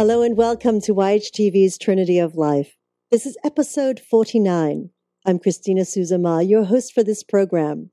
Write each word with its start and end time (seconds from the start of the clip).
Hello 0.00 0.22
and 0.22 0.34
welcome 0.34 0.80
to 0.80 0.94
YHTV's 0.94 1.76
Trinity 1.76 2.18
of 2.18 2.34
Life. 2.34 2.78
This 3.10 3.26
is 3.26 3.36
episode 3.44 4.00
49. 4.00 4.88
I'm 5.26 5.38
Christina 5.38 5.82
Suzama, 5.82 6.48
your 6.48 6.64
host 6.64 6.94
for 6.94 7.04
this 7.04 7.22
program. 7.22 7.90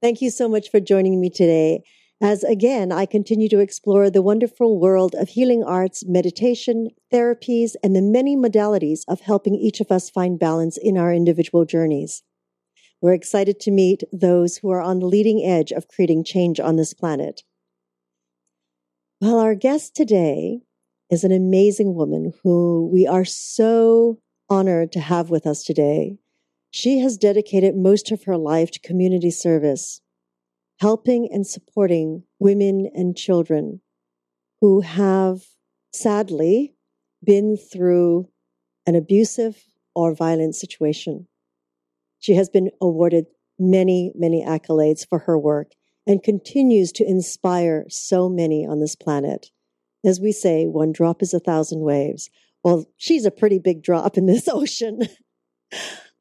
Thank 0.00 0.22
you 0.22 0.30
so 0.30 0.48
much 0.48 0.70
for 0.70 0.78
joining 0.78 1.20
me 1.20 1.28
today 1.28 1.82
as 2.22 2.44
again 2.44 2.92
I 2.92 3.04
continue 3.04 3.48
to 3.48 3.58
explore 3.58 4.10
the 4.10 4.22
wonderful 4.22 4.78
world 4.78 5.16
of 5.16 5.30
healing 5.30 5.64
arts, 5.64 6.04
meditation, 6.06 6.90
therapies, 7.12 7.74
and 7.82 7.96
the 7.96 8.00
many 8.00 8.36
modalities 8.36 9.00
of 9.08 9.22
helping 9.22 9.56
each 9.56 9.80
of 9.80 9.90
us 9.90 10.08
find 10.08 10.38
balance 10.38 10.78
in 10.80 10.96
our 10.96 11.12
individual 11.12 11.64
journeys. 11.64 12.22
We're 13.00 13.14
excited 13.14 13.58
to 13.58 13.72
meet 13.72 14.04
those 14.12 14.58
who 14.58 14.70
are 14.70 14.80
on 14.80 15.00
the 15.00 15.06
leading 15.06 15.44
edge 15.44 15.72
of 15.72 15.88
creating 15.88 16.22
change 16.22 16.60
on 16.60 16.76
this 16.76 16.94
planet. 16.94 17.42
Well, 19.20 19.40
our 19.40 19.56
guest 19.56 19.96
today 19.96 20.60
is 21.10 21.24
an 21.24 21.32
amazing 21.32 21.94
woman 21.94 22.32
who 22.42 22.88
we 22.92 23.06
are 23.06 23.24
so 23.24 24.18
honored 24.48 24.92
to 24.92 25.00
have 25.00 25.28
with 25.28 25.46
us 25.46 25.64
today. 25.64 26.16
She 26.70 27.00
has 27.00 27.18
dedicated 27.18 27.76
most 27.76 28.12
of 28.12 28.24
her 28.24 28.36
life 28.36 28.70
to 28.72 28.80
community 28.80 29.30
service, 29.30 30.00
helping 30.78 31.28
and 31.32 31.46
supporting 31.46 32.22
women 32.38 32.88
and 32.94 33.16
children 33.16 33.80
who 34.60 34.82
have 34.82 35.42
sadly 35.92 36.74
been 37.24 37.56
through 37.56 38.28
an 38.86 38.94
abusive 38.94 39.64
or 39.94 40.14
violent 40.14 40.54
situation. 40.54 41.26
She 42.20 42.34
has 42.34 42.48
been 42.48 42.70
awarded 42.80 43.26
many, 43.58 44.12
many 44.14 44.44
accolades 44.44 45.06
for 45.08 45.20
her 45.20 45.36
work 45.36 45.72
and 46.06 46.22
continues 46.22 46.92
to 46.92 47.04
inspire 47.04 47.84
so 47.88 48.28
many 48.28 48.64
on 48.66 48.80
this 48.80 48.94
planet 48.94 49.50
as 50.04 50.20
we 50.20 50.32
say, 50.32 50.66
one 50.66 50.92
drop 50.92 51.22
is 51.22 51.34
a 51.34 51.40
thousand 51.40 51.80
waves. 51.80 52.30
Well, 52.62 52.86
she's 52.96 53.24
a 53.24 53.30
pretty 53.30 53.58
big 53.58 53.82
drop 53.82 54.16
in 54.16 54.26
this 54.26 54.48
ocean. 54.52 55.02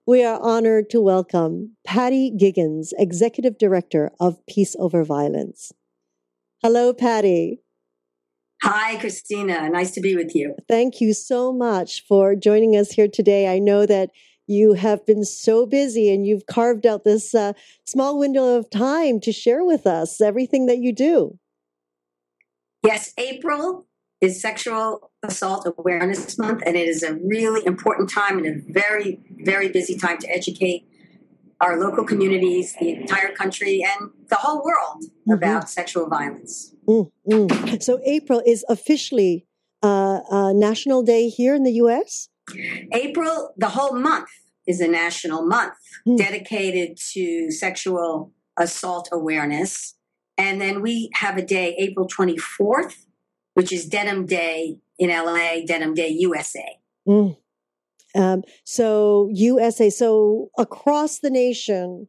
we 0.06 0.24
are 0.24 0.40
honored 0.42 0.90
to 0.92 1.02
welcome 1.02 1.76
Patti 1.86 2.32
Giggans, 2.32 2.92
Executive 2.98 3.58
Director 3.58 4.12
of 4.20 4.46
Peace 4.48 4.76
Over 4.80 5.04
Violence. 5.04 5.72
Hello, 6.62 6.94
Patty. 6.94 7.62
Hi, 8.62 8.98
Christina. 8.98 9.70
Nice 9.70 9.92
to 9.92 10.02
be 10.02 10.16
with 10.16 10.36
you. 10.36 10.56
Thank 10.68 11.00
you 11.00 11.14
so 11.14 11.54
much 11.54 12.06
for 12.06 12.36
joining 12.36 12.76
us 12.76 12.92
here 12.92 13.08
today. 13.08 13.48
I 13.48 13.60
know 13.60 13.86
that 13.86 14.10
you 14.48 14.74
have 14.74 15.06
been 15.06 15.24
so 15.24 15.66
busy 15.66 16.14
and 16.14 16.26
you've 16.26 16.48
carved 16.48 16.86
out 16.86 17.06
this 17.06 17.34
uh, 17.34 17.54
small 17.86 18.20
window 18.20 18.58
of 18.58 18.70
time 18.70 19.22
to 19.22 19.32
share 19.32 19.64
with 19.64 19.88
us 19.88 20.20
everything 20.20 20.66
that 20.66 20.80
you 20.80 20.92
do. 20.92 21.38
Yes, 22.84 23.14
April 23.18 23.86
is 24.22 24.42
Sexual 24.42 25.12
Assault 25.24 25.68
Awareness 25.78 26.38
Month, 26.38 26.64
and 26.66 26.76
it 26.76 26.88
is 26.88 27.04
a 27.04 27.16
really 27.16 27.66
important 27.66 28.10
time 28.10 28.38
and 28.38 28.48
a 28.48 28.72
very, 28.72 29.20
very 29.44 29.70
busy 29.70 29.98
time 29.98 30.18
to 30.20 30.30
educate 30.30 30.86
our 31.62 31.78
local 31.78 32.06
communities, 32.06 32.76
the 32.80 32.94
entire 32.94 33.34
country, 33.34 33.84
and 33.84 34.12
the 34.30 34.36
whole 34.36 34.64
world 34.64 35.04
mm-hmm. 35.04 35.34
about 35.34 35.70
sexual 35.70 36.08
violence. 36.08 36.74
Mm-hmm. 36.88 37.76
So, 37.82 38.00
April 38.06 38.42
is 38.46 38.64
officially 38.70 39.46
uh, 39.84 40.20
a 40.30 40.54
National 40.54 41.04
Day 41.04 41.30
here 41.30 41.56
in 41.56 41.64
the 41.64 41.74
U.S. 41.74 42.30
April, 42.94 43.54
the 43.58 43.70
whole 43.70 43.94
month 43.94 44.30
is 44.68 44.80
a 44.82 44.88
national 44.88 45.46
month 45.46 45.74
mm. 46.08 46.18
dedicated 46.18 46.98
to 47.14 47.52
sexual 47.52 48.32
assault 48.58 49.10
awareness. 49.12 49.96
And 50.40 50.62
then 50.62 50.82
we 50.82 51.10
have 51.16 51.38
a 51.38 51.42
day, 51.42 51.76
April 51.78 52.08
24th, 52.08 52.96
which 53.56 53.74
is 53.74 53.86
Denim 53.86 54.26
Day 54.26 54.78
in 54.98 55.10
LA, 55.10 55.66
Denim 55.66 55.94
Day 55.94 56.08
USA. 56.08 56.80
Mm. 57.06 57.38
Um, 58.16 58.44
so, 58.64 59.30
USA, 59.34 59.90
so 59.90 60.50
across 60.58 61.20
the 61.20 61.30
nation, 61.30 62.08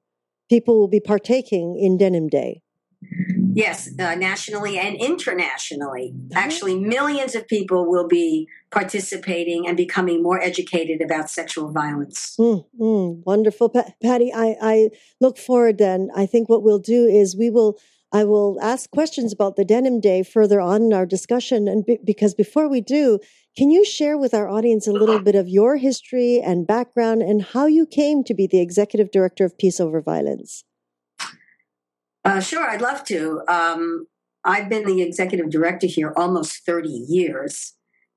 people 0.48 0.78
will 0.78 0.88
be 0.88 1.00
partaking 1.00 1.76
in 1.76 1.98
Denim 1.98 2.28
Day. 2.28 2.62
Yes, 3.52 3.90
uh, 3.98 4.14
nationally 4.14 4.78
and 4.78 4.96
internationally. 4.96 6.14
Mm-hmm. 6.14 6.36
Actually, 6.36 6.78
millions 6.78 7.34
of 7.34 7.48
people 7.48 7.90
will 7.90 8.06
be 8.06 8.46
participating 8.70 9.66
and 9.66 9.76
becoming 9.76 10.22
more 10.22 10.40
educated 10.40 11.02
about 11.02 11.28
sexual 11.28 11.72
violence. 11.72 12.36
Mm, 12.38 12.64
mm, 12.78 13.22
wonderful. 13.26 13.70
Patti, 13.70 14.32
I, 14.32 14.56
I 14.62 14.90
look 15.20 15.36
forward 15.36 15.78
then. 15.78 16.10
I 16.14 16.26
think 16.26 16.48
what 16.48 16.62
we'll 16.62 16.78
do 16.78 17.06
is 17.06 17.36
we 17.36 17.50
will 17.50 17.76
I 18.12 18.24
will 18.24 18.58
ask 18.60 18.90
questions 18.90 19.32
about 19.32 19.56
the 19.56 19.64
Denim 19.64 20.00
Day 20.00 20.22
further 20.22 20.60
on 20.60 20.82
in 20.82 20.92
our 20.92 21.06
discussion. 21.06 21.68
And 21.68 21.86
be, 21.86 21.98
because 22.04 22.34
before 22.34 22.68
we 22.68 22.80
do, 22.80 23.20
can 23.56 23.70
you 23.70 23.84
share 23.84 24.18
with 24.18 24.34
our 24.34 24.48
audience 24.48 24.86
a 24.86 24.92
little 24.92 25.20
bit 25.20 25.34
of 25.34 25.48
your 25.48 25.76
history 25.76 26.40
and 26.40 26.66
background 26.66 27.22
and 27.22 27.42
how 27.42 27.66
you 27.66 27.86
came 27.86 28.24
to 28.24 28.34
be 28.34 28.46
the 28.46 28.60
executive 28.60 29.10
director 29.10 29.44
of 29.44 29.56
Peace 29.58 29.80
Over 29.80 30.00
Violence? 30.00 30.64
Uh, 32.24 32.40
sure, 32.40 32.68
I'd 32.68 32.82
love 32.82 33.04
to. 33.04 33.42
Um, 33.48 34.06
I've 34.44 34.68
been 34.68 34.86
the 34.86 35.02
executive 35.02 35.50
director 35.50 35.86
here 35.86 36.12
almost 36.16 36.64
30 36.66 36.88
years. 36.88 37.74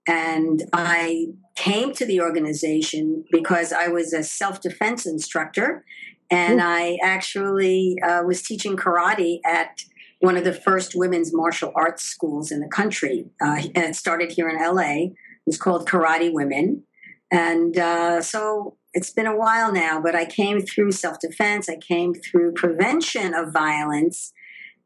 And 0.07 0.63
I 0.73 1.27
came 1.55 1.93
to 1.93 2.05
the 2.05 2.19
organization 2.19 3.23
because 3.31 3.71
I 3.71 3.87
was 3.87 4.11
a 4.11 4.23
self 4.23 4.59
defense 4.59 5.05
instructor 5.05 5.85
and 6.33 6.61
I 6.61 6.97
actually 7.03 7.97
uh, 8.01 8.23
was 8.25 8.41
teaching 8.41 8.75
karate 8.75 9.39
at 9.45 9.83
one 10.19 10.35
of 10.35 10.43
the 10.43 10.53
first 10.53 10.95
women's 10.95 11.33
martial 11.33 11.71
arts 11.75 12.03
schools 12.03 12.51
in 12.51 12.59
the 12.59 12.67
country. 12.67 13.25
Uh, 13.39 13.61
and 13.75 13.89
it 13.89 13.95
started 13.95 14.31
here 14.31 14.49
in 14.49 14.57
LA. 14.57 15.11
It 15.11 15.13
was 15.45 15.57
called 15.57 15.87
Karate 15.87 16.33
Women. 16.33 16.83
And 17.29 17.77
uh, 17.77 18.21
so 18.21 18.77
it's 18.93 19.11
been 19.11 19.27
a 19.27 19.35
while 19.35 19.71
now, 19.71 20.01
but 20.01 20.15
I 20.15 20.25
came 20.25 20.61
through 20.61 20.93
self 20.93 21.19
defense, 21.19 21.69
I 21.69 21.77
came 21.77 22.13
through 22.13 22.53
prevention 22.53 23.33
of 23.35 23.53
violence. 23.53 24.33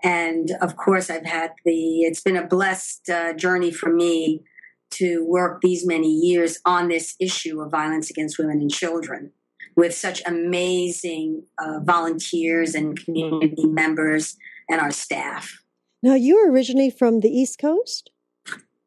And 0.04 0.52
of 0.62 0.76
course, 0.76 1.10
I've 1.10 1.26
had 1.26 1.52
the, 1.66 2.02
it's 2.02 2.22
been 2.22 2.38
a 2.38 2.46
blessed 2.46 3.10
uh, 3.10 3.34
journey 3.34 3.72
for 3.72 3.92
me 3.94 4.44
to 4.92 5.26
work 5.26 5.62
these 5.62 5.86
many 5.86 6.10
years 6.10 6.60
on 6.66 6.88
this 6.88 7.16
issue 7.20 7.62
of 7.62 7.72
violence 7.72 8.10
against 8.10 8.38
women 8.38 8.60
and 8.60 8.72
children 8.72 9.32
with 9.78 9.94
such 9.94 10.22
amazing 10.26 11.44
uh, 11.60 11.80
volunteers 11.84 12.76
and 12.76 13.02
community 13.02 13.66
members 13.66 14.36
and 14.68 14.82
our 14.82 14.92
staff. 14.92 15.62
Now, 16.04 16.16
you 16.16 16.36
were 16.36 16.52
originally 16.52 16.90
from 16.90 17.22
the 17.22 17.30
East 17.30 17.60
Coast? 17.60 18.10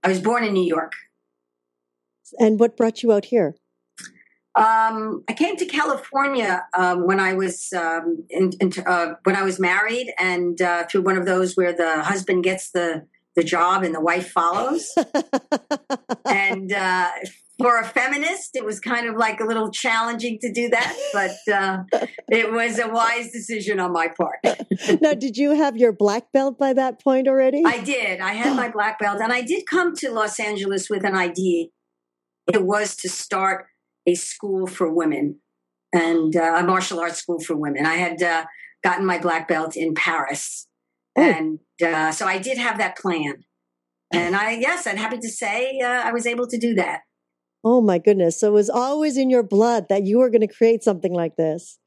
I 0.03 0.09
was 0.09 0.21
born 0.21 0.45
in 0.45 0.53
New 0.53 0.67
York. 0.67 0.93
And 2.39 2.61
what 2.61 2.77
brought 2.77 3.03
you 3.03 3.13
out 3.13 3.27
here? 3.27 3.55
Um, 4.57 5.23
I 5.29 5.33
came 5.33 5.57
to 5.57 5.65
California 5.65 6.67
um, 6.77 7.07
when 7.07 7.21
I 7.21 7.35
was 7.35 7.73
um, 7.73 8.25
in, 8.29 8.51
in, 8.61 8.73
uh, 8.85 9.15
when 9.23 9.37
I 9.37 9.43
was 9.43 9.61
married, 9.61 10.13
and 10.19 10.61
uh, 10.61 10.87
through 10.87 11.03
one 11.03 11.17
of 11.17 11.25
those 11.25 11.57
where 11.57 11.73
the 11.73 12.03
husband 12.03 12.43
gets 12.45 12.73
the 12.73 13.07
the 13.37 13.45
job 13.45 13.85
and 13.85 13.95
the 13.95 14.01
wife 14.01 14.31
follows. 14.31 14.93
and 16.27 16.73
uh, 16.73 17.11
for 17.61 17.79
a 17.79 17.85
feminist, 17.85 18.51
it 18.55 18.65
was 18.65 18.81
kind 18.81 19.07
of 19.07 19.17
like 19.17 19.41
a 19.41 19.45
little 19.45 19.71
challenging 19.71 20.39
to 20.41 20.53
do 20.53 20.69
that, 20.71 20.97
but 21.13 21.53
uh, 21.53 21.83
it 22.31 22.53
was 22.53 22.79
a 22.79 22.89
wise 22.89 23.31
decision 23.31 23.79
on 23.79 23.93
my 23.93 24.09
part. 24.09 24.39
now, 25.01 25.15
did 25.15 25.37
you 25.37 25.53
have 25.53 25.77
your 25.77 25.93
black 25.93 26.33
belt 26.33 26.59
by 26.59 26.73
that 26.73 27.03
point 27.03 27.29
already? 27.29 27.63
I 27.65 27.81
did. 27.81 28.21
I 28.21 28.33
had 28.33 28.57
my 28.57 28.71
black 28.71 28.99
belt, 28.99 29.21
and 29.21 29.33
I 29.33 29.43
did 29.43 29.67
come 29.67 29.95
to 29.97 30.11
Los 30.11 30.41
Angeles 30.41 30.89
with 30.89 31.05
an 31.05 31.15
idea. 31.15 31.67
It 32.53 32.65
was 32.65 32.97
to 32.97 33.09
start 33.09 33.67
a 34.07 34.15
school 34.15 34.67
for 34.67 34.93
women 34.93 35.41
and 35.93 36.35
uh, 36.35 36.55
a 36.57 36.63
martial 36.63 37.01
arts 37.01 37.19
school 37.19 37.41
for 37.41 37.57
women. 37.57 37.85
I 37.85 37.97
had 37.97 38.23
uh, 38.23 38.45
gotten 38.83 39.05
my 39.05 39.19
black 39.19 39.49
belt 39.49 39.77
in 39.77 39.95
Paris, 39.95 40.67
oh. 41.17 41.23
and 41.23 41.59
uh, 41.85 42.11
so 42.13 42.27
I 42.27 42.39
did 42.39 42.59
have 42.59 42.79
that 42.79 42.97
plan. 42.97 43.45
And 44.13 44.35
I, 44.35 44.53
yes, 44.53 44.89
I'm 44.89 44.97
happy 44.97 45.19
to 45.19 45.29
say 45.29 45.79
uh, 45.85 45.87
I 45.87 46.13
was 46.13 46.27
able 46.27 46.49
to 46.49 46.59
do 46.59 46.75
that. 46.75 47.03
Oh 47.63 47.81
my 47.81 47.99
goodness. 47.99 48.41
So 48.41 48.49
it 48.49 48.53
was 48.53 48.71
always 48.71 49.17
in 49.17 49.31
your 49.31 49.43
blood 49.43 49.87
that 49.89 50.05
you 50.05 50.19
were 50.19 50.31
going 50.31 50.41
to 50.41 50.53
create 50.53 50.83
something 50.83 51.13
like 51.13 51.37
this. 51.37 51.79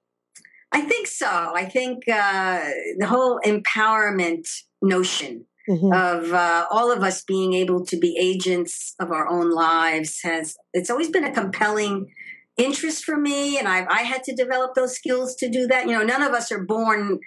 I 0.72 0.82
think 0.82 1.08
so. 1.08 1.28
I 1.28 1.66
think 1.66 2.08
uh, 2.10 2.62
the 2.98 3.06
whole 3.06 3.40
empowerment 3.46 4.48
notion 4.82 5.46
mm-hmm. 5.70 5.94
of 5.94 6.34
uh, 6.34 6.66
all 6.72 6.92
of 6.92 7.04
us 7.04 7.24
being 7.24 7.54
able 7.54 7.86
to 7.86 7.98
be 7.98 8.18
agents 8.20 8.96
of 9.00 9.12
our 9.12 9.28
own 9.28 9.52
lives 9.52 10.20
has 10.24 10.56
it's 10.74 10.90
always 10.90 11.10
been 11.10 11.24
a 11.24 11.32
compelling 11.32 12.12
interest 12.58 13.04
for 13.04 13.18
me 13.18 13.58
and 13.58 13.68
I've, 13.68 13.88
I 13.88 14.02
had 14.02 14.24
to 14.26 14.36
develop 14.36 14.76
those 14.76 14.96
skills 14.96 15.36
to 15.36 15.50
do 15.50 15.68
that. 15.68 15.88
You 15.88 15.94
know, 15.94 16.04
none 16.04 16.22
of 16.22 16.34
us 16.34 16.52
are 16.52 16.64
born 16.64 17.20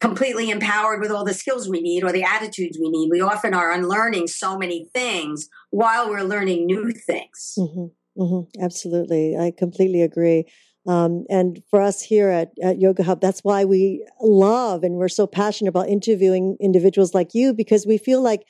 completely 0.00 0.50
empowered 0.50 1.00
with 1.00 1.10
all 1.10 1.24
the 1.24 1.34
skills 1.34 1.68
we 1.68 1.80
need 1.80 2.02
or 2.02 2.12
the 2.12 2.24
attitudes 2.24 2.78
we 2.80 2.90
need. 2.90 3.10
We 3.10 3.20
often 3.20 3.52
are 3.52 3.70
unlearning 3.70 4.28
so 4.28 4.56
many 4.56 4.86
things 4.94 5.48
while 5.70 6.08
we're 6.08 6.22
learning 6.22 6.66
new 6.66 6.92
things. 6.92 7.54
Mm-hmm, 7.58 8.22
mm-hmm, 8.22 8.62
absolutely. 8.62 9.36
I 9.36 9.52
completely 9.56 10.02
agree. 10.02 10.46
Um, 10.86 11.26
and 11.28 11.62
for 11.68 11.82
us 11.82 12.00
here 12.00 12.30
at, 12.30 12.52
at 12.62 12.80
Yoga 12.80 13.02
Hub, 13.02 13.20
that's 13.20 13.44
why 13.44 13.66
we 13.66 14.06
love 14.22 14.82
and 14.82 14.94
we're 14.94 15.08
so 15.08 15.26
passionate 15.26 15.68
about 15.68 15.88
interviewing 15.88 16.56
individuals 16.58 17.12
like 17.14 17.34
you 17.34 17.52
because 17.52 17.86
we 17.86 17.98
feel 17.98 18.22
like 18.22 18.44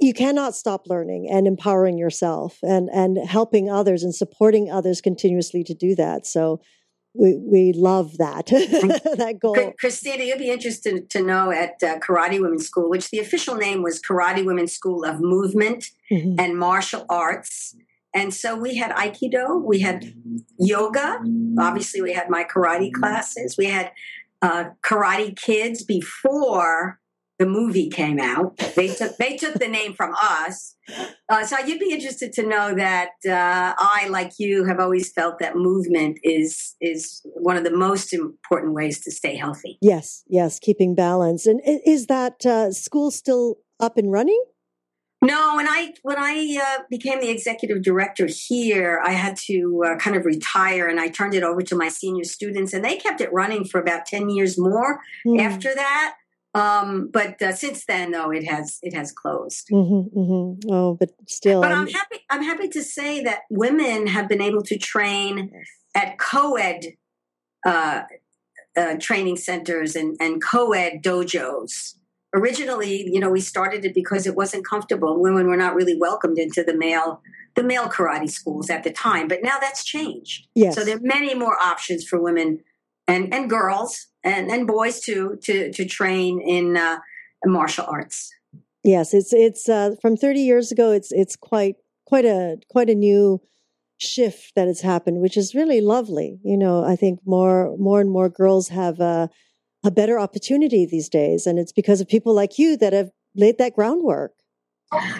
you 0.00 0.14
cannot 0.14 0.54
stop 0.54 0.86
learning 0.86 1.28
and 1.30 1.46
empowering 1.46 1.98
yourself 1.98 2.58
and 2.62 2.88
and 2.90 3.18
helping 3.18 3.70
others 3.70 4.02
and 4.02 4.14
supporting 4.14 4.70
others 4.70 5.02
continuously 5.02 5.62
to 5.62 5.74
do 5.74 5.94
that 5.94 6.26
so 6.26 6.58
we 7.14 7.36
we 7.36 7.72
love 7.72 8.18
that 8.18 8.46
that 8.46 9.38
goal. 9.40 9.72
Christina, 9.78 10.24
you'd 10.24 10.38
be 10.38 10.50
interested 10.50 11.08
to 11.10 11.22
know 11.22 11.50
at 11.50 11.74
uh, 11.82 11.98
Karate 12.00 12.40
Women's 12.40 12.66
School, 12.66 12.90
which 12.90 13.10
the 13.10 13.20
official 13.20 13.54
name 13.54 13.82
was 13.82 14.00
Karate 14.02 14.44
Women's 14.44 14.72
School 14.72 15.04
of 15.04 15.20
Movement 15.20 15.86
mm-hmm. 16.10 16.38
and 16.38 16.58
Martial 16.58 17.06
Arts. 17.08 17.76
And 18.14 18.32
so 18.32 18.56
we 18.56 18.76
had 18.76 18.92
Aikido, 18.92 19.60
we 19.62 19.80
had 19.80 20.14
yoga. 20.58 21.20
Obviously, 21.58 22.00
we 22.00 22.12
had 22.12 22.30
my 22.30 22.44
karate 22.44 22.92
classes. 22.92 23.56
We 23.58 23.66
had 23.66 23.90
uh, 24.40 24.66
Karate 24.82 25.36
Kids 25.36 25.82
before 25.82 27.00
the 27.38 27.46
movie 27.46 27.90
came 27.90 28.20
out. 28.20 28.56
They 28.76 28.88
took 28.88 29.16
they 29.16 29.36
took 29.36 29.54
the 29.54 29.68
name 29.68 29.94
from 29.94 30.14
us. 30.22 30.76
Uh, 31.28 31.44
so 31.44 31.58
you'd 31.58 31.80
be 31.80 31.92
interested 31.92 32.32
to 32.34 32.46
know 32.46 32.74
that 32.74 33.10
uh, 33.26 33.74
I, 33.76 34.06
like 34.08 34.32
you, 34.38 34.64
have 34.64 34.78
always 34.78 35.10
felt 35.12 35.38
that 35.40 35.56
movement 35.56 36.18
is 36.22 36.76
is 36.80 37.22
one 37.24 37.56
of 37.56 37.64
the 37.64 37.76
most 37.76 38.12
important 38.12 38.74
ways 38.74 39.00
to 39.04 39.10
stay 39.10 39.36
healthy. 39.36 39.78
Yes, 39.80 40.22
yes, 40.28 40.58
keeping 40.58 40.94
balance. 40.94 41.46
And 41.46 41.60
is 41.64 42.06
that 42.06 42.46
uh, 42.46 42.70
school 42.70 43.10
still 43.10 43.56
up 43.80 43.96
and 43.96 44.12
running? 44.12 44.42
No, 45.24 45.56
when 45.56 45.66
I 45.66 45.94
when 46.02 46.18
I 46.18 46.58
uh, 46.62 46.82
became 46.90 47.20
the 47.20 47.30
executive 47.30 47.82
director 47.82 48.28
here, 48.28 49.00
I 49.02 49.12
had 49.12 49.36
to 49.46 49.82
uh, 49.86 49.96
kind 49.96 50.16
of 50.16 50.26
retire, 50.26 50.86
and 50.86 51.00
I 51.00 51.08
turned 51.08 51.34
it 51.34 51.42
over 51.42 51.62
to 51.62 51.74
my 51.74 51.88
senior 51.88 52.24
students, 52.24 52.74
and 52.74 52.84
they 52.84 52.96
kept 52.96 53.22
it 53.22 53.32
running 53.32 53.64
for 53.64 53.80
about 53.80 54.04
ten 54.04 54.28
years 54.28 54.58
more 54.58 55.00
mm. 55.26 55.40
after 55.40 55.74
that. 55.74 56.16
Um, 56.54 57.10
but 57.12 57.42
uh, 57.42 57.52
since 57.52 57.84
then, 57.84 58.12
though, 58.12 58.30
it 58.30 58.44
has 58.44 58.78
it 58.82 58.94
has 58.94 59.10
closed. 59.12 59.68
Mm-hmm, 59.72 60.18
mm-hmm. 60.18 60.72
Oh, 60.72 60.94
but 60.94 61.10
still, 61.26 61.60
but 61.60 61.72
I'm, 61.72 61.80
I'm, 61.80 61.88
happy. 61.88 62.18
I'm 62.30 62.42
happy 62.44 62.68
to 62.68 62.82
say 62.82 63.22
that 63.24 63.40
women 63.50 64.06
have 64.06 64.28
been 64.28 64.40
able 64.40 64.62
to 64.62 64.78
train 64.78 65.50
at 65.96 66.18
co-ed 66.18 66.84
uh, 67.66 68.02
uh, 68.76 68.96
training 69.00 69.36
centers 69.36 69.96
and, 69.96 70.16
and 70.20 70.42
co-ed 70.42 71.02
dojos. 71.02 71.94
Originally, 72.32 73.08
you 73.08 73.20
know, 73.20 73.30
we 73.30 73.40
started 73.40 73.84
it 73.84 73.94
because 73.94 74.26
it 74.26 74.36
wasn't 74.36 74.66
comfortable. 74.66 75.20
Women 75.20 75.46
were 75.48 75.56
not 75.56 75.74
really 75.74 75.96
welcomed 75.96 76.38
into 76.38 76.62
the 76.62 76.76
male 76.76 77.20
the 77.56 77.62
male 77.62 77.88
karate 77.88 78.28
schools 78.28 78.68
at 78.68 78.82
the 78.82 78.92
time, 78.92 79.28
but 79.28 79.38
now 79.42 79.58
that's 79.60 79.84
changed. 79.84 80.48
Yes. 80.54 80.74
So 80.74 80.84
there 80.84 80.96
are 80.96 81.00
many 81.00 81.34
more 81.34 81.56
options 81.56 82.04
for 82.04 82.20
women 82.20 82.60
and, 83.06 83.32
and 83.32 83.48
girls 83.48 84.08
and, 84.24 84.50
and 84.50 84.66
boys 84.66 85.00
too 85.00 85.38
to, 85.42 85.72
to 85.72 85.84
train 85.84 86.40
in 86.40 86.76
uh, 86.76 86.98
martial 87.44 87.84
arts. 87.86 88.32
Yes, 88.82 89.14
it's 89.14 89.32
it's 89.32 89.68
uh, 89.68 89.94
from 90.02 90.16
30 90.16 90.40
years 90.40 90.70
ago. 90.70 90.90
It's 90.90 91.10
it's 91.10 91.36
quite 91.36 91.76
quite 92.06 92.26
a 92.26 92.58
quite 92.68 92.90
a 92.90 92.94
new 92.94 93.40
shift 93.98 94.52
that 94.56 94.66
has 94.66 94.82
happened, 94.82 95.20
which 95.20 95.36
is 95.36 95.54
really 95.54 95.80
lovely. 95.80 96.38
You 96.44 96.58
know, 96.58 96.84
I 96.84 96.96
think 96.96 97.20
more 97.24 97.74
more 97.78 98.00
and 98.00 98.10
more 98.10 98.28
girls 98.28 98.68
have 98.68 99.00
a, 99.00 99.30
a 99.84 99.90
better 99.90 100.18
opportunity 100.18 100.84
these 100.84 101.08
days, 101.08 101.46
and 101.46 101.58
it's 101.58 101.72
because 101.72 102.00
of 102.00 102.08
people 102.08 102.34
like 102.34 102.58
you 102.58 102.76
that 102.76 102.92
have 102.92 103.10
laid 103.34 103.58
that 103.58 103.74
groundwork. 103.74 104.32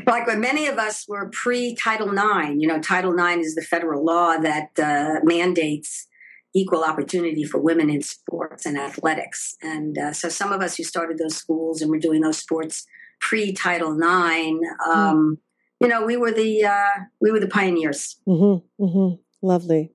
Like 0.06 0.26
when 0.26 0.40
many 0.40 0.66
of 0.66 0.78
us 0.78 1.06
were 1.08 1.30
pre 1.32 1.74
Title 1.74 2.12
IX, 2.12 2.60
you 2.60 2.68
know, 2.68 2.80
Title 2.80 3.18
IX 3.18 3.40
is 3.44 3.54
the 3.54 3.62
federal 3.62 4.04
law 4.04 4.36
that 4.36 4.78
uh, 4.78 5.20
mandates 5.24 6.06
equal 6.54 6.84
opportunity 6.84 7.44
for 7.44 7.58
women 7.60 7.90
in 7.90 8.00
sports 8.00 8.64
and 8.64 8.78
athletics. 8.78 9.56
And 9.60 9.98
uh, 9.98 10.12
so 10.12 10.28
some 10.28 10.52
of 10.52 10.60
us 10.60 10.76
who 10.76 10.84
started 10.84 11.18
those 11.18 11.36
schools 11.36 11.82
and 11.82 11.90
were 11.90 11.98
doing 11.98 12.20
those 12.20 12.38
sports 12.38 12.86
pre 13.20 13.52
Title 13.52 13.92
IX, 13.92 14.60
um, 14.86 15.36
mm. 15.36 15.36
you 15.80 15.88
know, 15.88 16.04
we 16.04 16.16
were 16.16 16.30
the 16.30 16.64
uh, 16.64 17.00
we 17.20 17.30
were 17.30 17.40
the 17.40 17.48
pioneers. 17.48 18.16
Mm-hmm, 18.28 18.84
mm-hmm. 18.84 19.46
Lovely. 19.46 19.92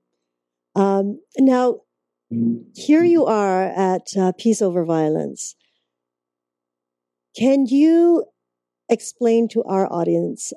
Um, 0.76 1.20
now, 1.38 1.80
here 2.74 3.02
you 3.02 3.26
are 3.26 3.64
at 3.64 4.16
uh, 4.16 4.32
Peace 4.38 4.62
Over 4.62 4.84
Violence. 4.84 5.56
Can 7.36 7.66
you 7.66 8.24
explain 8.88 9.48
to 9.48 9.62
our 9.64 9.90
audience 9.92 10.52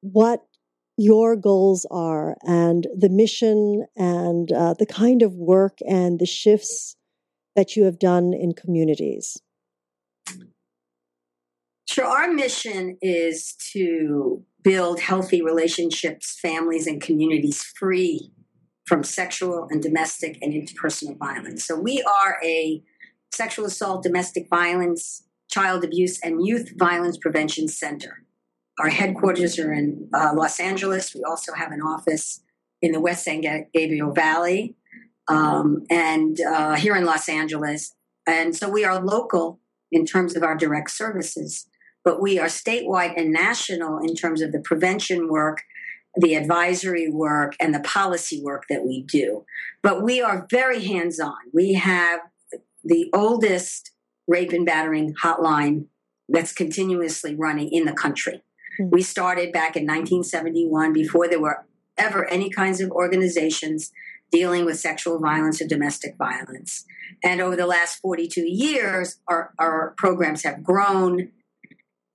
what 0.00 0.44
your 0.96 1.36
goals 1.36 1.86
are 1.90 2.36
and 2.42 2.86
the 2.96 3.08
mission 3.08 3.86
and 3.96 4.52
uh, 4.52 4.74
the 4.78 4.86
kind 4.86 5.22
of 5.22 5.34
work 5.34 5.78
and 5.88 6.18
the 6.18 6.26
shifts 6.26 6.96
that 7.56 7.76
you 7.76 7.84
have 7.84 7.98
done 7.98 8.32
in 8.32 8.52
communities. 8.52 9.38
Sure. 11.88 12.06
Our 12.06 12.32
mission 12.32 12.96
is 13.02 13.54
to 13.72 14.42
build 14.62 15.00
healthy 15.00 15.42
relationships, 15.42 16.38
families, 16.40 16.86
and 16.86 17.02
communities 17.02 17.62
free 17.62 18.30
from 18.86 19.02
sexual 19.02 19.66
and 19.70 19.82
domestic 19.82 20.38
and 20.40 20.52
interpersonal 20.52 21.18
violence. 21.18 21.64
So 21.64 21.78
we 21.78 22.02
are 22.02 22.38
a 22.42 22.82
sexual 23.32 23.66
assault, 23.66 24.02
domestic 24.02 24.48
violence, 24.48 25.24
child 25.50 25.84
abuse, 25.84 26.18
and 26.20 26.46
youth 26.46 26.72
violence 26.78 27.18
prevention 27.18 27.68
center. 27.68 28.24
Our 28.80 28.88
headquarters 28.88 29.58
are 29.58 29.72
in 29.72 30.08
uh, 30.14 30.32
Los 30.34 30.58
Angeles. 30.58 31.14
We 31.14 31.22
also 31.22 31.52
have 31.52 31.72
an 31.72 31.82
office 31.82 32.42
in 32.80 32.92
the 32.92 33.00
West 33.00 33.24
San 33.24 33.40
Gabriel 33.40 34.12
Valley 34.12 34.74
um, 35.28 35.84
and 35.90 36.40
uh, 36.40 36.74
here 36.74 36.96
in 36.96 37.04
Los 37.04 37.28
Angeles. 37.28 37.94
And 38.26 38.56
so 38.56 38.68
we 38.68 38.84
are 38.84 39.02
local 39.02 39.60
in 39.90 40.06
terms 40.06 40.36
of 40.36 40.42
our 40.42 40.56
direct 40.56 40.90
services, 40.90 41.66
but 42.04 42.20
we 42.20 42.38
are 42.38 42.46
statewide 42.46 43.14
and 43.16 43.32
national 43.32 43.98
in 43.98 44.14
terms 44.14 44.40
of 44.40 44.52
the 44.52 44.60
prevention 44.60 45.28
work, 45.28 45.62
the 46.16 46.34
advisory 46.34 47.08
work, 47.10 47.54
and 47.60 47.74
the 47.74 47.80
policy 47.80 48.42
work 48.42 48.64
that 48.70 48.84
we 48.84 49.02
do. 49.02 49.44
But 49.82 50.02
we 50.02 50.22
are 50.22 50.46
very 50.50 50.82
hands 50.82 51.20
on. 51.20 51.36
We 51.52 51.74
have 51.74 52.20
the 52.82 53.10
oldest 53.12 53.92
rape 54.26 54.52
and 54.52 54.64
battering 54.64 55.14
hotline 55.22 55.86
that's 56.28 56.52
continuously 56.52 57.34
running 57.34 57.70
in 57.70 57.84
the 57.84 57.92
country. 57.92 58.42
We 58.78 59.02
started 59.02 59.52
back 59.52 59.76
in 59.76 59.82
1971 59.82 60.92
before 60.92 61.28
there 61.28 61.40
were 61.40 61.64
ever 61.98 62.28
any 62.28 62.50
kinds 62.50 62.80
of 62.80 62.90
organizations 62.90 63.92
dealing 64.30 64.64
with 64.64 64.78
sexual 64.78 65.18
violence 65.18 65.60
or 65.60 65.66
domestic 65.66 66.16
violence. 66.16 66.84
And 67.22 67.40
over 67.40 67.54
the 67.54 67.66
last 67.66 68.00
42 68.00 68.40
years, 68.42 69.20
our, 69.28 69.52
our 69.58 69.94
programs 69.96 70.42
have 70.42 70.64
grown 70.64 71.30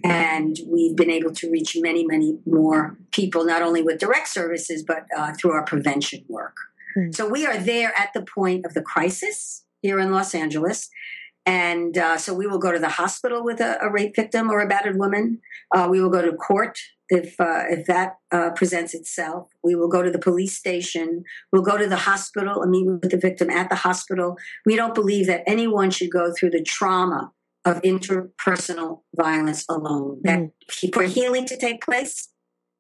and 0.04 0.60
we've 0.68 0.96
been 0.96 1.10
able 1.10 1.32
to 1.34 1.50
reach 1.50 1.76
many, 1.80 2.06
many 2.06 2.38
more 2.46 2.98
people, 3.12 3.46
not 3.46 3.62
only 3.62 3.82
with 3.82 4.00
direct 4.00 4.28
services, 4.28 4.84
but 4.84 5.06
uh, 5.16 5.34
through 5.34 5.52
our 5.52 5.64
prevention 5.64 6.24
work. 6.28 6.56
Mm-hmm. 6.96 7.12
So 7.12 7.28
we 7.28 7.46
are 7.46 7.58
there 7.58 7.94
at 7.98 8.14
the 8.14 8.22
point 8.22 8.66
of 8.66 8.74
the 8.74 8.82
crisis 8.82 9.64
here 9.82 10.00
in 10.00 10.12
Los 10.12 10.36
Angeles. 10.36 10.90
And 11.48 11.98
uh, 11.98 12.18
so 12.18 12.34
we 12.34 12.46
will 12.46 12.60
go 12.60 12.74
to 12.74 12.78
the 12.78 12.90
hospital 12.90 13.42
with 13.42 13.62
a, 13.62 13.78
a 13.82 13.90
rape 13.90 14.18
victim 14.18 14.52
or 14.52 14.60
a 14.60 14.68
battered 14.68 15.00
woman. 15.00 15.40
Uh, 15.74 15.88
we 15.90 16.02
will 16.02 16.10
go 16.10 16.22
to 16.22 16.34
court 16.34 16.78
if 17.08 17.40
uh, 17.40 17.64
if 17.70 17.86
that 17.88 18.18
uh, 18.32 18.50
presents 18.50 18.94
itself. 18.94 19.50
We 19.64 19.74
will 19.74 19.88
go 19.88 20.04
to 20.04 20.12
the 20.12 20.20
police 20.20 20.58
station. 20.58 21.24
We'll 21.54 21.62
go 21.62 21.78
to 21.78 21.88
the 21.88 21.96
hospital 21.96 22.62
and 22.62 22.70
meet 22.70 22.86
with 22.86 23.12
the 23.12 23.18
victim 23.18 23.50
at 23.50 23.70
the 23.70 23.76
hospital. 23.76 24.36
We 24.66 24.76
don't 24.76 24.94
believe 24.94 25.26
that 25.28 25.44
anyone 25.48 25.90
should 25.90 26.12
go 26.12 26.34
through 26.38 26.50
the 26.50 26.62
trauma 26.62 27.32
of 27.64 27.82
interpersonal 27.82 29.04
violence 29.16 29.64
alone. 29.70 30.20
That 30.24 30.40
mm. 30.40 30.94
for 30.94 31.04
healing 31.04 31.46
to 31.46 31.56
take 31.56 31.82
place, 31.82 32.28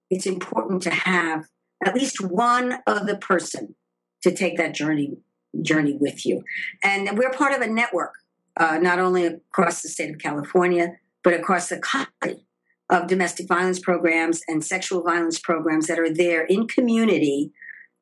it's 0.10 0.26
important 0.26 0.82
to 0.84 0.92
have 0.92 1.46
at 1.86 1.96
least 1.96 2.20
one 2.20 2.80
other 2.86 3.16
person 3.16 3.76
to 4.24 4.36
take 4.36 4.58
that 4.58 4.74
journey 4.74 5.20
journey 5.62 5.98
with 5.98 6.26
you. 6.26 6.44
And 6.84 7.18
we're 7.18 7.32
part 7.32 7.54
of 7.54 7.62
a 7.62 7.68
network 7.68 8.16
uh, 8.60 8.78
not 8.82 9.00
only 9.00 9.26
across 9.26 9.82
the 9.82 9.90
state 9.90 10.10
of 10.10 10.20
California, 10.20 10.94
but 11.24 11.34
across 11.34 11.70
the 11.70 11.80
country 11.80 12.46
of 12.90 13.08
domestic 13.08 13.48
violence 13.48 13.80
programs 13.80 14.42
and 14.48 14.64
sexual 14.64 15.04
violence 15.04 15.40
programs 15.40 15.88
that 15.88 16.00
are 16.00 16.14
there 16.14 16.46
in 16.46 16.68
community 16.68 17.52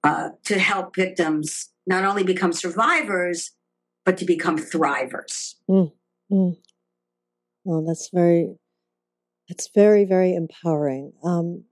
uh, 0.04 0.30
to 0.44 0.60
help 0.60 0.96
victims 0.96 1.70
not 1.88 2.04
only 2.04 2.24
become 2.24 2.54
survivors, 2.54 3.52
but 4.06 4.18
to 4.18 4.26
become 4.26 4.58
thrivers. 4.58 5.56
Mm, 5.70 5.92
mm. 6.32 6.56
Well, 7.64 7.84
that's 7.86 8.10
very, 8.14 8.56
that's 9.50 9.70
very, 9.74 10.06
very 10.06 10.36
empowering. 10.36 11.14
Um, 11.24 11.64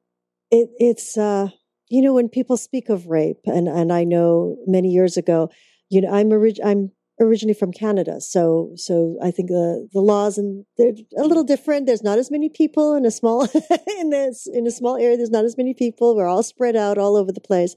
it, 0.49 0.69
it's, 0.77 1.17
uh, 1.17 1.49
you 1.89 2.01
know, 2.01 2.13
when 2.13 2.29
people 2.29 2.57
speak 2.57 2.89
of 2.89 3.07
rape, 3.07 3.41
and, 3.45 3.67
and 3.67 3.93
I 3.93 4.03
know 4.03 4.57
many 4.65 4.89
years 4.89 5.17
ago, 5.17 5.51
you 5.89 6.01
know, 6.01 6.11
I'm, 6.11 6.31
orig- 6.31 6.59
I'm 6.65 6.91
originally 7.20 7.53
from 7.53 7.72
Canada, 7.72 8.20
so 8.22 8.72
so 8.75 9.17
I 9.22 9.32
think 9.32 9.50
the 9.50 9.88
the 9.93 10.01
laws 10.01 10.38
and 10.38 10.65
they're 10.77 10.93
a 11.17 11.27
little 11.27 11.43
different. 11.43 11.86
There's 11.86 12.03
not 12.03 12.20
as 12.20 12.32
many 12.32 12.50
people 12.50 12.96
in 12.96 13.05
a 13.05 13.12
small 13.12 13.48
in 14.00 14.10
this 14.10 14.48
in 14.51 14.67
a 14.67 14.72
small 14.72 14.98
area. 14.98 15.17
There's 15.17 15.29
not 15.29 15.46
as 15.46 15.58
many 15.58 15.74
people. 15.74 16.15
We're 16.15 16.27
all 16.27 16.43
spread 16.43 16.75
out 16.75 16.98
all 16.98 17.15
over 17.15 17.32
the 17.32 17.41
place. 17.41 17.75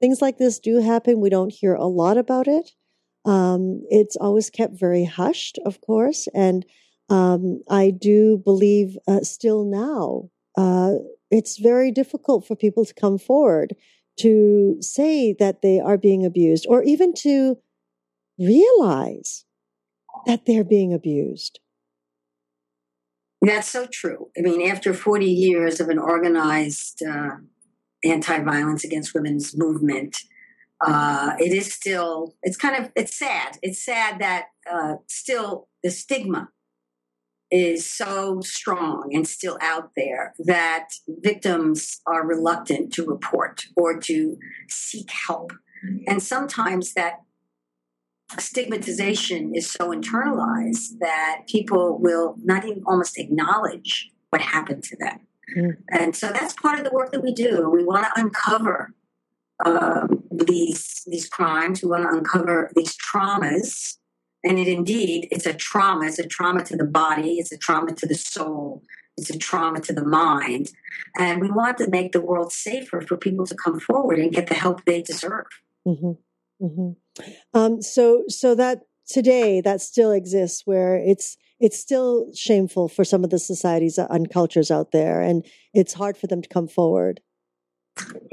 Things 0.00 0.20
like 0.20 0.38
this 0.38 0.58
do 0.58 0.80
happen. 0.80 1.20
We 1.20 1.30
don't 1.30 1.52
hear 1.52 1.74
a 1.74 1.86
lot 1.86 2.18
about 2.18 2.48
it. 2.48 2.70
Um, 3.24 3.82
it's 3.88 4.16
always 4.16 4.50
kept 4.50 4.78
very 4.78 5.04
hushed, 5.04 5.58
of 5.64 5.80
course, 5.80 6.26
and 6.34 6.66
um, 7.08 7.60
I 7.70 7.90
do 7.90 8.38
believe 8.44 8.96
uh, 9.06 9.20
still 9.20 9.64
now 9.64 10.30
uh, 10.56 10.94
it's 11.30 11.58
very 11.58 11.90
difficult 11.90 12.46
for 12.46 12.56
people 12.56 12.84
to 12.84 12.94
come 12.94 13.18
forward 13.18 13.74
to 14.18 14.76
say 14.80 15.34
that 15.38 15.62
they 15.62 15.80
are 15.80 15.96
being 15.96 16.24
abused 16.24 16.66
or 16.68 16.82
even 16.82 17.14
to 17.14 17.56
realize 18.44 19.44
that 20.26 20.46
they're 20.46 20.64
being 20.64 20.92
abused. 20.92 21.60
That's 23.40 23.68
so 23.68 23.86
true. 23.90 24.30
I 24.38 24.40
mean, 24.40 24.62
after 24.70 24.94
40 24.94 25.26
years 25.26 25.80
of 25.80 25.88
an 25.88 25.98
organized 25.98 27.02
uh, 27.02 27.36
anti 28.04 28.38
violence 28.40 28.84
against 28.84 29.14
women's 29.14 29.56
movement, 29.56 30.18
uh, 30.80 31.34
it 31.38 31.52
is 31.52 31.72
still, 31.72 32.34
it's 32.42 32.56
kind 32.56 32.76
of, 32.76 32.92
it's 32.94 33.18
sad. 33.18 33.58
It's 33.62 33.84
sad 33.84 34.20
that 34.20 34.46
uh, 34.70 34.94
still 35.08 35.68
the 35.82 35.90
stigma 35.90 36.50
is 37.50 37.88
so 37.88 38.40
strong 38.40 39.10
and 39.12 39.28
still 39.28 39.58
out 39.60 39.90
there 39.96 40.34
that 40.38 40.88
victims 41.08 42.00
are 42.06 42.26
reluctant 42.26 42.92
to 42.94 43.04
report 43.04 43.66
or 43.76 43.98
to 44.00 44.38
seek 44.68 45.10
help. 45.10 45.52
And 46.06 46.22
sometimes 46.22 46.94
that 46.94 47.20
stigmatization 48.38 49.54
is 49.54 49.70
so 49.70 49.90
internalized 49.90 50.98
that 51.00 51.42
people 51.46 51.98
will 51.98 52.36
not 52.42 52.64
even 52.64 52.82
almost 52.86 53.18
acknowledge 53.18 54.10
what 54.30 54.40
happened 54.40 54.82
to 54.84 54.96
them. 54.96 55.20
Mm. 55.56 55.76
And 55.90 56.16
so 56.16 56.28
that's 56.28 56.54
part 56.54 56.78
of 56.78 56.84
the 56.84 56.92
work 56.92 57.12
that 57.12 57.22
we 57.22 57.32
do. 57.32 57.68
We 57.68 57.84
want 57.84 58.06
to 58.06 58.20
uncover 58.20 58.94
um, 59.64 60.24
these 60.30 61.02
these 61.06 61.28
crimes. 61.28 61.82
We 61.82 61.90
want 61.90 62.04
to 62.04 62.16
uncover 62.16 62.70
these 62.74 62.96
traumas 62.96 63.98
and 64.44 64.58
it 64.58 64.68
indeed, 64.68 65.28
it's 65.30 65.46
a 65.46 65.54
trauma. 65.54 66.06
It's 66.06 66.18
a 66.18 66.26
trauma 66.26 66.64
to 66.64 66.76
the 66.76 66.84
body. 66.84 67.38
It's 67.38 67.52
a 67.52 67.58
trauma 67.58 67.94
to 67.94 68.06
the 68.06 68.14
soul. 68.14 68.82
It's 69.16 69.30
a 69.30 69.38
trauma 69.38 69.80
to 69.80 69.92
the 69.92 70.04
mind. 70.04 70.70
And 71.18 71.40
we 71.40 71.50
want 71.50 71.78
to 71.78 71.88
make 71.88 72.12
the 72.12 72.20
world 72.20 72.52
safer 72.52 73.00
for 73.00 73.16
people 73.16 73.46
to 73.46 73.54
come 73.54 73.78
forward 73.78 74.18
and 74.18 74.32
get 74.32 74.48
the 74.48 74.54
help 74.54 74.84
they 74.84 75.02
deserve. 75.02 75.46
Mm-hmm. 75.86 76.12
Mm-hmm. 76.62 77.22
Um, 77.54 77.82
so, 77.82 78.24
so 78.28 78.54
that 78.54 78.82
today 79.06 79.60
that 79.60 79.80
still 79.80 80.12
exists 80.12 80.62
where 80.64 80.96
it's 80.96 81.36
it's 81.60 81.78
still 81.78 82.26
shameful 82.34 82.88
for 82.88 83.04
some 83.04 83.22
of 83.22 83.30
the 83.30 83.38
societies 83.38 83.98
and 83.98 84.30
cultures 84.30 84.70
out 84.70 84.90
there, 84.92 85.20
and 85.20 85.44
it's 85.74 85.94
hard 85.94 86.16
for 86.16 86.26
them 86.26 86.42
to 86.42 86.48
come 86.48 86.66
forward. 86.66 87.20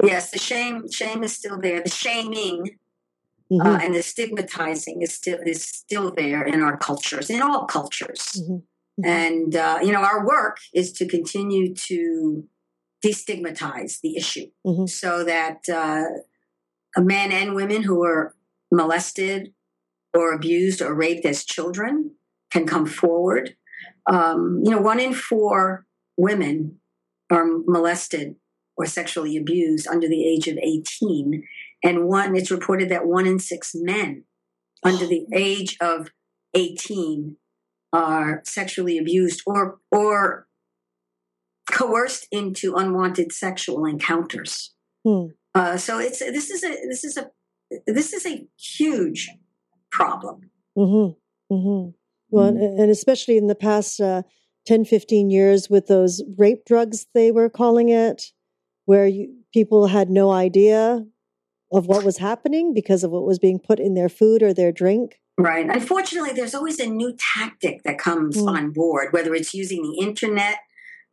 Yes, 0.02 0.30
the 0.30 0.38
shame 0.38 0.90
shame 0.90 1.22
is 1.22 1.36
still 1.36 1.60
there. 1.60 1.82
The 1.82 1.90
shaming 1.90 2.78
uh, 3.52 3.54
mm-hmm. 3.54 3.66
Uh, 3.66 3.78
and 3.82 3.94
the 3.94 4.02
stigmatizing 4.02 5.02
is 5.02 5.12
still 5.12 5.38
is 5.44 5.64
still 5.64 6.12
there 6.12 6.42
in 6.42 6.62
our 6.62 6.76
cultures, 6.76 7.30
in 7.30 7.42
all 7.42 7.64
cultures. 7.64 8.20
Mm-hmm. 8.38 8.52
mm-hmm. 8.52 9.04
And 9.06 9.56
uh, 9.56 9.78
you 9.82 9.92
know, 9.92 10.02
our 10.02 10.24
work 10.24 10.58
is 10.72 10.92
to 10.94 11.06
continue 11.06 11.74
to 11.74 12.44
destigmatize 13.04 14.00
the 14.02 14.16
issue, 14.16 14.50
mm-hmm. 14.64 14.86
so 14.86 15.24
that 15.24 15.68
uh, 15.68 16.04
men 16.96 17.32
and 17.32 17.54
women 17.54 17.82
who 17.82 18.00
were 18.00 18.34
molested 18.72 19.52
or 20.14 20.32
abused 20.32 20.82
or 20.82 20.94
raped 20.94 21.24
as 21.24 21.44
children 21.44 22.12
can 22.50 22.66
come 22.66 22.86
forward. 22.86 23.56
Um, 24.06 24.60
you 24.64 24.70
know, 24.70 24.80
one 24.80 25.00
in 25.00 25.12
four 25.12 25.86
women 26.16 26.78
are 27.30 27.46
molested 27.46 28.36
or 28.76 28.86
sexually 28.86 29.36
abused 29.36 29.86
under 29.86 30.08
the 30.08 30.24
age 30.24 30.48
of 30.48 30.58
18 30.58 31.44
and 31.82 32.04
one 32.04 32.36
it's 32.36 32.50
reported 32.50 32.88
that 32.88 33.06
one 33.06 33.26
in 33.26 33.38
six 33.38 33.72
men 33.74 34.24
under 34.82 35.06
the 35.06 35.26
age 35.34 35.76
of 35.80 36.10
18 36.54 37.36
are 37.92 38.42
sexually 38.44 38.98
abused 38.98 39.42
or 39.46 39.78
or 39.90 40.46
coerced 41.70 42.26
into 42.30 42.74
unwanted 42.74 43.32
sexual 43.32 43.84
encounters. 43.84 44.74
Hmm. 45.04 45.26
Uh, 45.54 45.76
so 45.76 45.98
it's 45.98 46.20
this 46.20 46.50
is 46.50 46.62
a 46.62 46.68
this 46.88 47.04
is 47.04 47.16
a 47.16 47.30
this 47.86 48.12
is 48.12 48.26
a 48.26 48.46
huge 48.56 49.30
problem. 49.90 50.50
Mm-hmm. 50.76 51.54
Mm-hmm. 51.54 51.90
Well, 52.30 52.52
mm-hmm. 52.52 52.80
and 52.80 52.90
especially 52.90 53.36
in 53.36 53.48
the 53.48 53.54
past 53.54 54.00
uh, 54.00 54.22
10, 54.66 54.84
15 54.84 55.30
years 55.30 55.68
with 55.68 55.86
those 55.88 56.22
rape 56.38 56.64
drugs, 56.64 57.06
they 57.14 57.32
were 57.32 57.48
calling 57.48 57.88
it, 57.88 58.26
where 58.84 59.06
you, 59.06 59.34
people 59.52 59.88
had 59.88 60.10
no 60.10 60.30
idea 60.30 61.04
of 61.72 61.86
what 61.86 62.04
was 62.04 62.18
happening 62.18 62.74
because 62.74 63.04
of 63.04 63.10
what 63.10 63.24
was 63.24 63.38
being 63.38 63.58
put 63.58 63.78
in 63.78 63.94
their 63.94 64.08
food 64.08 64.42
or 64.42 64.52
their 64.52 64.72
drink. 64.72 65.20
Right. 65.38 65.68
Unfortunately, 65.68 66.32
there's 66.32 66.54
always 66.54 66.78
a 66.80 66.86
new 66.86 67.16
tactic 67.34 67.82
that 67.84 67.98
comes 67.98 68.36
mm. 68.36 68.48
on 68.48 68.72
board, 68.72 69.12
whether 69.12 69.34
it's 69.34 69.54
using 69.54 69.82
the 69.82 69.98
internet 70.04 70.58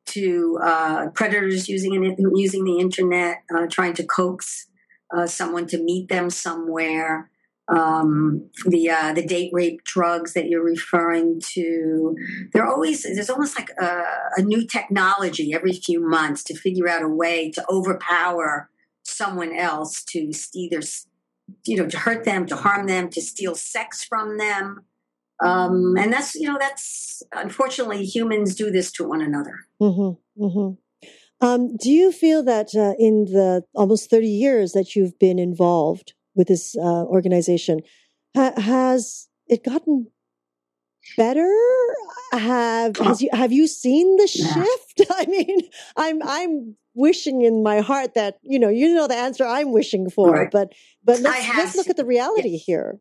to 0.07 0.59
uh, 0.61 1.09
predators 1.13 1.69
using 1.69 2.15
using 2.35 2.63
the 2.63 2.79
internet, 2.79 3.43
uh, 3.55 3.67
trying 3.67 3.93
to 3.93 4.05
coax 4.05 4.67
uh, 5.15 5.27
someone 5.27 5.67
to 5.67 5.81
meet 5.81 6.09
them 6.09 6.29
somewhere. 6.29 7.29
Um, 7.69 8.49
the 8.65 8.89
uh, 8.89 9.13
the 9.13 9.25
date 9.25 9.51
rape 9.53 9.83
drugs 9.83 10.33
that 10.33 10.47
you're 10.47 10.63
referring 10.63 11.41
to, 11.53 12.15
they're 12.53 12.67
always 12.67 13.03
there's 13.03 13.29
almost 13.29 13.59
like 13.59 13.69
a, 13.79 14.03
a 14.37 14.41
new 14.41 14.65
technology 14.65 15.53
every 15.53 15.73
few 15.73 15.99
months 16.07 16.43
to 16.45 16.55
figure 16.55 16.87
out 16.87 17.03
a 17.03 17.09
way 17.09 17.51
to 17.51 17.65
overpower 17.69 18.69
someone 19.03 19.53
else 19.53 20.03
to 20.03 20.31
either 20.53 20.79
you 21.65 21.77
know 21.77 21.87
to 21.87 21.97
hurt 21.97 22.23
them 22.25 22.45
to 22.45 22.55
harm 22.55 22.87
them 22.87 23.09
to 23.09 23.21
steal 23.21 23.55
sex 23.55 24.03
from 24.03 24.37
them 24.37 24.83
um, 25.43 25.95
and 25.97 26.11
that's 26.11 26.35
you 26.35 26.47
know 26.47 26.57
that's 26.59 27.23
unfortunately 27.33 28.03
humans 28.03 28.55
do 28.55 28.71
this 28.71 28.91
to 28.93 29.07
one 29.07 29.21
another. 29.21 29.65
Mm-hmm, 29.81 30.43
mm-hmm. 30.43 31.45
Um, 31.45 31.77
do 31.77 31.91
you 31.91 32.11
feel 32.11 32.43
that 32.43 32.69
uh, 32.75 32.93
in 32.97 33.25
the 33.25 33.63
almost 33.75 34.09
30 34.09 34.27
years 34.27 34.71
that 34.71 34.95
you've 34.95 35.19
been 35.19 35.37
involved 35.37 36.13
with 36.33 36.47
this 36.47 36.75
uh, 36.75 37.03
organization 37.05 37.81
ha- 38.35 38.59
has 38.59 39.27
it 39.47 39.63
gotten 39.63 40.07
better? 41.15 41.53
Have 42.31 42.97
has 42.97 43.21
you 43.21 43.29
have 43.33 43.51
you 43.51 43.67
seen 43.67 44.17
the 44.17 44.27
shift? 44.27 45.01
I 45.11 45.25
mean 45.27 45.61
i'm 45.95 46.21
i'm 46.23 46.75
wishing 46.97 47.43
in 47.43 47.61
my 47.61 47.79
heart 47.79 48.15
that 48.15 48.39
you 48.41 48.59
know 48.59 48.69
you 48.69 48.93
know 48.93 49.07
the 49.07 49.15
answer 49.15 49.45
I'm 49.45 49.71
wishing 49.71 50.09
for, 50.09 50.31
right. 50.31 50.51
but 50.51 50.73
but 51.03 51.21
let's 51.21 51.47
let's 51.55 51.75
look 51.75 51.89
at 51.89 51.95
the 51.95 52.05
reality 52.05 52.57
here. 52.57 52.99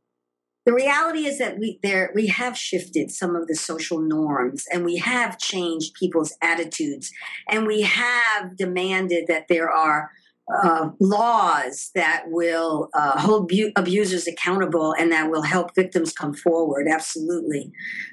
The 0.66 0.74
reality 0.74 1.26
is 1.26 1.38
that 1.38 1.58
we 1.58 1.78
there 1.82 2.10
we 2.14 2.26
have 2.26 2.58
shifted 2.58 3.12
some 3.12 3.36
of 3.36 3.46
the 3.46 3.54
social 3.54 4.00
norms 4.00 4.64
and 4.72 4.84
we 4.84 4.96
have 4.96 5.38
changed 5.38 5.94
people's 5.94 6.36
attitudes 6.42 7.12
and 7.48 7.66
we 7.66 7.82
have 7.82 8.56
demanded 8.56 9.26
that 9.28 9.46
there 9.48 9.70
are 9.70 10.10
uh, 10.52 10.90
laws 11.00 11.90
that 11.94 12.24
will 12.26 12.88
uh, 12.94 13.18
hold 13.18 13.48
bu- 13.48 13.72
abusers 13.76 14.26
accountable 14.26 14.94
and 14.98 15.10
that 15.12 15.30
will 15.30 15.42
help 15.42 15.74
victims 15.74 16.12
come 16.12 16.34
forward. 16.34 16.86
Absolutely, 16.88 17.72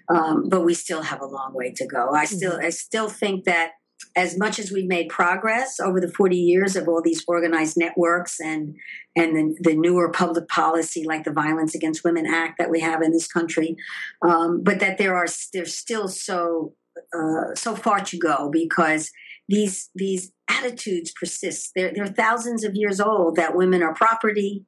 um, 0.09 0.47
but 0.47 0.63
we 0.63 0.75
still 0.75 1.01
have 1.01 1.21
a 1.21 1.25
long 1.25 1.53
way 1.53 1.71
to 1.71 1.87
go. 1.87 2.11
I 2.11 2.25
still 2.25 2.53
mm-hmm. 2.53 2.65
I 2.65 2.69
still 2.69 3.09
think 3.09 3.45
that 3.45 3.71
as 4.15 4.37
much 4.37 4.59
as 4.59 4.71
we've 4.71 4.87
made 4.87 5.09
progress 5.09 5.79
over 5.79 5.99
the 5.99 6.11
40 6.11 6.35
years 6.35 6.75
of 6.75 6.87
all 6.87 7.01
these 7.01 7.23
organized 7.27 7.77
networks 7.77 8.39
and 8.39 8.75
and 9.15 9.35
the, 9.35 9.55
the 9.61 9.75
newer 9.75 10.09
public 10.11 10.47
policy 10.47 11.03
like 11.05 11.23
the 11.23 11.31
Violence 11.31 11.75
Against 11.75 12.03
Women 12.03 12.25
Act 12.25 12.57
that 12.57 12.69
we 12.69 12.79
have 12.79 13.01
in 13.01 13.11
this 13.11 13.27
country, 13.27 13.75
um, 14.21 14.61
but 14.63 14.79
that 14.79 14.97
there 14.97 15.15
are 15.15 15.27
there's 15.53 15.75
still 15.75 16.07
so 16.07 16.73
uh, 17.15 17.53
so 17.55 17.75
far 17.75 17.99
to 18.01 18.17
go 18.17 18.49
because 18.51 19.11
these 19.47 19.89
these 19.95 20.31
attitudes 20.49 21.11
persist. 21.19 21.71
They're, 21.75 21.91
they're 21.93 22.07
thousands 22.07 22.63
of 22.63 22.75
years 22.75 22.99
old 22.99 23.35
that 23.35 23.55
women 23.55 23.83
are 23.83 23.93
property, 23.93 24.65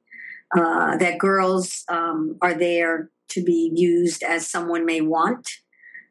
uh, 0.56 0.96
that 0.96 1.18
girls 1.18 1.84
um, 1.88 2.36
are 2.42 2.54
there 2.54 3.10
to 3.30 3.42
be 3.42 3.72
used 3.74 4.22
as 4.22 4.48
someone 4.48 4.86
may 4.86 5.00
want, 5.00 5.48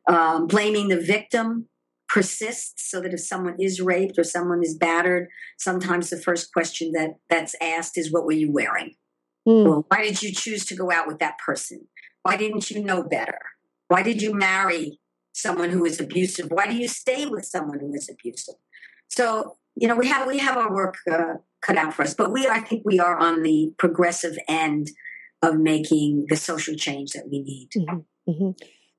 um, 0.08 0.48
blaming 0.48 0.90
the 0.90 1.00
victim 1.00 1.68
persists 2.08 2.90
so 2.90 3.02
that 3.02 3.14
if 3.14 3.20
someone 3.20 3.56
is 3.60 3.82
raped 3.82 4.18
or 4.18 4.24
someone 4.24 4.62
is 4.64 4.78
battered 4.78 5.28
sometimes 5.58 6.10
the 6.10 6.20
first 6.20 6.54
question 6.54 6.92
that 6.92 7.16
that's 7.30 7.56
asked 7.62 7.98
is 7.98 8.12
what 8.12 8.26
were 8.26 8.32
you 8.32 8.52
wearing 8.52 8.94
mm. 9.48 9.66
well, 9.66 9.86
why 9.90 10.04
did 10.04 10.22
you 10.22 10.32
choose 10.32 10.66
to 10.66 10.76
go 10.76 10.92
out 10.92 11.08
with 11.08 11.20
that 11.20 11.38
person 11.44 11.88
why 12.24 12.38
didn't 12.38 12.70
you 12.70 12.84
know 12.84 13.04
better 13.04 13.40
why 13.88 14.04
did 14.04 14.22
you 14.22 14.34
marry 14.34 15.00
someone 15.34 15.70
who 15.70 15.84
is 15.86 16.00
abusive 16.00 16.48
why 16.52 16.68
do 16.68 16.76
you 16.76 16.88
stay 16.88 17.26
with 17.26 17.46
someone 17.46 17.80
who 17.80 17.94
is 17.94 18.10
abusive 18.10 18.56
so 19.10 19.58
you 19.76 19.88
know 19.88 19.96
we 19.96 20.08
have 20.08 20.28
we 20.28 20.38
have 20.38 20.58
our 20.58 20.74
work 20.74 20.96
uh, 21.12 21.36
cut 21.62 21.78
out 21.78 21.94
for 21.94 22.04
us 22.04 22.14
but 22.14 22.32
we 22.32 22.48
i 22.48 22.60
think 22.60 22.84
we 22.86 23.00
are 23.00 23.18
on 23.18 23.42
the 23.42 23.74
progressive 23.78 24.38
end 24.48 24.92
of 25.42 25.58
making 25.58 26.26
the 26.30 26.36
social 26.36 26.76
change 26.76 27.12
that 27.12 27.28
we 27.30 27.42
need 27.42 27.70
mm-hmm. 27.76 28.32
Mm-hmm. 28.32 28.52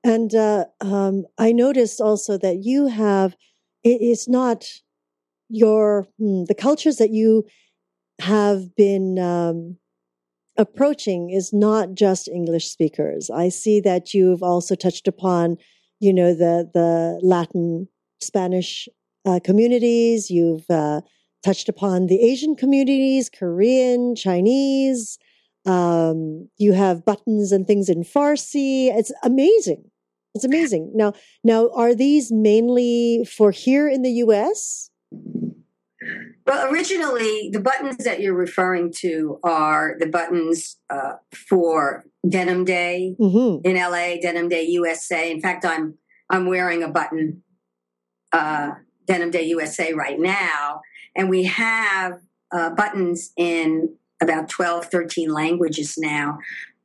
And 0.07 0.33
uh, 0.33 0.65
um, 0.81 1.25
I 1.37 1.51
noticed 1.51 1.99
also 1.99 2.37
that 2.37 2.63
you 2.63 2.87
have, 2.87 3.35
it 3.83 4.01
is 4.01 4.27
not 4.27 4.65
your, 5.49 6.07
hmm, 6.17 6.45
the 6.45 6.55
cultures 6.55 6.95
that 6.97 7.11
you 7.11 7.45
have 8.19 8.75
been 8.75 9.19
um, 9.19 9.77
approaching 10.57 11.29
is 11.29 11.51
not 11.51 11.93
just 11.93 12.27
English 12.27 12.67
speakers. 12.69 13.29
I 13.29 13.49
see 13.49 13.79
that 13.81 14.13
you've 14.13 14.41
also 14.41 14.75
touched 14.75 15.07
upon 15.07 15.57
you 15.99 16.13
know, 16.13 16.33
the 16.33 16.69
the 16.73 17.19
Latin 17.23 17.87
Spanish 18.21 18.87
uh, 19.25 19.39
communities. 19.43 20.29
You've 20.29 20.69
uh, 20.69 21.01
touched 21.43 21.69
upon 21.69 22.07
the 22.07 22.21
Asian 22.21 22.55
communities, 22.55 23.29
Korean, 23.29 24.15
Chinese. 24.15 25.17
Um, 25.65 26.49
you 26.57 26.73
have 26.73 27.05
buttons 27.05 27.51
and 27.51 27.67
things 27.67 27.89
in 27.89 28.03
Farsi. 28.03 28.87
It's 28.95 29.11
amazing. 29.23 29.89
It's 30.37 30.45
amazing. 30.45 30.91
Now, 30.93 31.13
now, 31.43 31.71
are 31.73 31.95
these 31.95 32.31
mainly 32.31 33.25
for 33.25 33.49
here 33.49 33.89
in 33.89 34.03
the 34.03 34.11
U.S.? 34.11 34.91
Well, 36.45 36.71
originally, 36.71 37.49
the 37.51 37.59
buttons 37.59 38.03
that 38.03 38.21
you're 38.21 38.35
referring 38.35 38.93
to 38.99 39.39
are 39.43 39.95
the 39.99 40.05
buttons 40.05 40.77
uh, 40.91 41.13
for 41.33 42.05
Denim 42.29 42.65
Day 42.65 43.15
mm-hmm. 43.19 43.67
in 43.67 43.75
LA, 43.75 44.21
Denim 44.21 44.47
Day 44.47 44.61
USA. 44.67 45.31
In 45.31 45.41
fact, 45.41 45.65
I'm 45.65 45.95
I'm 46.29 46.45
wearing 46.45 46.83
a 46.83 46.87
button 46.87 47.41
uh, 48.31 48.73
Denim 49.07 49.31
Day 49.31 49.47
USA 49.47 49.93
right 49.93 50.19
now, 50.19 50.81
and 51.15 51.31
we 51.31 51.45
have 51.45 52.19
uh, 52.51 52.69
buttons 52.69 53.31
in 53.37 53.95
about 54.21 54.49
12, 54.49 54.85
13 54.85 55.33
languages 55.33 55.95
now. 55.97 56.37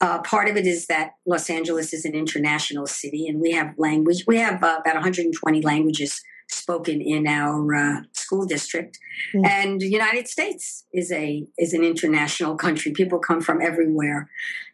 Uh, 0.03 0.21
part 0.23 0.49
of 0.49 0.57
it 0.57 0.67
is 0.67 0.87
that 0.87 1.13
Los 1.27 1.49
Angeles 1.49 1.95
is 1.95 2.05
an 2.05 2.15
international 2.15 2.89
city, 2.89 3.29
and 3.29 3.41
we 3.41 3.53
have 3.53 3.73
language. 3.79 4.25
We 4.27 4.37
have 4.39 4.63
uh, 4.63 4.79
about 4.81 4.95
120 4.95 5.63
languages 5.63 6.21
spoken 6.51 7.01
in 7.01 7.29
our 7.29 7.73
uh, 7.73 8.01
school 8.13 8.45
district, 8.45 8.99
mm. 9.33 9.47
and 9.47 9.81
the 9.81 9.89
United 9.89 10.27
States 10.27 10.85
is 10.93 11.13
a 11.13 11.47
is 11.57 11.73
an 11.73 11.85
international 11.85 12.57
country. 12.57 12.91
People 12.91 13.21
come 13.21 13.41
from 13.41 13.63
everywhere, 13.63 14.29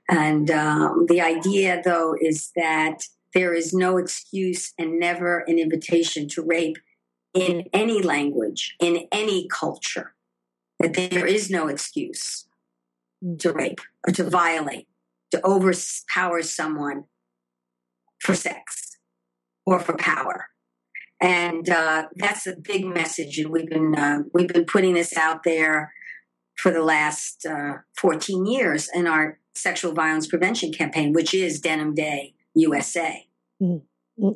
and 0.09 0.51
um, 0.51 1.05
the 1.09 1.21
idea, 1.21 1.83
though, 1.85 2.17
is 2.19 2.51
that 2.57 3.03
there 3.35 3.53
is 3.53 3.75
no 3.75 3.99
excuse 3.99 4.73
and 4.79 4.99
never 4.99 5.41
an 5.41 5.59
invitation 5.59 6.27
to 6.29 6.43
rape 6.43 6.79
in 7.35 7.69
any 7.75 8.01
language, 8.01 8.77
in 8.81 9.07
any 9.13 9.47
culture. 9.49 10.15
That 10.81 10.95
there 10.95 11.27
is 11.27 11.51
no 11.51 11.69
excuse 11.69 12.47
to 13.41 13.53
rape 13.53 13.81
or 14.07 14.13
to 14.15 14.25
violate 14.25 14.87
to 15.31 15.45
overpower 15.47 16.43
someone 16.43 17.05
for 18.21 18.35
sex 18.35 18.97
or 19.67 19.79
for 19.79 19.97
power. 19.97 20.47
And 21.21 21.69
uh, 21.69 22.07
that's 22.17 22.47
a 22.47 22.55
big 22.57 22.87
message, 22.87 23.39
and 23.39 23.51
we've 23.51 23.69
been 23.69 23.97
uh, 23.97 24.21
we've 24.33 24.49
been 24.49 24.65
putting 24.65 24.95
this 24.95 25.17
out 25.17 25.43
there 25.43 25.93
for 26.57 26.71
the 26.71 26.83
last 26.83 27.45
uh, 27.45 27.79
14 27.97 28.47
years 28.47 28.89
in 28.95 29.07
our 29.07 29.39
sexual 29.55 29.93
violence 29.93 30.29
prevention 30.29 30.73
campaign, 30.73 31.13
which 31.13 31.35
is 31.35 31.61
Denim 31.61 31.95
Day 31.95 32.35
USA. 32.55 33.27
Mm-hmm. 33.61 34.31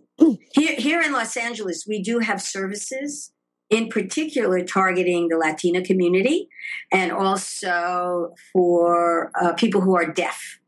Here, 0.54 0.76
here 0.76 1.00
in 1.00 1.12
Los 1.12 1.37
Angeles, 1.37 1.87
we 1.87 2.02
do 2.02 2.20
have 2.20 2.40
services, 2.40 3.32
in 3.70 3.88
particular 3.88 4.64
targeting 4.64 5.28
the 5.28 5.37
Latina 5.37 5.82
community, 5.82 6.49
and 6.92 7.11
also 7.11 8.34
for 8.52 9.30
uh, 9.40 9.52
people 9.54 9.80
who 9.80 9.96
are 9.96 10.12
deaf 10.12 10.58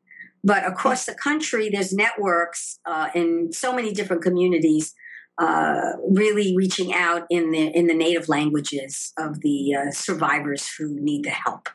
but 0.45 0.67
across 0.67 1.07
the 1.07 1.15
country, 1.15 1.71
there's 1.71 1.93
networks 1.93 2.79
uh, 2.85 3.09
in 3.15 3.51
so 3.53 3.75
many 3.75 3.93
different 3.93 4.23
communities, 4.23 4.95
uh, 5.39 5.93
really 6.09 6.55
reaching 6.55 6.93
out 6.93 7.23
in 7.31 7.51
the 7.51 7.77
in 7.77 7.87
the 7.87 7.95
native 7.95 8.29
languages 8.29 9.13
of 9.19 9.41
the 9.41 9.75
uh, 9.75 9.91
survivors 9.91 10.71
who 10.77 11.01
need 11.01 11.25
the 11.25 11.31
help. 11.31 11.71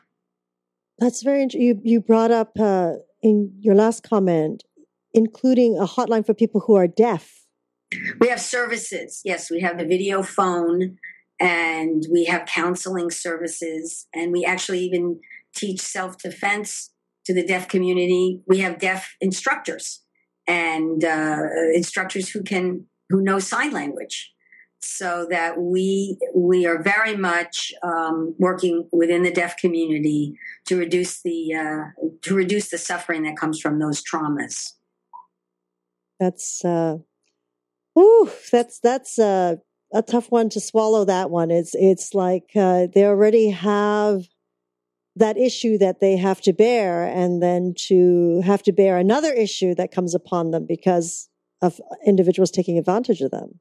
That's 0.98 1.22
very 1.22 1.42
interesting. 1.42 1.66
You 1.66 1.80
you 1.82 2.00
brought 2.00 2.30
up 2.30 2.52
uh, 2.58 2.94
in 3.22 3.52
your 3.58 3.74
last 3.74 4.04
comment, 4.04 4.62
including 5.12 5.76
a 5.76 5.86
hotline 5.86 6.24
for 6.24 6.32
people 6.32 6.60
who 6.60 6.76
are 6.76 6.86
deaf. 6.86 7.44
We 8.20 8.28
have 8.28 8.40
services. 8.40 9.20
Yes, 9.24 9.50
we 9.50 9.60
have 9.60 9.78
the 9.78 9.84
video 9.84 10.22
phone, 10.22 10.96
and 11.40 12.06
we 12.12 12.26
have 12.26 12.46
counseling 12.46 13.10
services, 13.10 14.06
and 14.14 14.30
we 14.30 14.44
actually 14.44 14.80
even 14.84 15.18
teach 15.56 15.80
self 15.80 16.18
defense 16.18 16.90
to 17.30 17.34
the 17.34 17.46
deaf 17.46 17.68
community. 17.68 18.40
We 18.48 18.58
have 18.58 18.80
deaf 18.80 19.14
instructors 19.20 20.00
and 20.48 21.04
uh, 21.04 21.38
instructors 21.72 22.28
who 22.28 22.42
can 22.42 22.86
who 23.08 23.22
know 23.22 23.38
sign 23.38 23.70
language, 23.70 24.32
so 24.80 25.28
that 25.30 25.60
we 25.60 26.18
we 26.34 26.66
are 26.66 26.82
very 26.82 27.16
much 27.16 27.72
um, 27.84 28.34
working 28.38 28.88
within 28.90 29.22
the 29.22 29.30
deaf 29.30 29.56
community 29.56 30.36
to 30.66 30.76
reduce 30.76 31.22
the 31.22 31.54
uh, 31.54 32.08
to 32.22 32.34
reduce 32.34 32.70
the 32.70 32.78
suffering 32.78 33.22
that 33.22 33.36
comes 33.36 33.60
from 33.60 33.78
those 33.78 34.02
traumas. 34.02 34.72
That's 36.18 36.64
uh, 36.64 36.98
ooh, 37.96 38.30
that's 38.50 38.80
that's 38.80 39.20
uh, 39.20 39.56
a 39.94 40.02
tough 40.02 40.32
one 40.32 40.48
to 40.48 40.60
swallow. 40.60 41.04
That 41.04 41.30
one. 41.30 41.52
It's 41.52 41.76
it's 41.76 42.12
like 42.12 42.50
uh, 42.56 42.88
they 42.92 43.04
already 43.04 43.50
have 43.50 44.24
that 45.16 45.36
issue 45.36 45.78
that 45.78 46.00
they 46.00 46.16
have 46.16 46.40
to 46.42 46.52
bear 46.52 47.04
and 47.04 47.42
then 47.42 47.74
to 47.76 48.40
have 48.44 48.62
to 48.62 48.72
bear 48.72 48.96
another 48.96 49.32
issue 49.32 49.74
that 49.74 49.92
comes 49.92 50.14
upon 50.14 50.50
them 50.50 50.66
because 50.66 51.28
of 51.62 51.80
individuals 52.06 52.50
taking 52.50 52.78
advantage 52.78 53.20
of 53.20 53.30
them. 53.30 53.60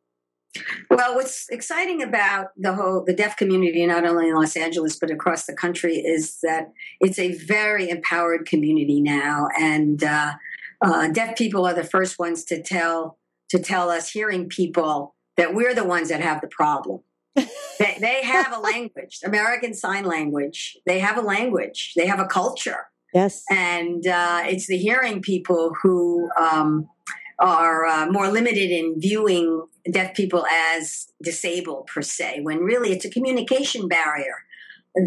Well, 0.90 1.16
what's 1.16 1.48
exciting 1.50 2.02
about 2.02 2.48
the 2.58 2.74
whole 2.74 3.04
the 3.06 3.14
deaf 3.14 3.38
community, 3.38 3.86
not 3.86 4.06
only 4.06 4.30
in 4.30 4.36
Los 4.36 4.56
Angeles 4.56 4.98
but 4.98 5.12
across 5.12 5.46
the 5.46 5.54
country, 5.54 5.98
is 5.98 6.40
that 6.42 6.72
it's 7.00 7.20
a 7.20 7.34
very 7.34 7.90
empowered 7.90 8.48
community 8.48 9.00
now, 9.00 9.48
and 9.60 10.04
uh, 10.04 10.34
uh, 10.84 11.08
deaf 11.10 11.38
people 11.38 11.68
are 11.68 11.76
the 11.76 11.84
first 11.84 12.18
ones 12.18 12.44
to 12.46 12.64
tell 12.64 13.20
to 13.50 13.60
tell 13.60 13.90
us 13.90 14.10
hearing 14.10 14.50
people 14.50 15.16
that 15.38 15.54
we're 15.54 15.76
the 15.76 15.84
ones 15.84 16.10
that 16.10 16.22
have 16.22 16.42
the 16.42 16.48
problem 16.48 17.02
they, 17.80 17.98
they 18.00 18.24
have 18.24 18.54
a 18.54 18.60
language, 18.60 19.20
American 19.24 19.74
Sign 19.74 20.06
Language. 20.06 20.78
They 20.86 21.00
have 21.00 21.18
a 21.18 21.22
language. 21.22 21.94
They 21.96 22.08
have 22.08 22.20
a 22.20 22.26
culture. 22.26 22.90
Yes. 23.14 23.44
And 23.50 24.06
uh, 24.06 24.44
it's 24.46 24.68
the 24.68 24.78
hearing 24.78 25.22
people 25.22 25.76
who 25.82 26.30
um, 26.40 26.88
are 27.40 27.86
uh, 27.86 28.06
more 28.12 28.30
limited 28.30 28.70
in 28.70 29.00
viewing 29.00 29.66
deaf 29.92 30.14
people 30.14 30.46
as 30.46 31.08
disabled 31.24 31.88
per 31.88 32.02
se, 32.02 32.42
when 32.42 32.60
really 32.60 32.92
it's 32.92 33.06
a 33.06 33.10
communication 33.10 33.88
barrier 33.88 34.44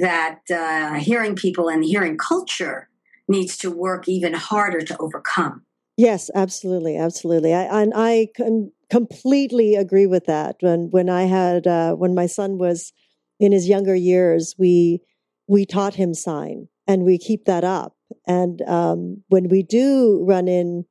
that 0.00 0.40
uh, 0.50 0.94
hearing 0.94 1.36
people 1.36 1.68
and 1.68 1.82
the 1.82 1.88
hearing 1.88 2.16
culture 2.16 2.88
needs 3.28 3.56
to 3.58 3.70
work 3.70 4.08
even 4.08 4.32
harder 4.34 4.80
to 4.80 4.96
overcome. 4.98 5.62
Yes, 5.96 6.30
absolutely, 6.34 6.96
absolutely. 6.96 7.54
I, 7.54 7.82
and 7.82 7.92
I 7.94 8.28
can 8.34 8.72
completely 8.92 9.74
agree 9.74 10.06
with 10.06 10.26
that. 10.26 10.56
When 10.60 10.90
when 10.90 11.08
I 11.08 11.22
had 11.22 11.66
uh, 11.66 11.94
when 11.94 12.14
my 12.14 12.26
son 12.26 12.58
was 12.58 12.92
in 13.40 13.50
his 13.50 13.66
younger 13.66 13.94
years, 13.94 14.54
we 14.58 15.00
we 15.46 15.64
taught 15.64 15.94
him 15.94 16.12
sign, 16.12 16.68
and 16.86 17.02
we 17.02 17.16
keep 17.16 17.46
that 17.46 17.64
up. 17.64 17.96
And 18.26 18.60
um, 18.62 19.22
when 19.28 19.48
we 19.48 19.62
do 19.62 20.22
run 20.28 20.46
in 20.46 20.84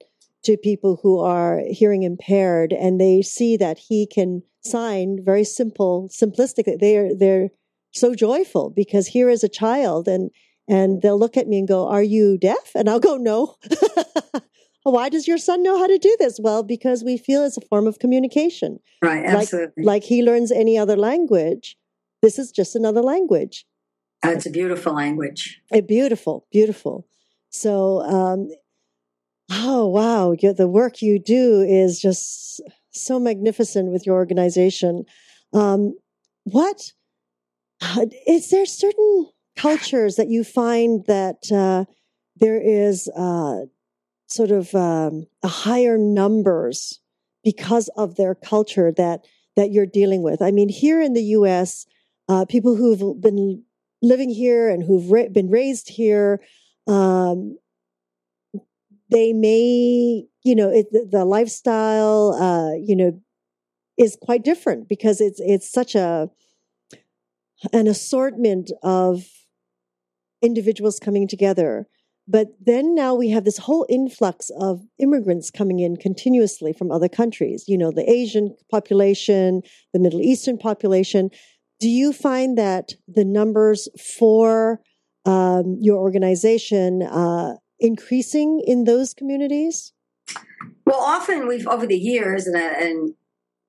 to 0.46 0.58
people 0.58 1.00
who 1.04 1.20
are 1.20 1.62
hearing 1.70 2.02
impaired, 2.02 2.74
and 2.74 3.00
they 3.00 3.22
see 3.22 3.56
that 3.58 3.78
he 3.78 4.08
can 4.08 4.42
sign 4.62 5.20
very 5.24 5.44
simple, 5.44 6.10
simplistic, 6.10 6.80
they're 6.80 7.16
they're 7.16 7.50
so 7.92 8.16
joyful 8.16 8.72
because 8.72 9.08
here 9.08 9.30
is 9.30 9.44
a 9.44 9.50
child 9.50 10.08
and 10.08 10.32
and 10.68 11.04
they'll 11.04 11.20
look 11.20 11.38
at 11.38 11.48
me 11.48 11.60
and 11.60 11.68
go, 11.68 11.88
"Are 11.88 12.04
you 12.04 12.40
deaf?" 12.40 12.72
And 12.74 12.90
I'll 12.90 13.00
go, 13.00 13.18
"No." 13.18 13.58
why 14.84 15.10
does 15.10 15.28
your 15.28 15.38
son 15.38 15.62
know 15.62 15.78
how 15.78 15.88
to 15.88 15.98
do 15.98 16.16
this? 16.20 16.40
Well, 16.42 16.64
because 16.64 17.04
we 17.04 17.18
feel 17.18 17.44
it's 17.44 17.58
a 17.58 17.62
form 17.62 17.86
of 17.86 18.00
communication. 18.00 18.80
Right, 19.02 19.24
absolutely. 19.26 19.84
Like, 19.84 19.86
like 19.86 20.04
he 20.04 20.24
learns 20.24 20.52
any 20.52 20.78
other 20.78 20.98
language. 20.98 21.78
This 22.22 22.40
is 22.40 22.52
just 22.52 22.76
another 22.76 23.02
language. 23.02 23.66
Uh, 24.26 24.30
it's 24.30 24.46
a 24.46 24.52
beautiful 24.52 24.94
language. 24.94 25.62
A 25.72 25.82
beautiful, 25.82 26.48
beautiful. 26.52 27.08
So, 27.50 28.02
um, 28.02 28.50
oh 29.52 29.88
wow, 29.88 30.36
the 30.36 30.68
work 30.68 31.02
you 31.02 31.20
do 31.20 31.62
is 31.62 32.00
just 32.00 32.62
so 32.92 33.20
magnificent 33.20 33.92
with 33.92 34.06
your 34.06 34.16
organization. 34.16 35.06
Um, 35.54 35.96
what 36.44 36.94
uh, 37.82 38.06
there 38.50 38.66
certain 38.66 39.28
cultures 39.56 40.16
that 40.16 40.30
you 40.30 40.44
find 40.44 41.06
that 41.08 41.52
uh, 41.52 41.86
there 42.38 42.60
is 42.60 43.10
uh, 43.10 43.62
sort 44.32 44.52
of 44.52 44.74
um, 44.76 45.28
a 45.44 45.48
higher 45.48 45.98
numbers 45.98 47.00
because 47.44 47.90
of 47.98 48.16
their 48.16 48.36
culture 48.36 48.92
that 48.98 49.26
that 49.56 49.72
you're 49.72 49.86
dealing 49.86 50.24
with. 50.24 50.42
I 50.42 50.52
mean, 50.52 50.70
here 50.70 51.02
in 51.02 51.14
the 51.14 51.24
U.S., 51.24 51.86
uh, 52.30 52.46
people 52.46 52.76
who've 52.76 53.20
been 53.20 53.64
living 54.02 54.30
here 54.30 54.70
and 54.70 54.84
who've 54.84 55.12
ra- 55.12 55.28
been 55.30 55.50
raised 55.50 55.90
here, 55.90 56.42
um, 56.88 57.58
they 59.10 59.34
may, 59.34 60.26
you 60.44 60.56
know, 60.56 60.70
it, 60.70 60.88
the, 61.12 61.26
lifestyle, 61.26 62.34
uh, 62.34 62.74
you 62.76 62.96
know, 62.96 63.22
is 63.98 64.18
quite 64.22 64.44
different 64.44 64.88
because 64.88 65.20
it's 65.20 65.42
it's 65.42 65.70
such 65.70 65.96
a 65.96 66.30
an 67.74 67.88
assortment 67.88 68.72
of 68.82 69.28
individuals 70.42 70.98
coming 70.98 71.28
together 71.28 71.88
but 72.28 72.48
then 72.60 72.96
now 72.96 73.14
we 73.14 73.30
have 73.30 73.44
this 73.44 73.58
whole 73.58 73.86
influx 73.90 74.52
of 74.60 74.82
immigrants 75.00 75.50
coming 75.50 75.80
in 75.80 75.98
continuously 75.98 76.74
from 76.74 76.92
other 76.92 77.10
countries, 77.10 77.66
you 77.68 77.78
know, 77.78 77.92
the 77.92 78.10
Asian 78.10 78.56
population, 78.70 79.62
the 79.94 80.00
Middle 80.00 80.22
Eastern 80.22 80.58
population. 80.58 81.30
Do 81.80 81.90
you 81.90 82.14
find 82.14 82.58
that 82.58 82.94
the 83.08 83.26
numbers 83.26 83.88
for 84.20 84.82
um, 85.26 85.78
your 85.80 85.98
organization 85.98 87.02
uh, 87.04 87.56
increasing 87.80 88.62
in 88.66 88.84
those 88.84 89.14
communities? 89.14 89.92
Well, 90.86 91.00
often 91.00 91.48
we've 91.48 91.68
over 91.68 91.88
the 91.88 91.98
years, 91.98 92.48
and, 92.48 92.56
and 92.56 93.14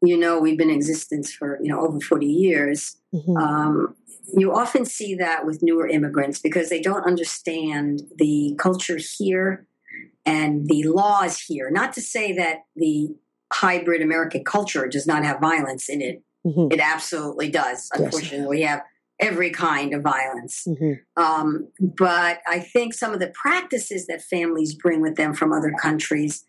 you 0.03 0.17
know, 0.17 0.39
we've 0.39 0.59
been 0.59 0.71
in 0.71 0.77
existence 0.77 1.33
for 1.33 1.59
you 1.63 1.71
know 1.71 1.81
over 1.81 2.01
forty 2.01 2.27
years. 2.27 2.97
Mm-hmm. 3.15 3.37
Um, 3.37 3.97
you 4.37 4.53
often 4.55 4.85
see 4.85 5.15
that 5.17 5.45
with 5.47 5.63
newer 5.63 5.89
immigrants 5.89 6.39
because 6.39 6.69
they 6.69 6.81
don't 6.81 7.05
understand 7.05 8.03
the 8.17 8.55
culture 8.59 8.99
here 9.19 9.67
and 10.25 10.69
the 10.69 10.85
laws 10.85 11.41
here. 11.41 11.71
Not 11.71 11.93
to 11.95 12.01
say 12.01 12.33
that 12.35 12.65
the 12.77 13.15
hybrid 13.53 14.01
American 14.01 14.45
culture 14.45 14.87
does 14.87 15.07
not 15.07 15.25
have 15.25 15.41
violence 15.41 15.89
in 15.89 16.01
it. 16.01 16.23
Mm-hmm. 16.47 16.73
It 16.73 16.81
absolutely 16.81 17.51
does. 17.51 17.89
Unfortunately, 17.93 18.39
yes. 18.39 18.49
we 18.49 18.63
have 18.63 18.83
every 19.21 19.51
kind 19.51 19.95
of 19.95 20.03
violence. 20.03 20.67
Mm-hmm. 20.67 21.23
Um, 21.23 21.69
but 21.79 22.41
I 22.47 22.59
think 22.59 22.95
some 22.95 23.13
of 23.13 23.21
the 23.21 23.33
practices 23.35 24.07
that 24.07 24.23
families 24.23 24.75
bring 24.75 25.01
with 25.01 25.17
them 25.17 25.35
from 25.35 25.53
other 25.53 25.73
countries 25.81 26.45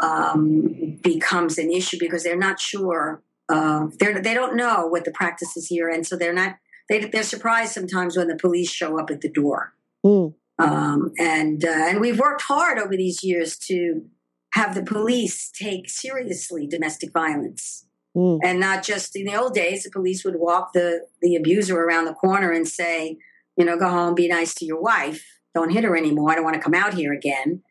um, 0.00 0.98
becomes 1.02 1.58
an 1.58 1.70
issue 1.70 1.98
because 1.98 2.22
they're 2.22 2.36
not 2.36 2.60
sure. 2.60 3.22
Uh, 3.48 3.88
they're, 3.98 4.20
they 4.20 4.34
don't 4.34 4.56
know 4.56 4.86
what 4.86 5.04
the 5.04 5.10
practice 5.10 5.56
is 5.56 5.66
here, 5.66 5.88
and 5.88 6.06
so 6.06 6.16
they're 6.16 6.32
not 6.32 6.56
they, 6.88 7.00
they're 7.00 7.22
surprised 7.22 7.72
sometimes 7.72 8.16
when 8.16 8.28
the 8.28 8.36
police 8.36 8.70
show 8.70 8.98
up 8.98 9.10
at 9.10 9.20
the 9.20 9.30
door. 9.30 9.74
Mm. 10.04 10.34
Um, 10.58 11.12
and 11.18 11.64
uh, 11.64 11.68
and 11.88 12.00
we've 12.00 12.18
worked 12.18 12.42
hard 12.42 12.78
over 12.78 12.96
these 12.96 13.24
years 13.24 13.56
to 13.68 14.04
have 14.52 14.74
the 14.74 14.82
police 14.82 15.50
take 15.50 15.88
seriously 15.88 16.66
domestic 16.66 17.12
violence. 17.12 17.86
Mm. 18.16 18.40
And 18.44 18.60
not 18.60 18.82
just 18.82 19.16
in 19.16 19.24
the 19.24 19.36
old 19.36 19.54
days, 19.54 19.84
the 19.84 19.90
police 19.90 20.24
would 20.24 20.36
walk 20.36 20.72
the, 20.74 21.06
the 21.22 21.36
abuser 21.36 21.80
around 21.80 22.04
the 22.04 22.12
corner 22.12 22.52
and 22.52 22.68
say, 22.68 23.16
you 23.56 23.64
know, 23.64 23.78
go 23.78 23.88
home, 23.88 24.14
be 24.14 24.28
nice 24.28 24.54
to 24.56 24.66
your 24.66 24.80
wife, 24.80 25.24
don't 25.54 25.70
hit 25.70 25.84
her 25.84 25.96
anymore. 25.96 26.30
I 26.30 26.34
don't 26.34 26.44
want 26.44 26.56
to 26.56 26.62
come 26.62 26.74
out 26.74 26.94
here 26.94 27.12
again. 27.12 27.62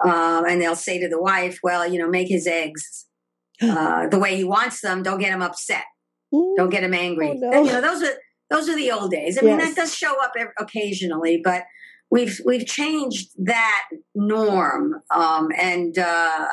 Um, 0.00 0.44
and 0.46 0.60
they'll 0.60 0.76
say 0.76 1.00
to 1.00 1.08
the 1.08 1.20
wife, 1.20 1.58
well, 1.62 1.86
you 1.86 1.98
know, 1.98 2.08
make 2.08 2.28
his 2.28 2.46
eggs 2.46 3.06
uh, 3.62 4.06
the 4.08 4.18
way 4.18 4.36
he 4.36 4.44
wants 4.44 4.80
them. 4.80 5.02
Don't 5.02 5.18
get 5.18 5.32
him 5.32 5.42
upset. 5.42 5.84
Don't 6.30 6.70
get 6.70 6.84
him 6.84 6.94
angry. 6.94 7.30
Oh, 7.30 7.34
no. 7.34 7.50
and, 7.50 7.66
you 7.66 7.72
know, 7.72 7.80
those 7.80 8.02
are 8.02 8.12
those 8.50 8.68
are 8.68 8.76
the 8.76 8.90
old 8.90 9.10
days. 9.10 9.38
I 9.38 9.42
mean, 9.42 9.58
that 9.58 9.76
does 9.76 9.94
show 9.94 10.22
up 10.22 10.32
occasionally, 10.58 11.40
but 11.42 11.64
we've 12.10 12.40
we've 12.44 12.66
changed 12.66 13.30
that 13.38 13.88
norm, 14.14 15.02
um, 15.10 15.50
and 15.58 15.98
uh, 15.98 16.46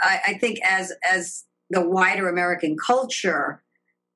I, 0.00 0.20
I, 0.28 0.34
think 0.34 0.58
as 0.68 0.92
as 1.08 1.44
the 1.70 1.86
wider 1.86 2.28
American 2.28 2.76
culture, 2.76 3.62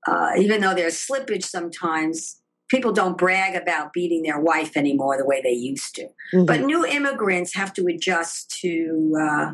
uh, 0.06 0.30
even 0.36 0.60
though 0.60 0.74
there's 0.74 0.96
slippage 0.96 1.44
sometimes, 1.44 2.40
people 2.68 2.92
don't 2.92 3.16
brag 3.16 3.54
about 3.54 3.92
beating 3.92 4.22
their 4.22 4.40
wife 4.40 4.76
anymore 4.76 5.16
the 5.16 5.26
way 5.26 5.40
they 5.42 5.52
used 5.52 5.94
to. 5.96 6.02
Mm-hmm. 6.34 6.46
But 6.46 6.62
new 6.62 6.84
immigrants 6.84 7.54
have 7.54 7.72
to 7.74 7.86
adjust 7.86 8.58
to. 8.62 9.16
Uh, 9.20 9.52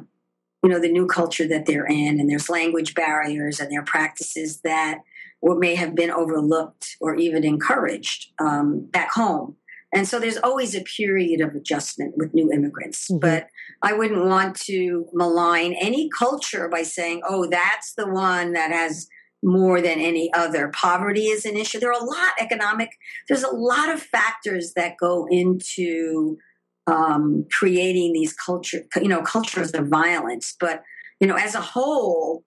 you 0.65 0.69
know 0.69 0.81
the 0.81 0.91
new 0.91 1.07
culture 1.07 1.47
that 1.47 1.67
they're 1.67 1.87
in 1.87 2.19
and 2.19 2.29
there's 2.29 2.49
language 2.49 2.93
barriers 2.93 3.61
and 3.61 3.71
there 3.71 3.79
are 3.79 3.85
practices 3.85 4.61
that 4.63 4.99
or 5.41 5.59
may 5.59 5.75
have 5.75 5.95
been 5.95 6.11
overlooked 6.11 6.97
or 7.01 7.15
even 7.15 7.45
encouraged 7.45 8.33
um, 8.39 8.87
back 8.91 9.13
home. 9.13 9.57
And 9.95 10.07
so 10.07 10.21
there's 10.21 10.37
always 10.37 10.75
a 10.75 10.83
period 10.83 11.41
of 11.41 11.55
adjustment 11.55 12.15
with 12.17 12.35
new 12.35 12.53
immigrants. 12.53 13.09
Mm-hmm. 13.09 13.21
But 13.21 13.49
I 13.83 13.93
wouldn't 13.93 14.27
want 14.27 14.59
to 14.63 15.07
malign 15.13 15.75
any 15.75 16.11
culture 16.17 16.69
by 16.69 16.83
saying, 16.83 17.23
oh, 17.27 17.47
that's 17.49 17.95
the 17.95 18.09
one 18.09 18.53
that 18.53 18.71
has 18.71 19.09
more 19.43 19.81
than 19.81 20.01
any 20.01 20.33
other. 20.35 20.69
Poverty 20.75 21.27
is 21.27 21.47
an 21.47 21.57
issue. 21.57 21.79
There 21.79 21.93
are 21.93 22.01
a 22.01 22.05
lot 22.05 22.33
economic, 22.41 22.91
there's 23.29 23.45
a 23.45 23.55
lot 23.55 23.89
of 23.89 24.03
factors 24.03 24.73
that 24.75 24.97
go 25.01 25.27
into 25.31 26.39
um, 26.89 27.47
creating 27.51 28.13
these 28.15 28.33
culture, 28.33 28.83
you 28.97 29.09
know, 29.09 29.23
cultures 29.23 29.73
of 29.73 29.87
violence. 29.87 30.57
But, 30.59 30.83
you 31.21 31.27
know, 31.27 31.37
as 31.37 31.55
a 31.55 31.61
whole, 31.61 32.43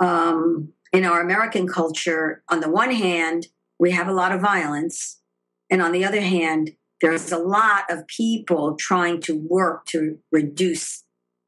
um, 0.00 0.72
in 0.96 1.04
our 1.04 1.20
American 1.20 1.68
culture, 1.68 2.42
on 2.48 2.60
the 2.60 2.70
one 2.70 2.90
hand, 2.90 3.48
we 3.78 3.90
have 3.90 4.08
a 4.08 4.12
lot 4.12 4.32
of 4.32 4.40
violence. 4.40 5.20
And 5.68 5.82
on 5.82 5.92
the 5.92 6.06
other 6.06 6.22
hand, 6.22 6.70
there's 7.02 7.30
a 7.30 7.38
lot 7.38 7.84
of 7.90 8.06
people 8.06 8.76
trying 8.76 9.20
to 9.22 9.36
work 9.36 9.84
to 9.88 10.18
reduce 10.32 11.04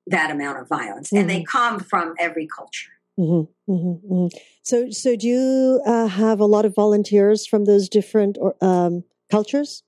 that 0.06 0.30
amount 0.30 0.58
of 0.58 0.68
violence. 0.68 1.08
Mm-hmm. 1.08 1.16
And 1.16 1.30
they 1.30 1.40
mm-hmm. 1.40 1.58
come 1.58 1.80
from 1.80 2.14
every 2.18 2.46
culture. 2.46 2.90
Mm-hmm, 3.18 3.72
mm-hmm, 3.72 4.14
mm-hmm. 4.14 4.38
so, 4.62 4.90
so 4.90 5.16
do 5.16 5.26
you 5.26 5.80
uh, 5.86 6.08
have 6.08 6.40
a 6.40 6.46
lot 6.46 6.66
of 6.66 6.74
volunteers 6.74 7.46
from 7.46 7.64
those 7.64 7.88
different 7.88 8.36
um, 8.60 9.02
cultures? 9.30 9.82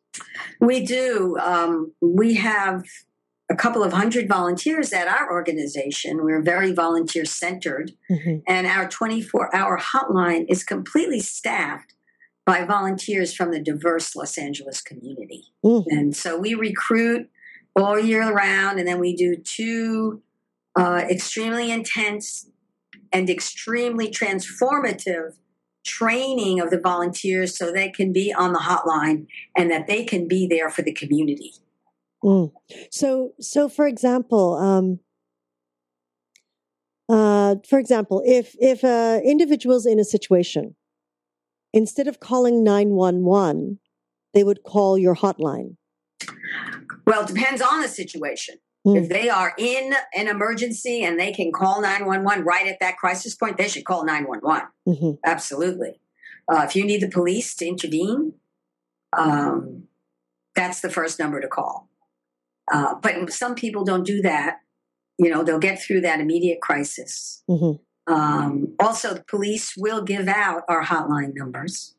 We 0.58 0.84
do. 0.84 1.36
Um, 1.38 1.92
we 2.00 2.34
have 2.34 2.84
a 3.50 3.56
couple 3.56 3.82
of 3.82 3.92
hundred 3.92 4.28
volunteers 4.28 4.92
at 4.92 5.08
our 5.08 5.30
organization. 5.30 6.22
We're 6.22 6.40
very 6.40 6.72
volunteer 6.72 7.24
centered, 7.24 7.92
mm-hmm. 8.10 8.38
and 8.46 8.66
our 8.66 8.88
24 8.88 9.54
hour 9.54 9.78
hotline 9.78 10.46
is 10.48 10.62
completely 10.62 11.20
staffed 11.20 11.94
by 12.46 12.64
volunteers 12.64 13.34
from 13.34 13.50
the 13.50 13.60
diverse 13.60 14.14
Los 14.14 14.38
Angeles 14.38 14.80
community. 14.80 15.44
Mm-hmm. 15.64 15.90
And 15.90 16.16
so 16.16 16.38
we 16.38 16.54
recruit 16.54 17.28
all 17.74 17.98
year 17.98 18.32
round, 18.32 18.78
and 18.78 18.86
then 18.86 19.00
we 19.00 19.14
do 19.14 19.36
two 19.36 20.22
uh, 20.78 21.02
extremely 21.10 21.72
intense 21.72 22.48
and 23.12 23.28
extremely 23.28 24.08
transformative 24.08 25.34
training 25.84 26.60
of 26.60 26.70
the 26.70 26.78
volunteers 26.78 27.56
so 27.56 27.72
they 27.72 27.88
can 27.88 28.12
be 28.12 28.32
on 28.32 28.52
the 28.52 28.60
hotline 28.60 29.26
and 29.56 29.70
that 29.70 29.86
they 29.86 30.04
can 30.04 30.28
be 30.28 30.46
there 30.46 30.70
for 30.70 30.82
the 30.82 30.92
community. 30.92 31.54
Mm. 32.24 32.52
So, 32.90 33.32
so 33.40 33.68
for 33.68 33.86
example, 33.86 34.54
um, 34.54 35.00
uh, 37.08 37.56
for 37.68 37.78
example, 37.78 38.22
if 38.24 38.54
if 38.60 38.84
uh, 38.84 39.20
individuals 39.24 39.86
in 39.86 39.98
a 39.98 40.04
situation, 40.04 40.76
instead 41.72 42.06
of 42.06 42.20
calling 42.20 42.62
nine 42.62 42.90
one 42.90 43.24
one, 43.24 43.78
they 44.34 44.44
would 44.44 44.62
call 44.62 44.96
your 44.96 45.16
hotline. 45.16 45.76
Well, 47.06 47.22
it 47.22 47.28
depends 47.28 47.62
on 47.62 47.82
the 47.82 47.88
situation. 47.88 48.56
Mm. 48.86 49.02
If 49.02 49.08
they 49.08 49.28
are 49.28 49.52
in 49.58 49.94
an 50.14 50.28
emergency 50.28 51.02
and 51.02 51.18
they 51.18 51.32
can 51.32 51.52
call 51.52 51.82
911 51.82 52.44
right 52.44 52.66
at 52.66 52.78
that 52.80 52.96
crisis 52.96 53.34
point, 53.34 53.58
they 53.58 53.68
should 53.68 53.84
call 53.84 54.04
911. 54.04 54.68
Mm-hmm. 54.88 55.10
Absolutely. 55.24 56.00
Uh, 56.50 56.62
if 56.66 56.74
you 56.74 56.84
need 56.84 57.02
the 57.02 57.10
police 57.10 57.54
to 57.56 57.66
intervene, 57.66 58.34
um, 59.16 59.84
that's 60.54 60.80
the 60.80 60.88
first 60.88 61.18
number 61.18 61.40
to 61.40 61.48
call. 61.48 61.89
Uh, 62.72 62.94
but 62.94 63.32
some 63.32 63.54
people 63.54 63.84
don't 63.84 64.06
do 64.06 64.22
that. 64.22 64.58
You 65.18 65.30
know, 65.30 65.42
they'll 65.42 65.58
get 65.58 65.82
through 65.82 66.02
that 66.02 66.20
immediate 66.20 66.60
crisis. 66.60 67.42
Mm-hmm. 67.48 68.12
Um, 68.12 68.74
also, 68.80 69.14
the 69.14 69.24
police 69.24 69.74
will 69.76 70.02
give 70.02 70.28
out 70.28 70.62
our 70.68 70.84
hotline 70.84 71.34
numbers, 71.34 71.94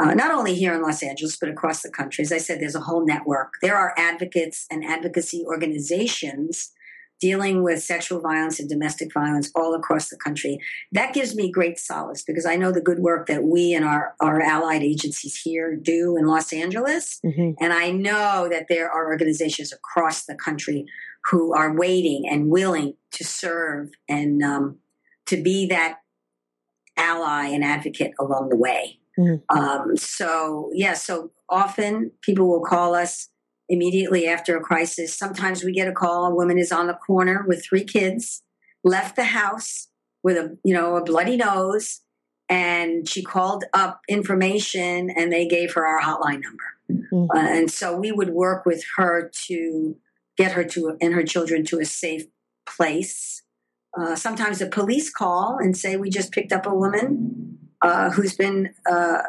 uh, 0.00 0.12
not 0.14 0.32
only 0.32 0.54
here 0.54 0.74
in 0.74 0.82
Los 0.82 1.02
Angeles, 1.02 1.36
but 1.36 1.48
across 1.48 1.82
the 1.82 1.90
country. 1.90 2.22
As 2.22 2.32
I 2.32 2.38
said, 2.38 2.60
there's 2.60 2.74
a 2.74 2.80
whole 2.80 3.06
network. 3.06 3.54
There 3.62 3.76
are 3.76 3.94
advocates 3.96 4.66
and 4.70 4.84
advocacy 4.84 5.44
organizations 5.46 6.72
dealing 7.20 7.62
with 7.62 7.82
sexual 7.82 8.20
violence 8.20 8.60
and 8.60 8.68
domestic 8.68 9.12
violence 9.12 9.50
all 9.54 9.74
across 9.74 10.08
the 10.08 10.16
country. 10.16 10.58
That 10.92 11.14
gives 11.14 11.34
me 11.34 11.50
great 11.50 11.78
solace 11.78 12.22
because 12.22 12.44
I 12.44 12.56
know 12.56 12.72
the 12.72 12.80
good 12.80 12.98
work 12.98 13.26
that 13.28 13.44
we 13.44 13.72
and 13.72 13.84
our, 13.84 14.14
our 14.20 14.40
allied 14.40 14.82
agencies 14.82 15.40
here 15.40 15.74
do 15.76 16.16
in 16.16 16.26
Los 16.26 16.52
Angeles. 16.52 17.20
Mm-hmm. 17.24 17.52
And 17.62 17.72
I 17.72 17.90
know 17.90 18.48
that 18.50 18.66
there 18.68 18.90
are 18.90 19.06
organizations 19.06 19.72
across 19.72 20.24
the 20.24 20.34
country 20.34 20.86
who 21.30 21.54
are 21.54 21.74
waiting 21.74 22.24
and 22.30 22.50
willing 22.50 22.94
to 23.12 23.24
serve 23.24 23.90
and 24.08 24.42
um, 24.42 24.78
to 25.26 25.42
be 25.42 25.66
that 25.66 25.98
ally 26.96 27.46
and 27.46 27.64
advocate 27.64 28.12
along 28.20 28.50
the 28.50 28.56
way. 28.56 28.98
Mm-hmm. 29.18 29.56
Um, 29.56 29.96
so, 29.96 30.70
yeah, 30.74 30.94
so 30.94 31.30
often 31.48 32.10
people 32.20 32.48
will 32.48 32.64
call 32.64 32.94
us 32.94 33.28
immediately 33.68 34.26
after 34.26 34.56
a 34.56 34.60
crisis. 34.60 35.16
Sometimes 35.16 35.64
we 35.64 35.72
get 35.72 35.88
a 35.88 35.92
call, 35.92 36.26
a 36.26 36.34
woman 36.34 36.58
is 36.58 36.72
on 36.72 36.86
the 36.86 36.94
corner 36.94 37.44
with 37.46 37.64
three 37.64 37.84
kids, 37.84 38.42
left 38.82 39.16
the 39.16 39.24
house 39.24 39.88
with 40.22 40.36
a, 40.36 40.56
you 40.64 40.74
know, 40.74 40.96
a 40.96 41.04
bloody 41.04 41.36
nose, 41.36 42.00
and 42.48 43.08
she 43.08 43.22
called 43.22 43.64
up 43.72 44.00
information 44.08 45.10
and 45.10 45.32
they 45.32 45.46
gave 45.46 45.72
her 45.74 45.86
our 45.86 46.00
hotline 46.00 46.42
number. 46.42 46.64
Mm-hmm. 46.90 47.36
Uh, 47.36 47.40
and 47.40 47.70
so 47.70 47.96
we 47.96 48.12
would 48.12 48.30
work 48.30 48.66
with 48.66 48.84
her 48.96 49.30
to 49.46 49.96
get 50.36 50.52
her 50.52 50.64
to 50.64 50.96
and 51.00 51.14
her 51.14 51.22
children 51.22 51.64
to 51.66 51.80
a 51.80 51.84
safe 51.84 52.24
place. 52.66 53.42
Uh, 53.98 54.16
sometimes 54.16 54.60
a 54.60 54.66
police 54.66 55.10
call 55.10 55.56
and 55.58 55.76
say 55.76 55.96
we 55.96 56.10
just 56.10 56.32
picked 56.32 56.52
up 56.52 56.66
a 56.66 56.74
woman 56.74 57.58
uh, 57.80 58.10
who's 58.10 58.34
been 58.34 58.74
uh, 58.90 59.22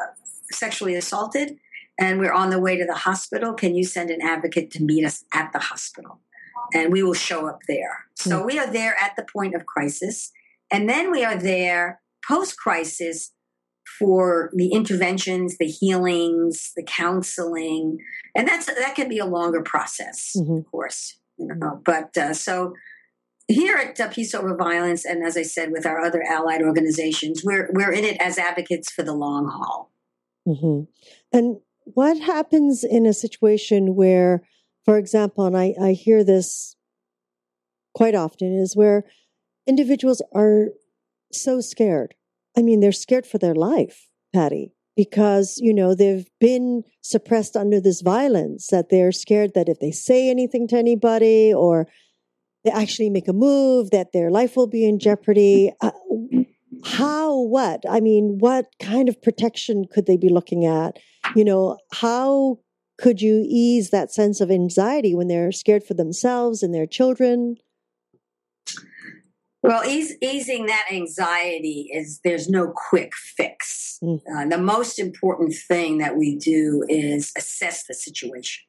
sexually 0.50 0.94
assaulted 0.94 1.56
and 1.98 2.18
we're 2.18 2.32
on 2.32 2.50
the 2.50 2.60
way 2.60 2.76
to 2.76 2.84
the 2.84 2.94
hospital. 2.94 3.54
Can 3.54 3.74
you 3.74 3.84
send 3.84 4.10
an 4.10 4.20
advocate 4.22 4.70
to 4.72 4.82
meet 4.82 5.04
us 5.04 5.24
at 5.32 5.52
the 5.52 5.58
hospital? 5.58 6.20
And 6.74 6.92
we 6.92 7.02
will 7.02 7.14
show 7.14 7.48
up 7.48 7.60
there. 7.68 8.06
So 8.14 8.42
mm. 8.42 8.46
we 8.46 8.58
are 8.58 8.66
there 8.66 8.96
at 9.00 9.14
the 9.16 9.24
point 9.24 9.54
of 9.54 9.66
crisis. 9.66 10.32
And 10.70 10.88
then 10.88 11.10
we 11.10 11.24
are 11.24 11.36
there 11.36 12.00
post 12.26 12.58
crisis 12.58 13.32
for 13.98 14.50
the 14.54 14.72
interventions, 14.72 15.58
the 15.58 15.66
healings, 15.66 16.72
the 16.76 16.82
counseling. 16.82 17.98
And 18.34 18.48
that's 18.48 18.66
that 18.66 18.94
can 18.94 19.08
be 19.08 19.18
a 19.18 19.26
longer 19.26 19.62
process, 19.62 20.32
mm-hmm. 20.36 20.58
of 20.58 20.66
course. 20.66 21.18
You 21.38 21.54
know, 21.54 21.80
but 21.84 22.16
uh, 22.16 22.34
so 22.34 22.74
here 23.48 23.76
at 23.76 24.00
uh, 24.00 24.08
Peace 24.08 24.34
Over 24.34 24.56
Violence, 24.56 25.04
and 25.04 25.24
as 25.24 25.36
I 25.36 25.42
said, 25.42 25.70
with 25.70 25.86
our 25.86 26.00
other 26.00 26.22
allied 26.22 26.62
organizations, 26.62 27.42
we're 27.44 27.70
we're 27.72 27.92
in 27.92 28.04
it 28.04 28.16
as 28.20 28.38
advocates 28.38 28.90
for 28.90 29.02
the 29.02 29.14
long 29.14 29.48
haul. 29.48 29.92
Mm-hmm. 30.48 30.84
And 31.36 31.58
what 31.94 32.18
happens 32.18 32.84
in 32.84 33.06
a 33.06 33.12
situation 33.12 33.94
where, 33.94 34.42
for 34.84 34.98
example, 34.98 35.46
and 35.46 35.56
I, 35.56 35.74
I 35.80 35.92
hear 35.92 36.24
this 36.24 36.76
quite 37.94 38.14
often, 38.14 38.52
is 38.54 38.76
where 38.76 39.04
individuals 39.66 40.20
are 40.34 40.66
so 41.32 41.60
scared. 41.60 42.14
I 42.56 42.62
mean, 42.62 42.80
they're 42.80 42.92
scared 42.92 43.26
for 43.26 43.38
their 43.38 43.54
life, 43.54 44.08
Patti, 44.34 44.72
because, 44.96 45.58
you 45.58 45.72
know, 45.72 45.94
they've 45.94 46.28
been 46.40 46.82
suppressed 47.02 47.56
under 47.56 47.80
this 47.80 48.00
violence 48.00 48.66
that 48.68 48.90
they're 48.90 49.12
scared 49.12 49.52
that 49.54 49.68
if 49.68 49.80
they 49.80 49.92
say 49.92 50.28
anything 50.28 50.68
to 50.68 50.76
anybody 50.76 51.54
or 51.54 51.86
they 52.64 52.70
actually 52.70 53.10
make 53.10 53.28
a 53.28 53.32
move, 53.32 53.90
that 53.90 54.12
their 54.12 54.30
life 54.30 54.56
will 54.56 54.66
be 54.66 54.84
in 54.84 54.98
jeopardy. 54.98 55.72
Uh, 55.80 55.92
how, 56.84 57.38
what? 57.40 57.84
I 57.88 58.00
mean, 58.00 58.38
what 58.38 58.66
kind 58.80 59.08
of 59.08 59.22
protection 59.22 59.86
could 59.90 60.06
they 60.06 60.16
be 60.16 60.28
looking 60.28 60.66
at? 60.66 60.98
You 61.34 61.44
know, 61.44 61.78
how 61.92 62.58
could 62.98 63.20
you 63.20 63.44
ease 63.46 63.90
that 63.90 64.12
sense 64.12 64.40
of 64.40 64.50
anxiety 64.50 65.14
when 65.14 65.28
they're 65.28 65.52
scared 65.52 65.84
for 65.84 65.94
themselves 65.94 66.62
and 66.62 66.74
their 66.74 66.86
children? 66.86 67.56
Well, 69.62 69.84
ease, 69.84 70.16
easing 70.22 70.66
that 70.66 70.86
anxiety 70.92 71.90
is 71.92 72.20
there's 72.22 72.48
no 72.48 72.72
quick 72.74 73.12
fix. 73.14 73.98
Mm. 74.02 74.20
Uh, 74.32 74.48
the 74.48 74.58
most 74.58 74.98
important 74.98 75.54
thing 75.54 75.98
that 75.98 76.16
we 76.16 76.36
do 76.36 76.84
is 76.88 77.32
assess 77.36 77.84
the 77.86 77.94
situation. 77.94 78.64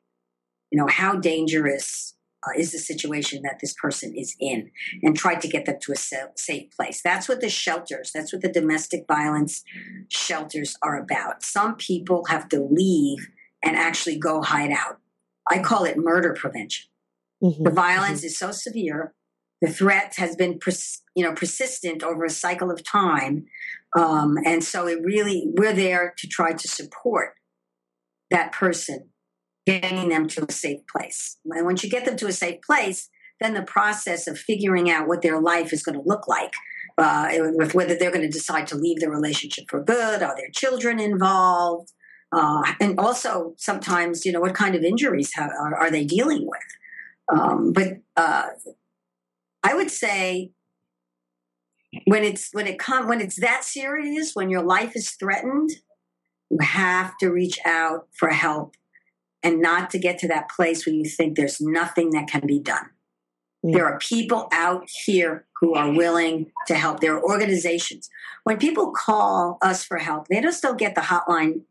You 0.71 0.79
know, 0.79 0.87
how 0.87 1.15
dangerous 1.15 2.16
uh, 2.45 2.51
is 2.57 2.71
the 2.71 2.77
situation 2.77 3.41
that 3.43 3.59
this 3.61 3.73
person 3.81 4.13
is 4.15 4.35
in 4.39 4.69
and 5.01 5.17
try 5.17 5.35
to 5.35 5.47
get 5.47 5.65
them 5.65 5.77
to 5.81 5.91
a 5.91 6.29
safe 6.35 6.71
place. 6.75 7.01
That's 7.01 7.27
what 7.27 7.41
the 7.41 7.49
shelters, 7.49 8.11
that's 8.13 8.31
what 8.31 8.41
the 8.41 8.51
domestic 8.51 9.05
violence 9.07 9.63
shelters 10.09 10.75
are 10.81 10.97
about. 10.97 11.43
Some 11.43 11.75
people 11.75 12.25
have 12.25 12.47
to 12.49 12.61
leave 12.61 13.27
and 13.63 13.75
actually 13.75 14.17
go 14.17 14.41
hide 14.41 14.71
out. 14.71 14.99
I 15.49 15.59
call 15.59 15.85
it 15.85 15.97
murder 15.97 16.33
prevention. 16.33 16.87
Mm-hmm. 17.43 17.63
The 17.63 17.71
violence 17.71 18.19
mm-hmm. 18.19 18.27
is 18.27 18.37
so 18.37 18.51
severe, 18.51 19.13
the 19.61 19.71
threat 19.71 20.13
has 20.17 20.35
been 20.35 20.59
pers- 20.59 21.01
you 21.15 21.23
know 21.23 21.33
persistent 21.33 22.03
over 22.03 22.25
a 22.25 22.29
cycle 22.29 22.69
of 22.69 22.83
time, 22.83 23.45
um, 23.95 24.37
and 24.45 24.63
so 24.63 24.87
it 24.87 24.99
really 25.03 25.51
we're 25.57 25.73
there 25.73 26.13
to 26.17 26.27
try 26.27 26.53
to 26.53 26.67
support 26.67 27.33
that 28.29 28.51
person 28.51 29.09
getting 29.67 30.07
them 30.07 30.27
to 30.29 30.45
a 30.47 30.51
safe 30.51 30.79
place. 30.87 31.37
And 31.43 31.65
once 31.65 31.83
you 31.83 31.89
get 31.89 32.05
them 32.05 32.15
to 32.17 32.27
a 32.27 32.31
safe 32.31 32.61
place, 32.61 33.09
then 33.41 33.53
the 33.53 33.63
process 33.63 34.25
of 34.25 34.39
figuring 34.39 34.89
out 34.89 35.09
what 35.09 35.21
their 35.21 35.41
life 35.41 35.73
is 35.73 35.83
going 35.83 35.99
to 35.99 36.07
look 36.07 36.25
like, 36.27 36.53
uh, 36.97 37.29
with 37.53 37.75
whether 37.75 37.93
they're 37.93 38.11
going 38.11 38.25
to 38.25 38.29
decide 38.29 38.65
to 38.67 38.77
leave 38.77 39.01
the 39.01 39.09
relationship 39.09 39.65
for 39.69 39.83
good, 39.83 40.23
are 40.23 40.35
there 40.37 40.49
children 40.53 40.99
involved, 41.01 41.91
uh, 42.31 42.63
and 42.79 42.97
also 42.97 43.53
sometimes, 43.57 44.25
you 44.25 44.31
know, 44.31 44.39
what 44.39 44.55
kind 44.55 44.73
of 44.73 44.83
injuries 44.83 45.31
have, 45.35 45.51
are, 45.51 45.75
are, 45.75 45.91
they 45.91 46.05
dealing 46.05 46.47
with? 46.47 47.39
Um, 47.39 47.73
but 47.73 47.97
uh, 48.15 48.47
I 49.63 49.73
would 49.73 49.91
say 49.91 50.51
when 52.05 52.23
it's 52.23 52.49
when 52.53 52.67
it 52.67 52.79
come 52.79 53.07
when 53.07 53.21
it's 53.21 53.39
that 53.39 53.65
serious, 53.65 54.31
when 54.33 54.49
your 54.49 54.63
life 54.63 54.93
is 54.95 55.11
threatened, 55.11 55.71
you 56.49 56.57
have 56.61 57.17
to 57.17 57.29
reach 57.29 57.59
out 57.65 58.07
for 58.17 58.29
help 58.29 58.75
and 59.43 59.61
not 59.61 59.89
to 59.91 59.99
get 59.99 60.17
to 60.19 60.27
that 60.27 60.49
place 60.49 60.85
where 60.85 60.95
you 60.95 61.05
think 61.05 61.35
there's 61.35 61.61
nothing 61.61 62.11
that 62.11 62.27
can 62.27 62.45
be 62.45 62.59
done. 62.59 62.89
There 63.63 63.85
are 63.85 63.97
people 63.99 64.47
out 64.51 64.87
here 65.05 65.45
who 65.59 65.73
are 65.73 65.91
willing 65.91 66.51
to 66.67 66.75
help. 66.75 66.99
There 66.99 67.15
are 67.15 67.23
organizations. 67.23 68.09
When 68.43 68.57
people 68.57 68.91
call 68.91 69.57
us 69.61 69.83
for 69.83 69.97
help, 69.97 70.27
they 70.27 70.41
just 70.41 70.61
don't 70.61 70.77
get 70.77 70.95
the 70.95 71.01
hotline 71.01 71.61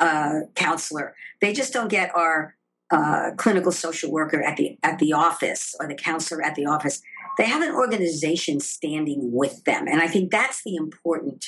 uh, 0.00 0.40
counselor. 0.54 1.14
They 1.40 1.52
just 1.52 1.72
don't 1.72 1.88
get 1.88 2.14
our 2.16 2.56
uh, 2.90 3.32
clinical 3.36 3.72
social 3.72 4.10
worker 4.10 4.42
at 4.42 4.56
the 4.56 4.78
at 4.82 4.98
the 4.98 5.12
office 5.12 5.74
or 5.80 5.88
the 5.88 5.94
counselor 5.94 6.42
at 6.42 6.54
the 6.54 6.66
office. 6.66 7.02
They 7.38 7.46
have 7.46 7.62
an 7.62 7.74
organization 7.74 8.60
standing 8.60 9.32
with 9.32 9.64
them, 9.64 9.86
and 9.88 10.00
I 10.00 10.06
think 10.06 10.30
that's 10.30 10.62
the 10.64 10.76
important 10.76 11.46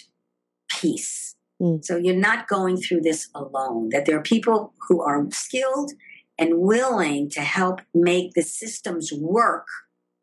piece. 0.68 1.35
Mm. 1.60 1.84
So 1.84 1.96
you're 1.96 2.14
not 2.14 2.48
going 2.48 2.76
through 2.76 3.00
this 3.00 3.28
alone, 3.34 3.88
that 3.90 4.06
there 4.06 4.18
are 4.18 4.22
people 4.22 4.74
who 4.88 5.00
are 5.02 5.26
skilled 5.30 5.92
and 6.38 6.58
willing 6.58 7.30
to 7.30 7.40
help 7.40 7.80
make 7.94 8.34
the 8.34 8.42
systems 8.42 9.10
work 9.12 9.66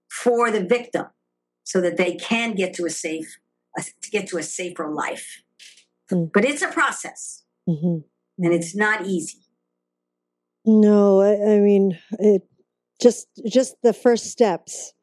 for 0.09 0.51
the 0.51 0.63
victim 0.63 1.07
so 1.63 1.81
that 1.81 1.97
they 1.97 2.15
can 2.15 2.53
get 2.53 2.73
to 2.75 2.85
a 2.85 2.89
safe 2.89 3.37
to 4.01 4.11
get 4.11 4.27
to 4.27 4.37
a 4.37 4.43
safer 4.43 4.87
life. 4.87 5.41
Mm. 6.11 6.31
But 6.31 6.45
it's 6.45 6.61
a 6.61 6.67
process. 6.67 7.43
Mm-hmm. 7.67 7.99
And 8.45 8.53
it's 8.53 8.75
not 8.75 9.05
easy. 9.05 9.39
No, 10.65 11.21
I, 11.21 11.55
I, 11.55 11.59
mean 11.59 11.97
it 12.19 12.43
just 13.01 13.27
just 13.47 13.75
the 13.83 13.93
first 13.93 14.27
steps, 14.27 14.93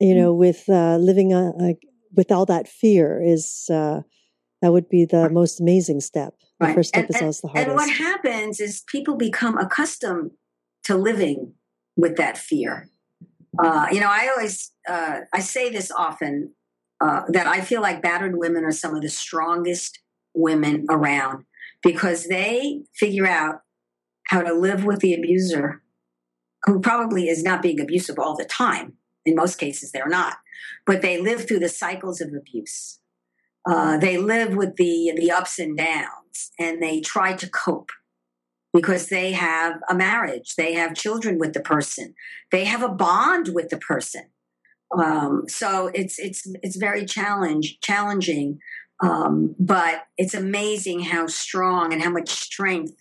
you 0.00 0.14
know, 0.14 0.34
mm. 0.34 0.38
with 0.38 0.64
uh, 0.68 0.96
living 0.96 1.32
a, 1.32 1.74
with 2.14 2.30
all 2.30 2.46
that 2.46 2.68
fear 2.68 3.22
is 3.22 3.68
uh, 3.70 4.00
that 4.62 4.72
would 4.72 4.88
be 4.88 5.04
the 5.04 5.30
most 5.30 5.60
amazing 5.60 6.00
step. 6.00 6.34
The 6.60 6.66
right. 6.66 6.74
first 6.74 6.88
step 6.88 7.06
and, 7.06 7.14
is 7.14 7.22
always 7.22 7.40
the 7.40 7.48
hardest. 7.48 7.68
And 7.68 7.76
what 7.76 7.90
happens 7.90 8.60
is 8.60 8.82
people 8.88 9.16
become 9.16 9.56
accustomed 9.58 10.32
to 10.84 10.96
living 10.96 11.54
with 11.96 12.16
that 12.16 12.36
fear. 12.36 12.88
Uh, 13.58 13.86
you 13.90 14.00
know, 14.00 14.08
I 14.08 14.28
always 14.28 14.72
uh, 14.88 15.20
I 15.32 15.40
say 15.40 15.70
this 15.70 15.90
often 15.90 16.54
uh, 17.00 17.22
that 17.28 17.46
I 17.46 17.60
feel 17.60 17.80
like 17.80 18.02
battered 18.02 18.36
women 18.36 18.64
are 18.64 18.72
some 18.72 18.94
of 18.94 19.02
the 19.02 19.08
strongest 19.08 20.00
women 20.34 20.86
around 20.90 21.44
because 21.82 22.26
they 22.26 22.82
figure 22.94 23.26
out 23.26 23.60
how 24.28 24.42
to 24.42 24.52
live 24.52 24.84
with 24.84 25.00
the 25.00 25.14
abuser, 25.14 25.82
who 26.64 26.80
probably 26.80 27.28
is 27.28 27.42
not 27.42 27.62
being 27.62 27.80
abusive 27.80 28.18
all 28.18 28.36
the 28.36 28.44
time. 28.44 28.94
In 29.24 29.34
most 29.34 29.56
cases, 29.56 29.92
they're 29.92 30.08
not, 30.08 30.36
but 30.86 31.02
they 31.02 31.20
live 31.20 31.46
through 31.46 31.60
the 31.60 31.68
cycles 31.68 32.20
of 32.20 32.32
abuse. 32.34 32.98
Uh, 33.68 33.98
they 33.98 34.16
live 34.16 34.56
with 34.56 34.76
the 34.76 35.12
the 35.14 35.30
ups 35.30 35.58
and 35.58 35.76
downs, 35.76 36.50
and 36.58 36.82
they 36.82 37.00
try 37.00 37.34
to 37.34 37.48
cope 37.50 37.90
because 38.72 39.08
they 39.08 39.32
have 39.32 39.80
a 39.90 39.94
marriage, 39.94 40.54
they 40.56 40.72
have 40.72 40.94
children 40.94 41.38
with 41.38 41.52
the 41.52 41.60
person, 41.60 42.14
they 42.50 42.64
have 42.64 42.82
a 42.82 42.88
bond 42.88 43.48
with 43.52 43.68
the 43.68 43.76
person. 43.76 44.22
Um, 44.96 45.44
so 45.48 45.90
it's 45.92 46.18
it's 46.18 46.46
it's 46.62 46.76
very 46.76 47.04
challenge 47.04 47.78
challenging, 47.82 48.58
um, 49.02 49.54
but 49.58 50.04
it's 50.16 50.34
amazing 50.34 51.00
how 51.00 51.26
strong 51.26 51.92
and 51.92 52.02
how 52.02 52.10
much 52.10 52.30
strength 52.30 52.94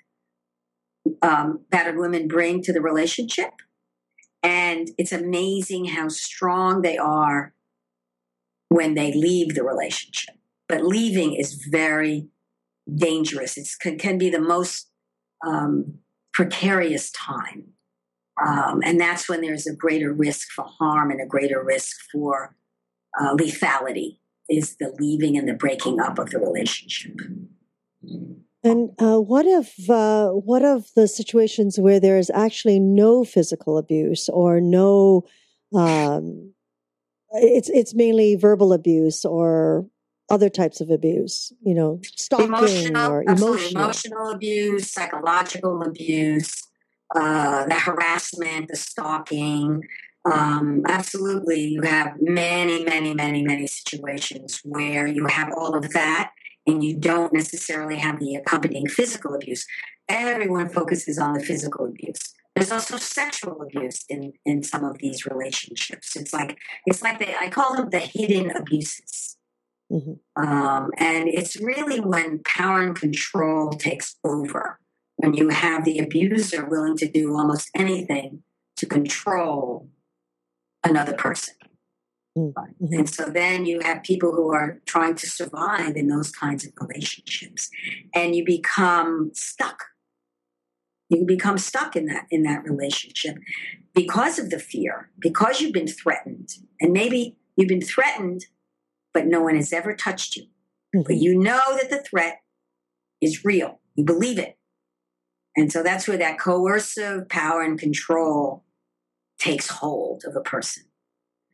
um, 1.22 1.62
battered 1.70 1.98
women 1.98 2.28
bring 2.28 2.62
to 2.64 2.74
the 2.74 2.82
relationship, 2.82 3.54
and 4.44 4.90
it's 4.98 5.14
amazing 5.14 5.86
how 5.86 6.10
strong 6.10 6.82
they 6.82 6.98
are 6.98 7.54
when 8.68 8.96
they 8.96 9.14
leave 9.14 9.56
the 9.56 9.64
relationship 9.64 10.36
but 10.68 10.84
leaving 10.84 11.34
is 11.34 11.54
very 11.70 12.28
dangerous. 12.94 13.58
It 13.58 13.68
can, 13.80 13.98
can, 13.98 14.18
be 14.18 14.30
the 14.30 14.42
most 14.42 14.88
um, 15.46 15.96
precarious 16.34 17.12
time. 17.12 17.68
Um, 18.46 18.82
and 18.84 19.00
that's 19.00 19.28
when 19.28 19.42
there's 19.42 19.68
a 19.68 19.76
greater 19.76 20.14
risk 20.14 20.50
for 20.56 20.66
harm 20.66 21.12
and 21.12 21.22
a 21.22 21.26
greater 21.26 21.64
risk 21.64 21.96
for 22.12 22.56
uh, 23.20 23.36
lethality 23.36 24.20
is 24.50 24.78
the 24.78 24.96
leaving 25.00 25.38
and 25.38 25.48
the 25.48 25.54
breaking 25.54 26.00
up 26.00 26.20
of 26.20 26.30
the 26.30 26.40
relationship. 26.40 27.20
And 28.64 28.92
uh, 29.00 29.20
what 29.20 29.46
if 29.46 29.90
uh, 29.90 30.30
what 30.30 30.64
of 30.64 30.88
the 30.96 31.08
situations 31.08 31.80
where 31.80 32.00
there 32.00 32.18
is 32.18 32.30
actually 32.34 32.80
no 32.80 33.24
physical 33.24 33.78
abuse 33.78 34.30
or 34.30 34.62
no 34.62 35.26
um, 35.76 36.54
it's 37.32 37.70
it's 37.70 37.94
mainly 37.94 38.36
verbal 38.36 38.74
abuse 38.74 39.26
or 39.26 39.86
other 40.30 40.50
types 40.50 40.82
of 40.82 40.90
abuse, 40.90 41.54
you 41.63 41.74
know, 41.74 42.00
stalking 42.16 42.48
emotional, 42.48 43.12
or 43.12 43.22
emotional. 43.24 43.84
emotional 43.84 44.30
abuse, 44.32 44.92
psychological 44.92 45.82
abuse, 45.84 46.63
uh, 47.16 47.66
the 47.66 47.76
harassment, 47.76 48.68
the 48.68 48.76
stalking. 48.76 49.82
Um, 50.26 50.84
absolutely, 50.88 51.62
you 51.62 51.82
have 51.84 52.16
many, 52.20 52.84
many, 52.84 53.13
many, 53.13 53.44
many 53.44 53.68
situations 53.68 54.60
where 54.66 55.08
you 55.08 55.26
have 55.28 55.54
all 55.56 55.76
of 55.76 55.92
that 55.92 56.32
and 56.66 56.84
you 56.84 56.98
don't 56.98 57.32
necessarily 57.34 57.96
have 57.96 58.20
the 58.20 58.36
accompanying 58.36 58.88
physical 58.88 59.34
abuse. 59.34 59.66
everyone 60.10 60.70
focuses 60.70 61.18
on 61.18 61.34
the 61.34 61.40
physical 61.40 61.86
abuse. 61.86 62.34
There's 62.56 62.72
also 62.72 62.98
sexual 62.98 63.62
abuse 63.62 64.04
in, 64.10 64.34
in 64.46 64.63
some 64.63 64.84
of 64.84 64.98
these 64.98 65.26
relationships. 65.26 66.16
It's 66.16 66.34
like 66.34 66.58
it's 66.86 67.02
like 67.02 67.20
they 67.20 67.36
I 67.40 67.50
call 67.50 67.76
them 67.76 67.90
the 67.90 68.00
hidden 68.00 68.52
abuses. 68.52 69.37
Mm-hmm. 69.91 70.43
Um, 70.43 70.91
and 70.97 71.30
it's 71.30 71.56
really 71.62 72.00
when 72.00 72.41
power 72.43 72.82
and 72.82 72.95
control 72.95 73.71
takes 73.71 74.17
over, 74.23 74.80
when 75.15 75.34
you 75.34 75.50
have 75.50 75.86
the 75.86 76.00
abuser 76.00 76.65
willing 76.65 76.97
to 76.97 77.08
do 77.08 77.36
almost 77.36 77.69
anything 77.76 78.43
to 78.76 78.86
control 78.86 79.89
another 80.84 81.13
person. 81.13 81.56
Mm-hmm. 82.38 82.93
And 82.93 83.10
so 83.10 83.26
then 83.26 83.65
you 83.65 83.80
have 83.80 84.04
people 84.04 84.32
who 84.32 84.54
are 84.54 84.80
trying 84.86 85.15
to 85.15 85.28
survive 85.28 85.95
in 85.95 86.08
those 86.08 86.32
kinds 86.32 86.65
of 86.65 86.73
relationships, 86.80 87.69
and 88.13 88.36
you 88.36 88.45
become 88.45 89.32
stuck. 89.34 89.86
You 91.10 91.26
become 91.26 91.58
stuck 91.58 91.95
in 91.95 92.06
that 92.08 92.28
in 92.30 92.43
that 92.43 92.63
relationship 92.63 93.38
because 93.95 94.38
of 94.38 94.52
the 94.52 94.60
fear, 94.60 95.10
because 95.17 95.62
you've 95.62 95.73
been 95.73 95.88
threatened, 95.88 96.50
and 96.80 96.93
maybe 96.93 97.38
you've 97.56 97.69
been 97.69 97.82
threatened, 97.82 98.45
but 99.18 99.26
no 99.26 99.42
one 99.42 99.56
has 99.56 99.74
ever 99.74 99.96
touched 99.96 100.36
you. 100.36 100.44
Mm-hmm. 100.96 101.02
But 101.08 101.16
you 101.16 101.40
know 101.40 101.60
that 101.76 101.90
the 101.90 102.04
threat 102.04 102.42
is 103.20 103.44
real. 103.44 103.80
You 103.96 104.04
believe 104.04 104.38
it, 104.38 104.60
and 105.56 105.72
so 105.72 105.82
that's 105.82 106.08
where 106.08 106.18
that 106.18 106.38
coercive 106.38 107.28
power 107.30 107.64
and 107.64 107.80
control 107.80 108.64
takes 109.40 109.70
hold 109.70 110.22
of 110.28 110.36
a 110.36 110.42
person. 110.42 110.84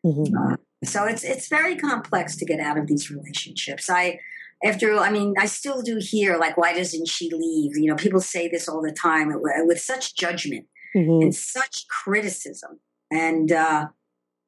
Mm-hmm. 0.06 0.36
Uh, 0.36 0.58
so 0.84 1.06
it's 1.06 1.23
it's 1.23 1.47
very 1.47 1.78
complex 1.78 2.36
to 2.36 2.45
get 2.45 2.60
out 2.60 2.78
of 2.78 2.88
these 2.88 3.10
relationships. 3.10 3.89
I 3.89 4.19
after 4.62 4.93
I 4.97 5.10
mean 5.10 5.36
I 5.39 5.45
still 5.45 5.82
do 5.82 5.99
hear 6.02 6.36
like 6.38 6.58
why 6.58 6.73
doesn't 6.73 7.08
she 7.08 7.30
leave? 7.32 7.78
You 7.78 7.89
know, 7.89 7.95
people 7.95 8.19
say 8.19 8.49
this 8.49 8.67
all 8.67 8.82
the 8.82 8.91
time 8.91 9.32
with, 9.65 9.80
such 9.80 10.17
judgment 10.17 10.65
mm-hmm. 10.93 11.21
and 11.21 11.34
such 11.34 11.86
criticism. 11.88 12.82
And 13.10 13.54
uh, 13.54 13.88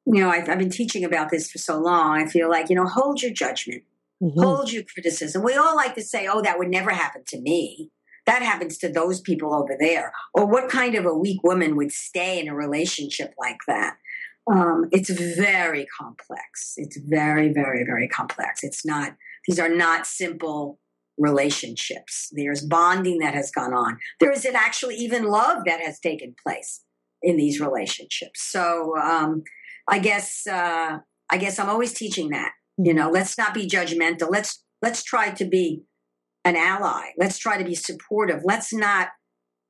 you 0.06 0.20
know, 0.20 0.30
I've, 0.30 0.48
I've, 0.48 0.58
been 0.58 0.70
teaching 0.70 1.04
about 1.04 1.30
this 1.30 1.50
for 1.50 1.58
so 1.58 1.78
long. 1.78 2.22
I 2.22 2.26
feel 2.26 2.48
like 2.48 2.70
you 2.70 2.76
know, 2.76 2.86
hold 2.86 3.22
your 3.22 3.32
judgment, 3.32 3.82
mm-hmm. 4.22 4.40
hold 4.40 4.72
your 4.72 4.84
criticism. 4.84 5.42
We 5.42 5.54
all 5.54 5.76
like 5.76 5.94
to 5.96 6.02
say, 6.02 6.28
"Oh, 6.30 6.42
that 6.42 6.58
would 6.58 6.68
never 6.68 6.90
happen 6.90 7.24
to 7.28 7.40
me." 7.40 7.90
That 8.26 8.42
happens 8.42 8.76
to 8.78 8.88
those 8.88 9.20
people 9.20 9.54
over 9.54 9.76
there. 9.78 10.12
Or 10.34 10.46
what 10.46 10.68
kind 10.68 10.96
of 10.96 11.06
a 11.06 11.14
weak 11.14 11.42
woman 11.44 11.76
would 11.76 11.92
stay 11.92 12.40
in 12.40 12.48
a 12.48 12.54
relationship 12.56 13.32
like 13.38 13.58
that? 13.68 13.98
Um, 14.50 14.88
it's 14.92 15.10
very 15.10 15.86
complex. 15.98 16.74
It's 16.76 16.98
very, 16.98 17.52
very, 17.52 17.84
very 17.84 18.08
complex. 18.08 18.62
It's 18.62 18.84
not, 18.84 19.14
these 19.46 19.58
are 19.58 19.68
not 19.68 20.06
simple 20.06 20.80
relationships. 21.18 22.28
There's 22.32 22.64
bonding 22.64 23.18
that 23.18 23.34
has 23.34 23.50
gone 23.50 23.72
on. 23.72 23.98
There 24.20 24.32
is 24.32 24.44
an 24.44 24.54
actually 24.54 24.96
even 24.96 25.24
love 25.24 25.64
that 25.66 25.80
has 25.80 25.98
taken 25.98 26.34
place 26.44 26.82
in 27.22 27.36
these 27.36 27.60
relationships. 27.60 28.44
So 28.44 28.96
um, 28.98 29.42
I 29.88 29.98
guess 29.98 30.46
uh, 30.46 30.98
I 31.30 31.36
guess 31.38 31.58
I'm 31.58 31.68
always 31.68 31.92
teaching 31.92 32.30
that. 32.30 32.52
You 32.78 32.94
know, 32.94 33.10
let's 33.10 33.38
not 33.38 33.54
be 33.54 33.66
judgmental. 33.66 34.30
Let's 34.30 34.64
let's 34.82 35.02
try 35.02 35.30
to 35.30 35.44
be 35.44 35.82
an 36.44 36.56
ally. 36.56 37.10
Let's 37.18 37.38
try 37.38 37.58
to 37.58 37.64
be 37.64 37.74
supportive. 37.74 38.42
Let's 38.44 38.72
not 38.72 39.08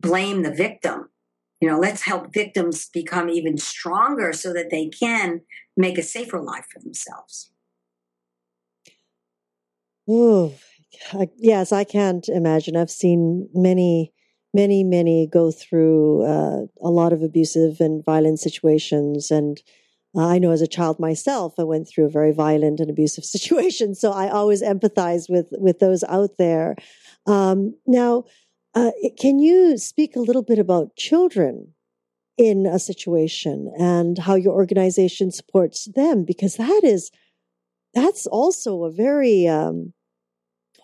blame 0.00 0.42
the 0.42 0.52
victim 0.52 1.08
you 1.60 1.68
know 1.68 1.78
let's 1.78 2.02
help 2.02 2.32
victims 2.32 2.88
become 2.92 3.28
even 3.28 3.56
stronger 3.56 4.32
so 4.32 4.52
that 4.52 4.70
they 4.70 4.88
can 4.88 5.40
make 5.76 5.98
a 5.98 6.02
safer 6.02 6.40
life 6.40 6.66
for 6.72 6.80
themselves 6.80 7.50
Ooh, 10.08 10.52
yes 11.36 11.72
i 11.72 11.84
can't 11.84 12.28
imagine 12.28 12.76
i've 12.76 12.90
seen 12.90 13.48
many 13.54 14.12
many 14.54 14.84
many 14.84 15.26
go 15.26 15.50
through 15.50 16.22
uh, 16.24 16.66
a 16.80 16.90
lot 16.90 17.12
of 17.12 17.22
abusive 17.22 17.80
and 17.80 18.04
violent 18.04 18.38
situations 18.38 19.30
and 19.30 19.62
i 20.16 20.38
know 20.38 20.50
as 20.50 20.62
a 20.62 20.66
child 20.66 20.98
myself 20.98 21.54
i 21.58 21.62
went 21.62 21.88
through 21.88 22.04
a 22.04 22.10
very 22.10 22.32
violent 22.32 22.80
and 22.80 22.90
abusive 22.90 23.24
situation 23.36 23.94
so 23.94 24.12
i 24.12 24.28
always 24.28 24.62
empathize 24.62 25.28
with 25.28 25.46
with 25.52 25.78
those 25.78 26.04
out 26.04 26.30
there 26.38 26.74
um, 27.26 27.74
now 27.86 28.24
uh, 28.76 28.92
can 29.18 29.38
you 29.38 29.78
speak 29.78 30.14
a 30.14 30.20
little 30.20 30.42
bit 30.42 30.58
about 30.58 30.94
children 30.96 31.72
in 32.36 32.66
a 32.66 32.78
situation 32.78 33.72
and 33.78 34.18
how 34.18 34.34
your 34.34 34.52
organization 34.52 35.30
supports 35.30 35.86
them? 35.94 36.24
Because 36.24 36.56
that 36.56 36.82
is, 36.84 37.10
that's 37.94 38.26
also 38.26 38.84
a 38.84 38.92
very, 38.92 39.48
um, 39.48 39.94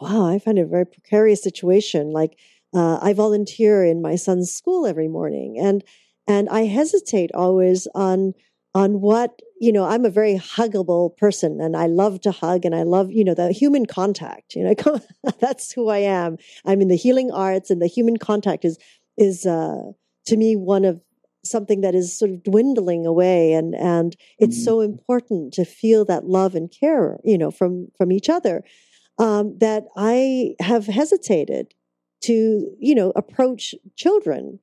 wow, 0.01 0.27
I 0.27 0.39
find 0.39 0.59
it 0.59 0.63
a 0.63 0.67
very 0.67 0.87
precarious 0.87 1.43
situation. 1.43 2.13
Like, 2.13 2.39
uh, 2.75 2.99
I 3.03 3.13
volunteer 3.13 3.85
in 3.85 4.01
my 4.01 4.17
son's 4.17 4.51
school 4.51 4.87
every 4.87 5.09
morning 5.09 5.59
and, 5.61 5.85
and 6.27 6.49
I 6.49 6.63
hesitate 6.63 7.31
always 7.35 7.87
on, 7.95 8.33
on 8.75 9.01
what 9.01 9.41
you 9.61 9.73
know 9.73 9.85
i'm 9.85 10.05
a 10.05 10.11
very 10.11 10.37
huggable 10.37 11.17
person 11.17 11.61
and 11.61 11.77
i 11.77 11.87
love 11.87 12.21
to 12.21 12.31
hug 12.31 12.65
and 12.65 12.75
i 12.75 12.83
love 12.83 13.11
you 13.11 13.25
know 13.25 13.35
the 13.35 13.53
human 13.53 13.87
contact 13.87 14.55
you 14.55 14.65
know 14.65 15.01
that's 15.41 15.73
who 15.73 15.89
i 15.89 15.99
am 15.99 16.37
i'm 16.65 16.81
in 16.81 16.89
the 16.89 16.97
healing 16.97 17.31
arts 17.31 17.71
and 17.71 17.81
the 17.81 17.87
human 17.87 18.17
contact 18.17 18.65
is 18.65 18.79
is 19.19 19.45
uh, 19.45 19.83
to 20.25 20.37
me 20.37 20.57
one 20.57 20.85
of 20.85 21.01
something 21.45 21.81
that 21.83 21.95
is 21.95 22.17
sort 22.17 22.31
of 22.31 22.43
dwindling 22.43 23.05
away 23.05 23.53
and 23.53 23.75
and 23.75 24.17
it's 24.39 24.57
mm-hmm. 24.57 24.65
so 24.65 24.81
important 24.81 25.53
to 25.53 25.65
feel 25.65 26.05
that 26.05 26.25
love 26.25 26.55
and 26.55 26.71
care 26.71 27.19
you 27.25 27.37
know 27.37 27.51
from 27.51 27.89
from 27.97 28.13
each 28.13 28.29
other 28.29 28.63
um, 29.19 29.57
that 29.59 29.85
i 29.97 30.55
have 30.61 30.87
hesitated 30.87 31.75
to 32.21 32.75
you 32.79 32.95
know 32.95 33.13
approach 33.17 33.75
children 33.97 34.59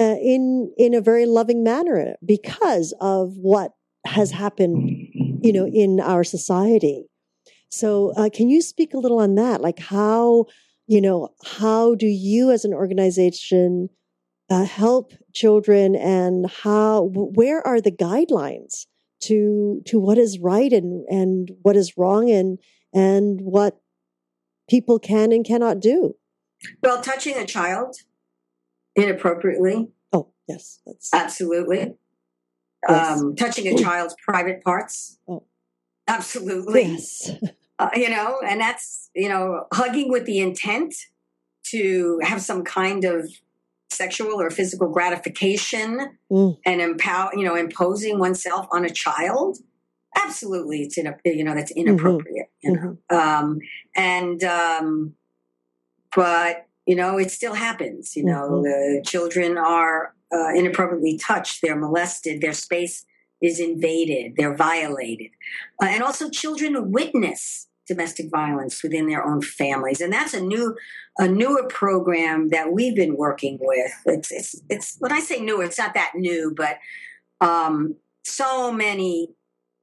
uh, 0.00 0.16
in 0.22 0.72
in 0.78 0.94
a 0.94 1.00
very 1.00 1.26
loving 1.26 1.62
manner 1.62 2.16
because 2.24 2.94
of 3.00 3.36
what 3.36 3.72
has 4.06 4.30
happened, 4.30 4.78
you 5.42 5.52
know, 5.52 5.66
in 5.66 6.00
our 6.00 6.24
society. 6.24 7.04
So, 7.68 8.12
uh, 8.16 8.30
can 8.32 8.48
you 8.48 8.62
speak 8.62 8.94
a 8.94 8.98
little 8.98 9.20
on 9.20 9.34
that? 9.34 9.60
Like, 9.60 9.78
how, 9.78 10.46
you 10.86 11.00
know, 11.00 11.28
how 11.44 11.94
do 11.94 12.06
you 12.06 12.50
as 12.50 12.64
an 12.64 12.72
organization 12.72 13.90
uh, 14.48 14.64
help 14.64 15.12
children, 15.32 15.94
and 15.94 16.50
how, 16.50 17.10
where 17.12 17.64
are 17.64 17.80
the 17.80 17.92
guidelines 17.92 18.86
to 19.20 19.82
to 19.86 20.00
what 20.00 20.16
is 20.16 20.38
right 20.38 20.72
and 20.72 21.04
and 21.08 21.52
what 21.62 21.76
is 21.76 21.96
wrong, 21.98 22.30
and 22.30 22.58
and 22.94 23.40
what 23.42 23.80
people 24.68 24.98
can 24.98 25.30
and 25.30 25.44
cannot 25.44 25.78
do? 25.78 26.16
Well, 26.82 27.02
touching 27.02 27.36
a 27.36 27.46
child 27.46 27.96
inappropriately. 29.00 29.88
Oh, 30.12 30.28
yes, 30.48 30.80
that's 30.86 31.12
absolutely 31.12 31.96
yes. 32.88 33.20
um, 33.20 33.34
touching 33.34 33.66
a 33.66 33.76
child's 33.76 34.14
private 34.24 34.62
parts. 34.62 35.18
Oh. 35.28 35.44
Absolutely. 36.08 36.82
Yes. 36.82 37.30
uh, 37.78 37.90
you 37.94 38.10
know, 38.10 38.40
and 38.46 38.60
that's, 38.60 39.10
you 39.14 39.28
know, 39.28 39.66
hugging 39.72 40.10
with 40.10 40.26
the 40.26 40.40
intent 40.40 40.94
to 41.64 42.18
have 42.22 42.40
some 42.40 42.64
kind 42.64 43.04
of 43.04 43.30
sexual 43.90 44.40
or 44.40 44.50
physical 44.50 44.88
gratification 44.88 46.18
mm. 46.30 46.58
and 46.64 46.80
empower, 46.80 47.30
you 47.34 47.44
know, 47.44 47.54
imposing 47.54 48.18
oneself 48.18 48.66
on 48.72 48.84
a 48.84 48.90
child. 48.90 49.58
Absolutely, 50.16 50.82
it's 50.82 50.98
in 50.98 51.06
a, 51.06 51.14
you 51.24 51.44
know 51.44 51.54
that's 51.54 51.72
mm-hmm. 51.72 51.88
inappropriate. 51.88 52.48
Mm-hmm. 52.64 52.68
You 52.68 52.72
know, 52.72 52.98
mm-hmm. 53.12 53.16
um, 53.16 53.58
and 53.94 54.42
um, 54.42 55.14
but 56.14 56.66
you 56.90 56.96
know 56.96 57.18
it 57.18 57.30
still 57.30 57.54
happens. 57.54 58.16
You 58.16 58.24
know, 58.24 58.50
mm-hmm. 58.50 58.62
the 58.64 59.02
children 59.06 59.56
are 59.56 60.12
uh, 60.32 60.52
inappropriately 60.54 61.18
touched, 61.18 61.62
they're 61.62 61.78
molested, 61.78 62.40
their 62.40 62.52
space 62.52 63.04
is 63.40 63.60
invaded, 63.60 64.34
they're 64.36 64.56
violated. 64.56 65.30
Uh, 65.80 65.86
and 65.86 66.02
also, 66.02 66.28
children 66.28 66.90
witness 66.90 67.68
domestic 67.86 68.28
violence 68.28 68.82
within 68.82 69.06
their 69.06 69.24
own 69.24 69.40
families, 69.40 70.00
and 70.00 70.12
that's 70.12 70.34
a 70.34 70.40
new, 70.40 70.76
a 71.16 71.28
newer 71.28 71.64
program 71.68 72.48
that 72.48 72.72
we've 72.72 72.96
been 72.96 73.16
working 73.16 73.56
with. 73.60 73.92
It's, 74.06 74.32
it's, 74.32 74.60
it's 74.68 74.96
when 74.98 75.12
I 75.12 75.20
say 75.20 75.40
newer, 75.40 75.62
it's 75.62 75.78
not 75.78 75.94
that 75.94 76.14
new, 76.16 76.52
but 76.56 76.78
um, 77.40 77.94
so 78.24 78.72
many 78.72 79.28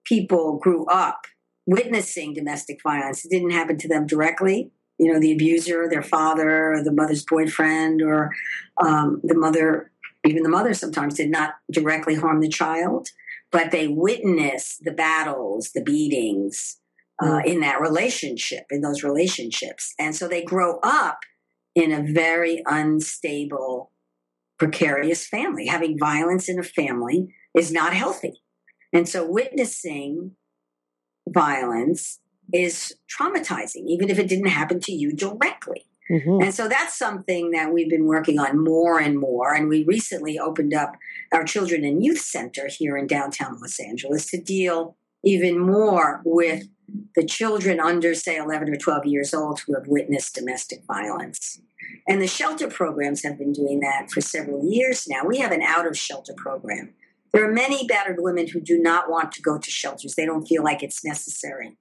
people 0.03 0.57
grew 0.57 0.85
up 0.87 1.25
witnessing 1.65 2.33
domestic 2.33 2.79
violence. 2.83 3.23
It 3.23 3.31
didn't 3.31 3.51
happen 3.51 3.77
to 3.77 3.87
them 3.87 4.07
directly. 4.07 4.71
You 4.99 5.13
know, 5.13 5.19
the 5.19 5.31
abuser, 5.31 5.87
their 5.89 6.01
father, 6.01 6.73
or 6.73 6.83
the 6.83 6.91
mother's 6.91 7.23
boyfriend, 7.23 8.01
or 8.01 8.31
um, 8.83 9.21
the 9.23 9.35
mother 9.35 9.91
even 10.25 10.43
the 10.43 10.49
mother 10.49 10.73
sometimes 10.73 11.15
did 11.15 11.29
not 11.29 11.55
directly 11.71 12.15
harm 12.15 12.41
the 12.41 12.49
child, 12.49 13.09
but 13.51 13.71
they 13.71 13.87
witness 13.87 14.77
the 14.81 14.91
battles, 14.91 15.71
the 15.73 15.83
beatings 15.83 16.77
uh, 17.23 17.41
in 17.45 17.61
that 17.61 17.81
relationship, 17.81 18.65
in 18.69 18.81
those 18.81 19.03
relationships. 19.03 19.93
And 19.97 20.15
so 20.15 20.27
they 20.27 20.43
grow 20.43 20.79
up 20.83 21.19
in 21.75 21.91
a 21.91 22.11
very 22.11 22.61
unstable, 22.65 23.91
precarious 24.59 25.25
family. 25.25 25.67
Having 25.67 25.99
violence 25.99 26.49
in 26.49 26.59
a 26.59 26.63
family 26.63 27.33
is 27.55 27.71
not 27.71 27.93
healthy. 27.93 28.41
And 28.93 29.07
so 29.07 29.29
witnessing 29.29 30.31
violence 31.29 32.19
is 32.53 32.93
traumatizing, 33.09 33.87
even 33.87 34.09
if 34.09 34.19
it 34.19 34.27
didn't 34.27 34.47
happen 34.47 34.79
to 34.81 34.91
you 34.91 35.13
directly. 35.13 35.85
Mm-hmm. 36.09 36.41
And 36.41 36.55
so 36.55 36.67
that's 36.67 36.97
something 36.97 37.51
that 37.51 37.73
we've 37.73 37.89
been 37.89 38.05
working 38.05 38.39
on 38.39 38.63
more 38.63 38.99
and 38.99 39.19
more. 39.19 39.53
And 39.53 39.67
we 39.67 39.83
recently 39.83 40.39
opened 40.39 40.73
up 40.73 40.95
our 41.33 41.43
Children 41.43 41.83
and 41.83 42.03
Youth 42.03 42.21
Center 42.21 42.67
here 42.69 42.95
in 42.97 43.07
downtown 43.07 43.59
Los 43.59 43.79
Angeles 43.79 44.27
to 44.27 44.41
deal 44.41 44.95
even 45.23 45.59
more 45.59 46.21
with 46.23 46.63
the 47.15 47.25
children 47.25 47.79
under, 47.79 48.13
say, 48.13 48.37
11 48.37 48.69
or 48.69 48.77
12 48.77 49.05
years 49.05 49.33
old 49.33 49.59
who 49.59 49.73
have 49.73 49.87
witnessed 49.87 50.35
domestic 50.35 50.83
violence. 50.85 51.59
And 52.07 52.21
the 52.21 52.27
shelter 52.27 52.69
programs 52.69 53.23
have 53.23 53.37
been 53.37 53.51
doing 53.51 53.81
that 53.81 54.09
for 54.09 54.21
several 54.21 54.65
years 54.65 55.07
now. 55.09 55.25
We 55.25 55.39
have 55.39 55.51
an 55.51 55.61
out 55.61 55.85
of 55.85 55.97
shelter 55.97 56.33
program. 56.37 56.93
There 57.33 57.47
are 57.47 57.51
many 57.51 57.85
battered 57.85 58.17
women 58.19 58.47
who 58.47 58.61
do 58.61 58.79
not 58.79 59.09
want 59.09 59.33
to 59.33 59.41
go 59.41 59.57
to 59.57 59.69
shelters, 59.69 60.15
they 60.15 60.25
don't 60.25 60.45
feel 60.45 60.63
like 60.63 60.81
it's 60.81 61.03
necessary 61.03 61.77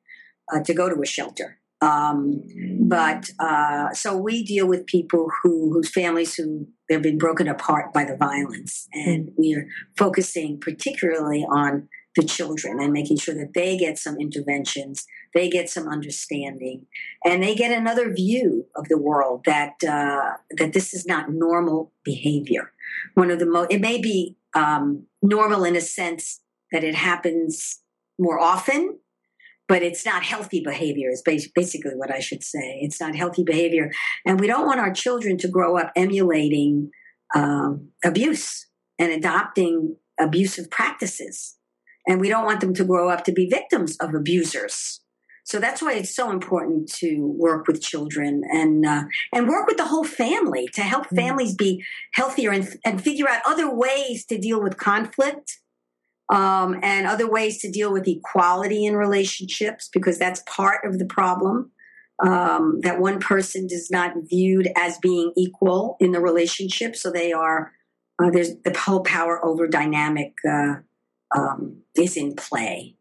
uh, 0.53 0.61
to 0.61 0.75
go 0.75 0.89
to 0.89 1.01
a 1.01 1.07
shelter. 1.07 1.59
Um, 1.83 2.43
but 2.81 3.31
uh, 3.39 3.93
so 3.93 4.17
we 4.17 4.43
deal 4.45 4.67
with 4.67 4.87
people 4.87 5.29
who 5.43 5.73
whose 5.73 5.91
families 5.91 6.35
who 6.35 6.67
have 6.91 7.03
been 7.03 7.19
broken 7.19 7.49
apart 7.49 7.93
by 7.93 8.05
the 8.05 8.17
violence, 8.17 8.89
and 8.93 9.31
we 9.37 9.55
are 9.55 9.67
focusing 9.97 10.59
particularly 10.59 11.45
on 11.45 11.89
the 12.17 12.25
children 12.25 12.81
and 12.81 12.93
making 12.93 13.19
sure 13.19 13.35
that 13.35 13.53
they 13.55 13.77
get 13.77 13.99
some 13.99 14.17
interventions, 14.19 15.07
they 15.35 15.51
get 15.51 15.69
some 15.69 15.87
understanding, 15.87 16.87
and 17.25 17.43
they 17.43 17.55
get 17.55 17.71
another 17.71 18.13
view 18.13 18.67
of 18.75 18.89
the 18.89 18.99
world 18.99 19.45
that 19.45 19.75
uh, 19.87 20.33
that 20.57 20.73
this 20.73 20.95
is 20.95 21.07
not 21.07 21.31
normal 21.31 21.93
behavior. 22.05 22.73
One 23.15 23.31
of 23.31 23.39
the 23.39 23.47
most 23.47 23.71
it 23.71 23.83
may 23.83 24.01
be 24.01 24.37
um, 24.55 25.07
normal 25.21 25.65
in 25.65 25.77
a 25.77 25.83
sense 25.83 26.41
that 26.73 26.83
it 26.83 26.95
happens 26.95 27.81
more 28.19 28.41
often, 28.41 28.99
but 29.69 29.83
it's 29.83 30.07
not 30.07 30.23
healthy 30.23 30.63
behavior. 30.65 31.11
Is 31.11 31.23
basically 31.23 31.95
what 31.95 32.11
I 32.11 32.21
should 32.21 32.43
say. 32.43 32.79
It's 32.83 33.01
not 33.01 33.15
healthy 33.15 33.45
behavior, 33.45 33.91
and 34.25 34.41
we 34.41 34.47
don't 34.47 34.67
want 34.67 34.81
our 34.81 34.93
children 34.93 35.39
to 35.39 35.49
grow 35.49 35.77
up 35.77 35.93
emulating 35.97 36.91
um, 37.35 37.89
abuse 38.05 38.67
and 38.99 39.13
adopting 39.13 39.97
abusive 40.19 40.71
practices 40.71 41.57
and 42.07 42.21
we 42.21 42.29
don't 42.29 42.45
want 42.45 42.61
them 42.61 42.75
to 42.75 42.85
grow 42.85 43.09
up 43.11 43.25
to 43.25 43.33
be 43.33 43.49
victims 43.49 43.97
of 44.01 44.15
abusers. 44.15 45.01
So 45.45 45.61
that's 45.61 45.81
why 45.81 45.95
it's 45.95 46.15
so 46.15 46.31
important 46.31 46.91
to 46.95 47.35
work 47.39 47.69
with 47.69 47.81
children 47.81 48.43
and 48.51 48.85
uh, 48.85 49.05
and 49.33 49.49
work 49.49 49.69
with 49.69 49.77
the 49.77 49.85
whole 49.85 50.05
family 50.05 50.69
to 50.75 50.83
help 50.83 51.07
mm. 51.07 51.17
families 51.17 51.55
be 51.55 51.85
healthier 52.15 52.51
and, 52.51 52.69
and 52.85 53.03
figure 53.03 53.29
out 53.29 53.43
other 53.47 53.73
ways 53.73 54.25
to 54.27 54.39
deal 54.39 54.61
with 54.61 54.77
conflict 54.77 55.59
um, 56.29 56.79
and 56.83 57.07
other 57.07 57.31
ways 57.31 57.59
to 57.61 57.71
deal 57.71 57.93
with 57.93 58.09
equality 58.09 58.85
in 58.85 58.97
relationships 58.97 59.89
because 59.93 60.19
that's 60.19 60.43
part 60.47 60.85
of 60.85 60.99
the 60.99 61.07
problem. 61.07 61.71
Um, 62.25 62.81
that 62.81 62.99
one 62.99 63.21
person 63.21 63.67
is 63.71 63.91
not 63.91 64.15
viewed 64.25 64.69
as 64.75 64.97
being 64.99 65.33
equal 65.37 65.99
in 66.01 66.13
the 66.13 66.21
relationship, 66.21 66.97
so 66.97 67.11
they 67.11 67.33
are 67.33 67.73
uh, 68.19 68.31
there's 68.31 68.57
the 68.65 68.77
whole 68.77 69.03
power 69.03 69.45
over 69.45 69.69
dynamic 69.69 70.33
uh, 70.49 70.77
um, 71.37 71.83
is 71.95 72.17
in 72.17 72.35
play. 72.35 72.97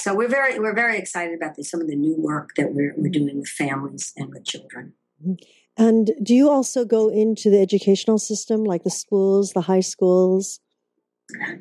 So 0.00 0.12
we're 0.12 0.28
very 0.28 0.58
we're 0.58 0.74
very 0.74 0.98
excited 0.98 1.36
about 1.36 1.54
this, 1.54 1.70
some 1.70 1.80
of 1.80 1.86
the 1.86 1.94
new 1.94 2.16
work 2.18 2.50
that 2.56 2.74
we're 2.74 2.94
we're 2.96 3.12
doing 3.12 3.38
with 3.38 3.48
families 3.48 4.12
and 4.16 4.30
with 4.30 4.44
children. 4.44 4.94
And 5.76 6.10
do 6.22 6.34
you 6.34 6.50
also 6.50 6.84
go 6.84 7.08
into 7.08 7.48
the 7.48 7.60
educational 7.60 8.18
system, 8.18 8.64
like 8.64 8.82
the 8.82 8.90
schools, 8.90 9.52
the 9.52 9.60
high 9.62 9.80
schools? 9.80 10.58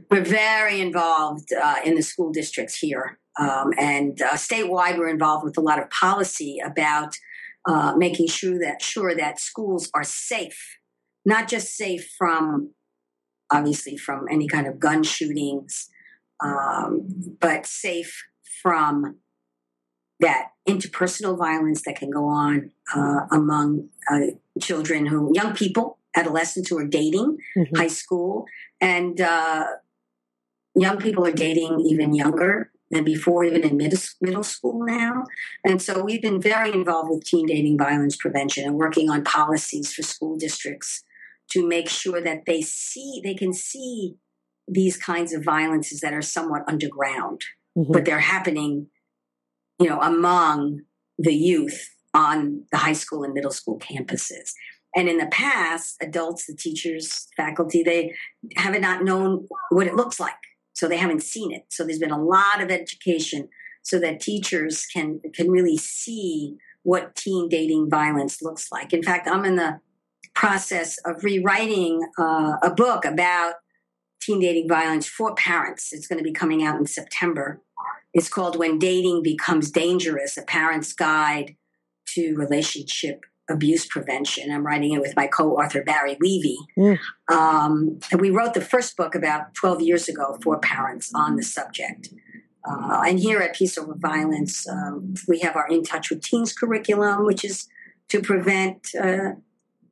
We're 0.09 0.23
very 0.23 0.81
involved 0.81 1.53
uh, 1.53 1.77
in 1.85 1.95
the 1.95 2.01
school 2.01 2.31
districts 2.31 2.77
here, 2.77 3.19
um, 3.39 3.71
and 3.77 4.21
uh, 4.21 4.33
statewide, 4.33 4.97
we're 4.97 5.09
involved 5.09 5.45
with 5.45 5.57
a 5.57 5.61
lot 5.61 5.81
of 5.81 5.89
policy 5.89 6.59
about 6.63 7.15
uh, 7.65 7.93
making 7.95 8.27
sure 8.27 8.59
that 8.59 8.81
sure 8.81 9.15
that 9.15 9.39
schools 9.39 9.89
are 9.93 10.03
safe, 10.03 10.77
not 11.25 11.47
just 11.47 11.75
safe 11.75 12.13
from 12.17 12.71
obviously 13.51 13.97
from 13.97 14.25
any 14.29 14.47
kind 14.47 14.65
of 14.65 14.79
gun 14.79 15.03
shootings, 15.03 15.89
um, 16.43 17.35
but 17.39 17.65
safe 17.65 18.23
from 18.61 19.17
that 20.19 20.49
interpersonal 20.67 21.37
violence 21.37 21.81
that 21.85 21.95
can 21.95 22.09
go 22.09 22.27
on 22.27 22.71
uh, 22.95 23.21
among 23.31 23.89
uh, 24.09 24.19
children 24.59 25.05
who, 25.05 25.31
young 25.33 25.53
people, 25.53 25.97
adolescents 26.15 26.69
who 26.69 26.77
are 26.77 26.87
dating, 26.87 27.37
mm-hmm. 27.57 27.75
high 27.75 27.87
school, 27.87 28.45
and 28.81 29.21
uh, 29.21 29.65
young 30.75 30.97
people 30.97 31.25
are 31.25 31.31
dating 31.31 31.79
even 31.81 32.13
younger 32.13 32.71
than 32.89 33.03
before, 33.05 33.45
even 33.45 33.63
in 33.63 33.77
middle, 33.77 33.99
middle 34.19 34.43
school 34.43 34.83
now. 34.85 35.23
And 35.63 35.81
so 35.81 36.03
we've 36.03 36.21
been 36.21 36.41
very 36.41 36.73
involved 36.73 37.09
with 37.09 37.23
teen 37.23 37.45
dating 37.45 37.77
violence 37.77 38.17
prevention 38.17 38.65
and 38.65 38.75
working 38.75 39.09
on 39.09 39.23
policies 39.23 39.93
for 39.93 40.01
school 40.01 40.37
districts 40.37 41.03
to 41.51 41.67
make 41.67 41.89
sure 41.89 42.21
that 42.21 42.45
they 42.45 42.61
see 42.61 43.21
they 43.23 43.33
can 43.33 43.53
see 43.53 44.15
these 44.67 44.97
kinds 44.97 45.33
of 45.33 45.43
violences 45.43 45.99
that 45.99 46.13
are 46.13 46.21
somewhat 46.21 46.63
underground 46.67 47.41
mm-hmm. 47.77 47.91
but 47.91 48.05
they're 48.05 48.19
happening 48.19 48.87
you 49.79 49.89
know 49.89 49.99
among 49.99 50.81
the 51.17 51.33
youth 51.33 51.89
on 52.13 52.63
the 52.71 52.77
high 52.77 52.93
school 52.93 53.23
and 53.23 53.33
middle 53.33 53.51
school 53.51 53.77
campuses 53.79 54.53
and 54.95 55.07
in 55.07 55.17
the 55.17 55.27
past 55.27 55.95
adults 56.01 56.45
the 56.45 56.55
teachers 56.55 57.27
faculty 57.37 57.83
they 57.83 58.13
have 58.57 58.79
not 58.79 59.03
known 59.03 59.47
what 59.69 59.87
it 59.87 59.95
looks 59.95 60.19
like 60.19 60.33
so 60.73 60.87
they 60.87 60.97
haven't 60.97 61.23
seen 61.23 61.51
it 61.51 61.63
so 61.69 61.83
there's 61.83 61.99
been 61.99 62.11
a 62.11 62.23
lot 62.23 62.61
of 62.61 62.69
education 62.69 63.47
so 63.83 63.99
that 63.99 64.19
teachers 64.19 64.85
can 64.87 65.19
can 65.33 65.49
really 65.49 65.77
see 65.77 66.55
what 66.83 67.15
teen 67.15 67.47
dating 67.49 67.89
violence 67.89 68.41
looks 68.41 68.67
like 68.71 68.93
in 68.93 69.03
fact 69.03 69.27
i'm 69.27 69.45
in 69.45 69.55
the 69.55 69.79
process 70.33 70.97
of 71.05 71.23
rewriting 71.23 72.01
uh, 72.17 72.53
a 72.63 72.73
book 72.73 73.05
about 73.05 73.55
teen 74.21 74.39
dating 74.39 74.69
violence 74.69 75.07
for 75.07 75.33
parents. 75.35 75.91
It's 75.91 76.07
going 76.07 76.19
to 76.19 76.23
be 76.23 76.31
coming 76.31 76.63
out 76.63 76.79
in 76.79 76.85
September. 76.85 77.61
It's 78.13 78.29
called 78.29 78.57
When 78.57 78.77
Dating 78.77 79.23
Becomes 79.23 79.71
Dangerous 79.71 80.37
A 80.37 80.43
Parent's 80.43 80.93
Guide 80.93 81.55
to 82.09 82.35
Relationship 82.35 83.25
Abuse 83.51 83.85
Prevention. 83.85 84.51
I'm 84.51 84.65
writing 84.65 84.93
it 84.93 85.01
with 85.01 85.15
my 85.15 85.27
co 85.27 85.57
author, 85.57 85.83
Barry 85.83 86.17
Levy. 86.19 86.57
Mm. 86.77 86.99
Um, 87.29 87.99
and 88.11 88.21
we 88.21 88.29
wrote 88.29 88.53
the 88.53 88.61
first 88.61 88.97
book 88.97 89.15
about 89.15 89.53
12 89.55 89.81
years 89.81 90.07
ago 90.07 90.37
for 90.43 90.59
parents 90.59 91.11
on 91.13 91.35
the 91.35 91.43
subject. 91.43 92.09
Uh, 92.67 93.01
and 93.07 93.19
here 93.19 93.39
at 93.39 93.55
Peace 93.55 93.77
Over 93.77 93.95
Violence, 93.95 94.67
um, 94.67 95.15
we 95.27 95.39
have 95.39 95.55
our 95.55 95.67
In 95.67 95.83
Touch 95.83 96.09
with 96.09 96.21
Teens 96.21 96.53
curriculum, 96.53 97.25
which 97.25 97.43
is 97.43 97.67
to 98.09 98.21
prevent 98.21 98.89
uh, 99.01 99.31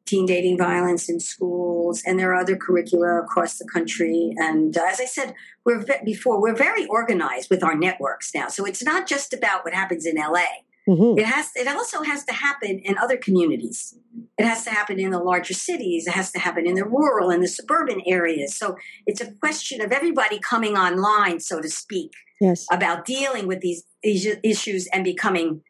teen 0.05 0.25
dating 0.25 0.57
violence 0.57 1.07
in 1.07 1.19
schools, 1.19 2.01
and 2.05 2.19
there 2.19 2.31
are 2.31 2.41
other 2.41 2.55
curricula 2.55 3.21
across 3.21 3.57
the 3.57 3.67
country. 3.71 4.33
And 4.37 4.77
uh, 4.77 4.81
as 4.89 4.99
I 4.99 5.05
said, 5.05 5.35
we're 5.65 5.85
before 6.03 6.41
we're 6.41 6.55
very 6.55 6.85
organized 6.87 7.49
with 7.49 7.63
our 7.63 7.75
networks 7.75 8.33
now. 8.33 8.47
So 8.47 8.65
it's 8.65 8.83
not 8.83 9.07
just 9.07 9.33
about 9.33 9.63
what 9.63 9.73
happens 9.73 10.05
in 10.05 10.15
LA. 10.15 10.45
Mm-hmm. 10.87 11.19
It 11.19 11.25
has. 11.25 11.49
It 11.55 11.67
also 11.67 12.03
has 12.03 12.23
to 12.25 12.33
happen 12.33 12.79
in 12.79 12.97
other 12.97 13.17
communities. 13.17 13.93
It 14.37 14.45
has 14.45 14.63
to 14.63 14.71
happen 14.71 14.99
in 14.99 15.11
the 15.11 15.19
larger 15.19 15.53
cities. 15.53 16.07
It 16.07 16.13
has 16.13 16.31
to 16.31 16.39
happen 16.39 16.65
in 16.65 16.75
the 16.75 16.85
rural 16.85 17.29
and 17.29 17.43
the 17.43 17.47
suburban 17.47 18.01
areas. 18.07 18.57
So 18.57 18.75
it's 19.05 19.21
a 19.21 19.31
question 19.33 19.81
of 19.81 19.91
everybody 19.91 20.39
coming 20.39 20.77
online, 20.77 21.39
so 21.41 21.61
to 21.61 21.69
speak, 21.69 22.11
yes. 22.41 22.65
about 22.71 23.05
dealing 23.05 23.45
with 23.45 23.61
these 23.61 23.83
issues 24.03 24.87
and 24.87 25.03
becoming 25.03 25.61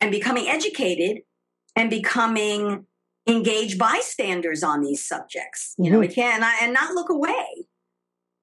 and 0.00 0.10
becoming 0.10 0.48
educated 0.48 1.22
and 1.76 1.90
becoming 1.90 2.86
engaged 3.28 3.78
bystanders 3.78 4.62
on 4.62 4.82
these 4.82 5.06
subjects. 5.06 5.74
You 5.78 5.90
know, 5.90 5.98
we 5.98 6.08
mm-hmm. 6.08 6.14
can 6.14 6.42
and 6.62 6.72
not 6.72 6.94
look 6.94 7.10
away. 7.10 7.66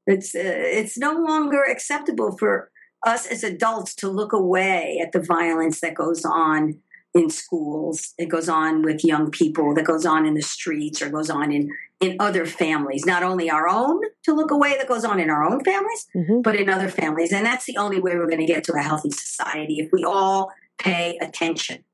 It's 0.07 0.35
uh, 0.35 0.39
it's 0.43 0.97
no 0.97 1.13
longer 1.13 1.63
acceptable 1.63 2.37
for 2.37 2.69
us 3.05 3.25
as 3.27 3.43
adults 3.43 3.95
to 3.95 4.09
look 4.09 4.33
away 4.33 4.99
at 5.01 5.11
the 5.11 5.21
violence 5.21 5.79
that 5.81 5.93
goes 5.93 6.25
on 6.25 6.79
in 7.13 7.29
schools. 7.29 8.13
It 8.17 8.27
goes 8.27 8.49
on 8.49 8.81
with 8.81 9.05
young 9.05 9.31
people. 9.31 9.73
That 9.73 9.85
goes 9.85 10.05
on 10.05 10.25
in 10.25 10.33
the 10.33 10.41
streets 10.41 11.01
or 11.01 11.09
goes 11.09 11.29
on 11.29 11.51
in 11.51 11.71
in 12.01 12.17
other 12.19 12.45
families. 12.45 13.05
Not 13.05 13.23
only 13.23 13.49
our 13.49 13.69
own 13.69 14.01
to 14.23 14.33
look 14.33 14.51
away 14.51 14.75
that 14.77 14.87
goes 14.87 15.05
on 15.05 15.19
in 15.19 15.29
our 15.29 15.43
own 15.45 15.63
families, 15.63 16.07
mm-hmm. 16.13 16.41
but 16.41 16.55
in 16.57 16.69
other 16.69 16.89
families. 16.89 17.31
And 17.31 17.45
that's 17.45 17.65
the 17.65 17.77
only 17.77 18.01
way 18.01 18.15
we're 18.15 18.27
going 18.27 18.45
to 18.45 18.45
get 18.45 18.65
to 18.65 18.73
a 18.73 18.81
healthy 18.81 19.11
society 19.11 19.79
if 19.79 19.89
we 19.93 20.03
all 20.03 20.51
pay 20.77 21.17
attention. 21.21 21.85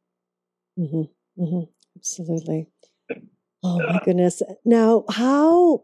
Mm-hmm. 0.78 1.44
Mm-hmm. 1.44 1.70
Absolutely. 1.98 2.68
Oh 3.64 3.78
my 3.78 4.02
goodness. 4.04 4.42
Now, 4.66 5.06
how 5.08 5.84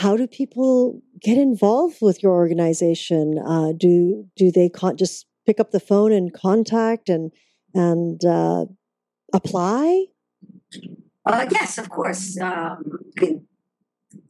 how 0.00 0.16
do 0.16 0.26
people 0.26 1.02
get 1.20 1.36
involved 1.36 1.98
with 2.00 2.22
your 2.22 2.32
organization? 2.32 3.38
Uh, 3.38 3.72
do 3.76 4.26
do 4.34 4.50
they 4.50 4.68
con- 4.68 4.96
just 4.96 5.26
pick 5.46 5.60
up 5.60 5.70
the 5.70 5.80
phone 5.80 6.12
and 6.12 6.32
contact 6.32 7.08
and 7.08 7.30
and 7.74 8.24
uh, 8.24 8.64
apply? 9.34 10.06
Uh, 11.26 11.46
yes, 11.50 11.76
of 11.76 11.90
course. 11.90 12.38
Um, 12.40 12.82
you 13.04 13.12
can 13.16 13.46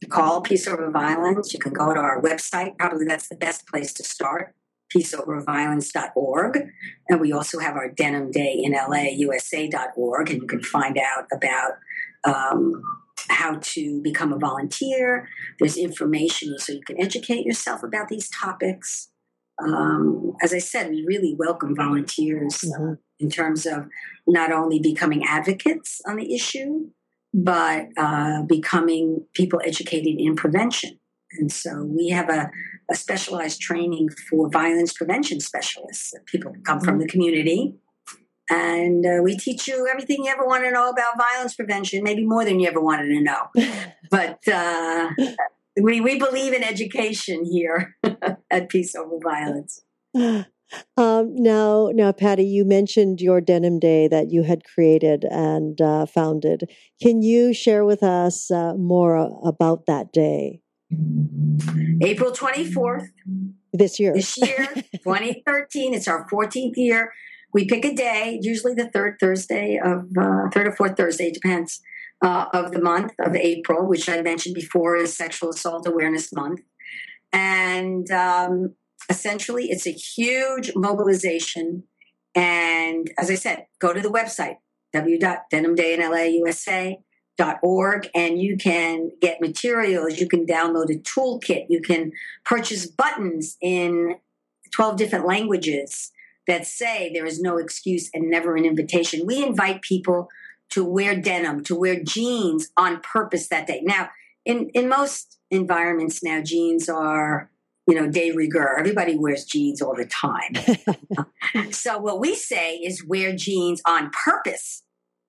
call 0.09 0.41
Peace 0.41 0.67
Over 0.67 0.91
Violence. 0.91 1.53
You 1.53 1.59
can 1.59 1.73
go 1.73 1.93
to 1.93 1.99
our 1.99 2.21
website. 2.21 2.77
Probably 2.77 3.05
that's 3.05 3.29
the 3.29 3.37
best 3.37 3.65
place 3.65 3.93
to 3.93 4.03
start. 4.03 4.53
peaceoverviolence.org. 4.93 6.67
And 7.07 7.21
we 7.21 7.31
also 7.31 7.59
have 7.59 7.75
our 7.75 7.89
Denim 7.89 8.29
Day 8.29 8.59
in 8.61 8.73
LA, 8.73 9.05
USA.org. 9.13 10.29
And 10.29 10.41
you 10.41 10.47
can 10.47 10.61
find 10.61 10.97
out 10.97 11.27
about 11.31 11.73
um, 12.25 12.83
how 13.29 13.57
to 13.61 14.01
become 14.01 14.33
a 14.33 14.37
volunteer. 14.37 15.27
There's 15.59 15.77
information 15.77 16.57
so 16.57 16.73
you 16.73 16.81
can 16.85 17.01
educate 17.01 17.45
yourself 17.45 17.83
about 17.83 18.07
these 18.07 18.29
topics. 18.29 19.09
Um, 19.63 20.33
as 20.41 20.53
I 20.53 20.59
said, 20.59 20.89
we 20.89 21.05
really 21.07 21.35
welcome 21.37 21.75
volunteers 21.75 22.61
mm-hmm. 22.61 22.93
in 23.19 23.29
terms 23.29 23.65
of 23.65 23.87
not 24.27 24.51
only 24.51 24.79
becoming 24.79 25.23
advocates 25.25 26.01
on 26.07 26.15
the 26.17 26.33
issue, 26.33 26.89
but 27.33 27.87
uh, 27.97 28.43
becoming 28.43 29.25
people 29.33 29.61
educated 29.65 30.15
in 30.19 30.35
prevention. 30.35 30.99
And 31.39 31.51
so 31.51 31.83
we 31.83 32.09
have 32.09 32.29
a, 32.29 32.49
a 32.89 32.95
specialized 32.95 33.61
training 33.61 34.09
for 34.29 34.49
violence 34.49 34.93
prevention 34.93 35.39
specialists. 35.39 36.13
People 36.25 36.53
come 36.65 36.81
from 36.81 36.99
the 36.99 37.07
community. 37.07 37.75
And 38.51 39.05
uh, 39.05 39.23
we 39.23 39.37
teach 39.37 39.65
you 39.65 39.87
everything 39.87 40.25
you 40.25 40.31
ever 40.31 40.45
want 40.45 40.65
to 40.65 40.71
know 40.71 40.89
about 40.89 41.17
violence 41.17 41.55
prevention, 41.55 42.03
maybe 42.03 42.25
more 42.25 42.43
than 42.43 42.59
you 42.59 42.67
ever 42.67 42.81
wanted 42.81 43.07
to 43.07 43.21
know. 43.21 43.47
but 44.11 44.45
uh, 44.45 45.09
we, 45.81 46.01
we 46.01 46.19
believe 46.19 46.51
in 46.51 46.61
education 46.61 47.45
here 47.45 47.95
at 48.51 48.67
Peace 48.67 48.93
Over 48.93 49.17
Violence. 49.23 49.83
Um, 50.95 51.35
now, 51.35 51.89
now, 51.93 52.13
Patti, 52.13 52.45
you 52.45 52.63
mentioned 52.63 53.19
your 53.19 53.41
Denim 53.41 53.77
Day 53.77 54.07
that 54.07 54.31
you 54.31 54.43
had 54.43 54.63
created 54.63 55.25
and 55.25 55.81
uh, 55.81 56.05
founded. 56.05 56.71
Can 57.01 57.21
you 57.21 57.53
share 57.53 57.83
with 57.83 58.01
us 58.01 58.49
uh, 58.49 58.75
more 58.75 59.17
about 59.43 59.85
that 59.87 60.13
day? 60.13 60.61
April 62.01 62.31
24th. 62.31 63.07
This 63.73 63.99
year. 63.99 64.13
This 64.13 64.37
year, 64.37 64.65
2013. 65.03 65.93
It's 65.93 66.07
our 66.07 66.25
14th 66.29 66.77
year. 66.77 67.11
We 67.53 67.65
pick 67.65 67.85
a 67.85 67.93
day, 67.93 68.39
usually 68.41 68.73
the 68.73 68.89
third 68.89 69.17
Thursday 69.19 69.79
of, 69.83 70.09
uh, 70.17 70.49
third 70.53 70.67
or 70.67 70.71
fourth 70.71 70.95
Thursday, 70.97 71.31
depends, 71.31 71.81
uh, 72.21 72.45
of 72.53 72.71
the 72.71 72.81
month 72.81 73.13
of 73.19 73.35
April, 73.35 73.85
which 73.87 74.07
I 74.09 74.21
mentioned 74.21 74.55
before 74.55 74.95
is 74.95 75.15
Sexual 75.15 75.51
Assault 75.51 75.87
Awareness 75.87 76.33
Month. 76.33 76.61
And 77.33 78.09
um, 78.11 78.75
essentially, 79.09 79.71
it's 79.71 79.87
a 79.87 79.91
huge 79.91 80.73
mobilization. 80.75 81.83
And 82.35 83.09
as 83.17 83.29
I 83.29 83.35
said, 83.35 83.67
go 83.79 83.93
to 83.93 84.01
the 84.01 84.09
website, 84.09 84.57
www.denimdayinlausa.com 84.93 86.97
org 87.61 88.09
and 88.13 88.41
you 88.41 88.57
can 88.57 89.11
get 89.21 89.41
materials 89.41 90.19
you 90.19 90.27
can 90.27 90.45
download 90.45 90.89
a 90.89 90.99
toolkit 90.99 91.65
you 91.69 91.81
can 91.81 92.11
purchase 92.45 92.85
buttons 92.85 93.57
in 93.61 94.15
12 94.71 94.97
different 94.97 95.25
languages 95.25 96.11
that 96.47 96.65
say 96.65 97.11
there 97.13 97.25
is 97.25 97.41
no 97.41 97.57
excuse 97.57 98.09
and 98.13 98.29
never 98.29 98.55
an 98.55 98.65
invitation. 98.65 99.25
We 99.25 99.43
invite 99.43 99.81
people 99.81 100.29
to 100.71 100.83
wear 100.83 101.15
denim 101.15 101.63
to 101.65 101.75
wear 101.75 102.01
jeans 102.01 102.69
on 102.77 103.01
purpose 103.01 103.47
that 103.49 103.67
day. 103.67 103.81
Now 103.83 104.09
in 104.45 104.69
in 104.73 104.89
most 104.89 105.37
environments 105.49 106.23
now 106.23 106.41
jeans 106.41 106.89
are 106.89 107.51
you 107.87 107.95
know 107.95 108.07
de 108.07 108.31
rigueur. 108.31 108.77
Everybody 108.79 109.17
wears 109.17 109.45
jeans 109.45 109.81
all 109.81 109.95
the 109.95 110.05
time. 110.05 110.53
So 111.71 111.97
what 111.97 112.21
we 112.21 112.35
say 112.35 112.77
is 112.77 113.05
wear 113.05 113.35
jeans 113.35 113.81
on 113.85 114.09
purpose 114.11 114.83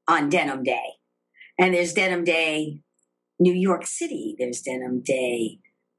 on 0.06 0.28
denim 0.28 0.62
day. 0.62 0.98
And 1.58 1.74
there's 1.74 1.92
Denim 1.92 2.24
Day 2.24 2.78
New 3.38 3.54
York 3.54 3.86
City, 3.86 4.36
there's 4.38 4.60
Denim 4.60 5.00
Day 5.00 5.58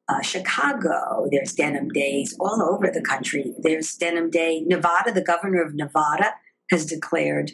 uh, 0.10 0.22
Chicago, 0.22 1.28
there's 1.32 1.54
Denim 1.54 1.90
Days 1.90 2.36
all 2.40 2.62
over 2.62 2.92
the 2.92 3.02
country. 3.02 3.54
There's 3.60 3.96
Denim 3.96 4.30
Day 4.30 4.64
Nevada, 4.66 5.12
the 5.12 5.22
governor 5.22 5.62
of 5.64 5.74
Nevada 5.74 6.34
has 6.70 6.86
declared 6.86 7.52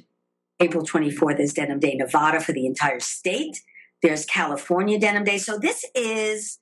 April 0.59 0.83
24th 0.85 1.39
as 1.39 1.53
Denim 1.53 1.79
Day 1.79 1.95
Nevada 1.95 2.39
for 2.39 2.51
the 2.51 2.65
entire 2.65 2.99
state. 2.99 3.61
There's 4.01 4.25
California 4.25 4.99
Denim 4.99 5.23
Day. 5.23 5.37
So 5.37 5.57
this 5.57 5.85
is 5.93 6.59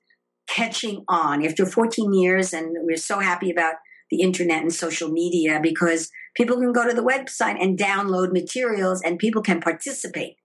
catching 0.48 1.04
on 1.08 1.44
after 1.44 1.64
14 1.64 2.12
years, 2.12 2.52
and 2.52 2.76
we're 2.80 2.96
so 2.96 3.20
happy 3.20 3.50
about 3.50 3.74
the 4.10 4.20
internet 4.22 4.62
and 4.62 4.72
social 4.72 5.10
media 5.10 5.60
because 5.62 6.10
people 6.34 6.56
can 6.56 6.72
go 6.72 6.88
to 6.88 6.94
the 6.94 7.02
website 7.02 7.62
and 7.62 7.78
download 7.78 8.32
materials 8.32 9.02
and 9.02 9.18
people 9.18 9.42
can 9.42 9.60
participate 9.60 10.36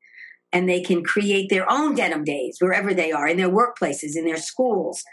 and 0.51 0.69
they 0.69 0.81
can 0.81 1.03
create 1.03 1.49
their 1.49 1.69
own 1.71 1.95
denim 1.95 2.23
days 2.23 2.57
wherever 2.59 2.93
they 2.93 3.11
are 3.11 3.27
in 3.27 3.37
their 3.37 3.49
workplaces, 3.49 4.15
in 4.15 4.25
their 4.25 4.37
schools. 4.37 5.03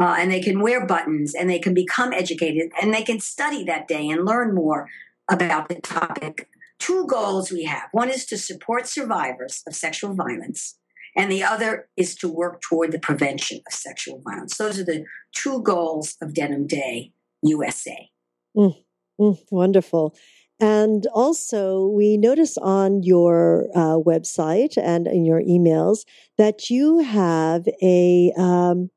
Uh, 0.00 0.16
and 0.18 0.32
they 0.32 0.40
can 0.40 0.60
wear 0.60 0.86
buttons 0.86 1.34
and 1.34 1.50
they 1.50 1.58
can 1.58 1.74
become 1.74 2.12
educated 2.12 2.72
and 2.80 2.94
they 2.94 3.02
can 3.02 3.20
study 3.20 3.62
that 3.64 3.86
day 3.86 4.08
and 4.08 4.24
learn 4.24 4.54
more 4.54 4.88
about 5.30 5.68
the 5.68 5.80
topic. 5.80 6.48
Two 6.78 7.06
goals 7.06 7.52
we 7.52 7.64
have 7.64 7.88
one 7.92 8.08
is 8.08 8.24
to 8.26 8.38
support 8.38 8.86
survivors 8.86 9.62
of 9.66 9.74
sexual 9.74 10.14
violence, 10.14 10.78
and 11.14 11.30
the 11.30 11.42
other 11.42 11.88
is 11.98 12.14
to 12.16 12.28
work 12.28 12.62
toward 12.62 12.90
the 12.90 12.98
prevention 12.98 13.60
of 13.66 13.74
sexual 13.74 14.22
violence. 14.24 14.56
Those 14.56 14.78
are 14.78 14.84
the 14.84 15.04
two 15.32 15.62
goals 15.62 16.16
of 16.22 16.32
Denim 16.32 16.66
Day 16.66 17.12
USA. 17.42 18.08
Mm, 18.56 18.74
mm, 19.20 19.38
wonderful. 19.50 20.16
And 20.58 21.06
also, 21.14 21.86
we 21.86 22.16
notice 22.16 22.56
on 22.58 23.02
your 23.02 23.66
uh, 23.74 23.96
website 23.96 24.76
and 24.76 25.06
in 25.06 25.24
your 25.24 25.42
emails 25.42 26.04
that 26.36 26.70
you 26.70 26.98
have 26.98 27.66
a 27.82 28.32
um, 28.36 28.90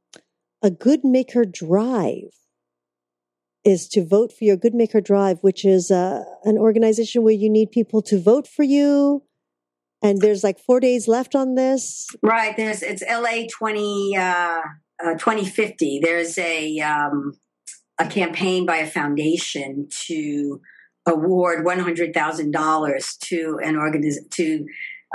a 0.63 0.71
Good 0.71 1.03
Maker 1.03 1.45
Drive. 1.45 2.31
Is 3.65 3.87
to 3.89 4.05
vote 4.05 4.33
for 4.33 4.43
your 4.43 4.57
Good 4.57 4.73
Maker 4.73 4.99
Drive, 4.99 5.37
which 5.39 5.63
is 5.63 5.89
uh, 5.89 6.23
an 6.43 6.57
organization 6.57 7.23
where 7.23 7.33
you 7.33 7.49
need 7.49 7.71
people 7.71 8.01
to 8.01 8.19
vote 8.19 8.45
for 8.45 8.63
you. 8.63 9.23
And 10.01 10.19
there's 10.19 10.43
like 10.43 10.59
four 10.59 10.81
days 10.81 11.07
left 11.07 11.33
on 11.33 11.55
this. 11.55 12.09
Right. 12.21 12.57
There's 12.57 12.83
it's 12.83 13.01
LA 13.09 13.47
20, 13.49 14.17
uh, 14.17 14.61
uh 15.01 15.13
2050. 15.13 15.99
There's 16.03 16.37
a 16.37 16.79
um, 16.79 17.37
a 17.97 18.05
campaign 18.05 18.65
by 18.65 18.77
a 18.77 18.87
foundation 18.87 19.87
to 20.07 20.59
award 21.05 21.63
one 21.63 21.79
hundred 21.79 22.13
thousand 22.13 22.51
dollars 22.51 23.15
to 23.21 23.59
an 23.63 23.77
organization 23.77 24.27
to. 24.31 24.65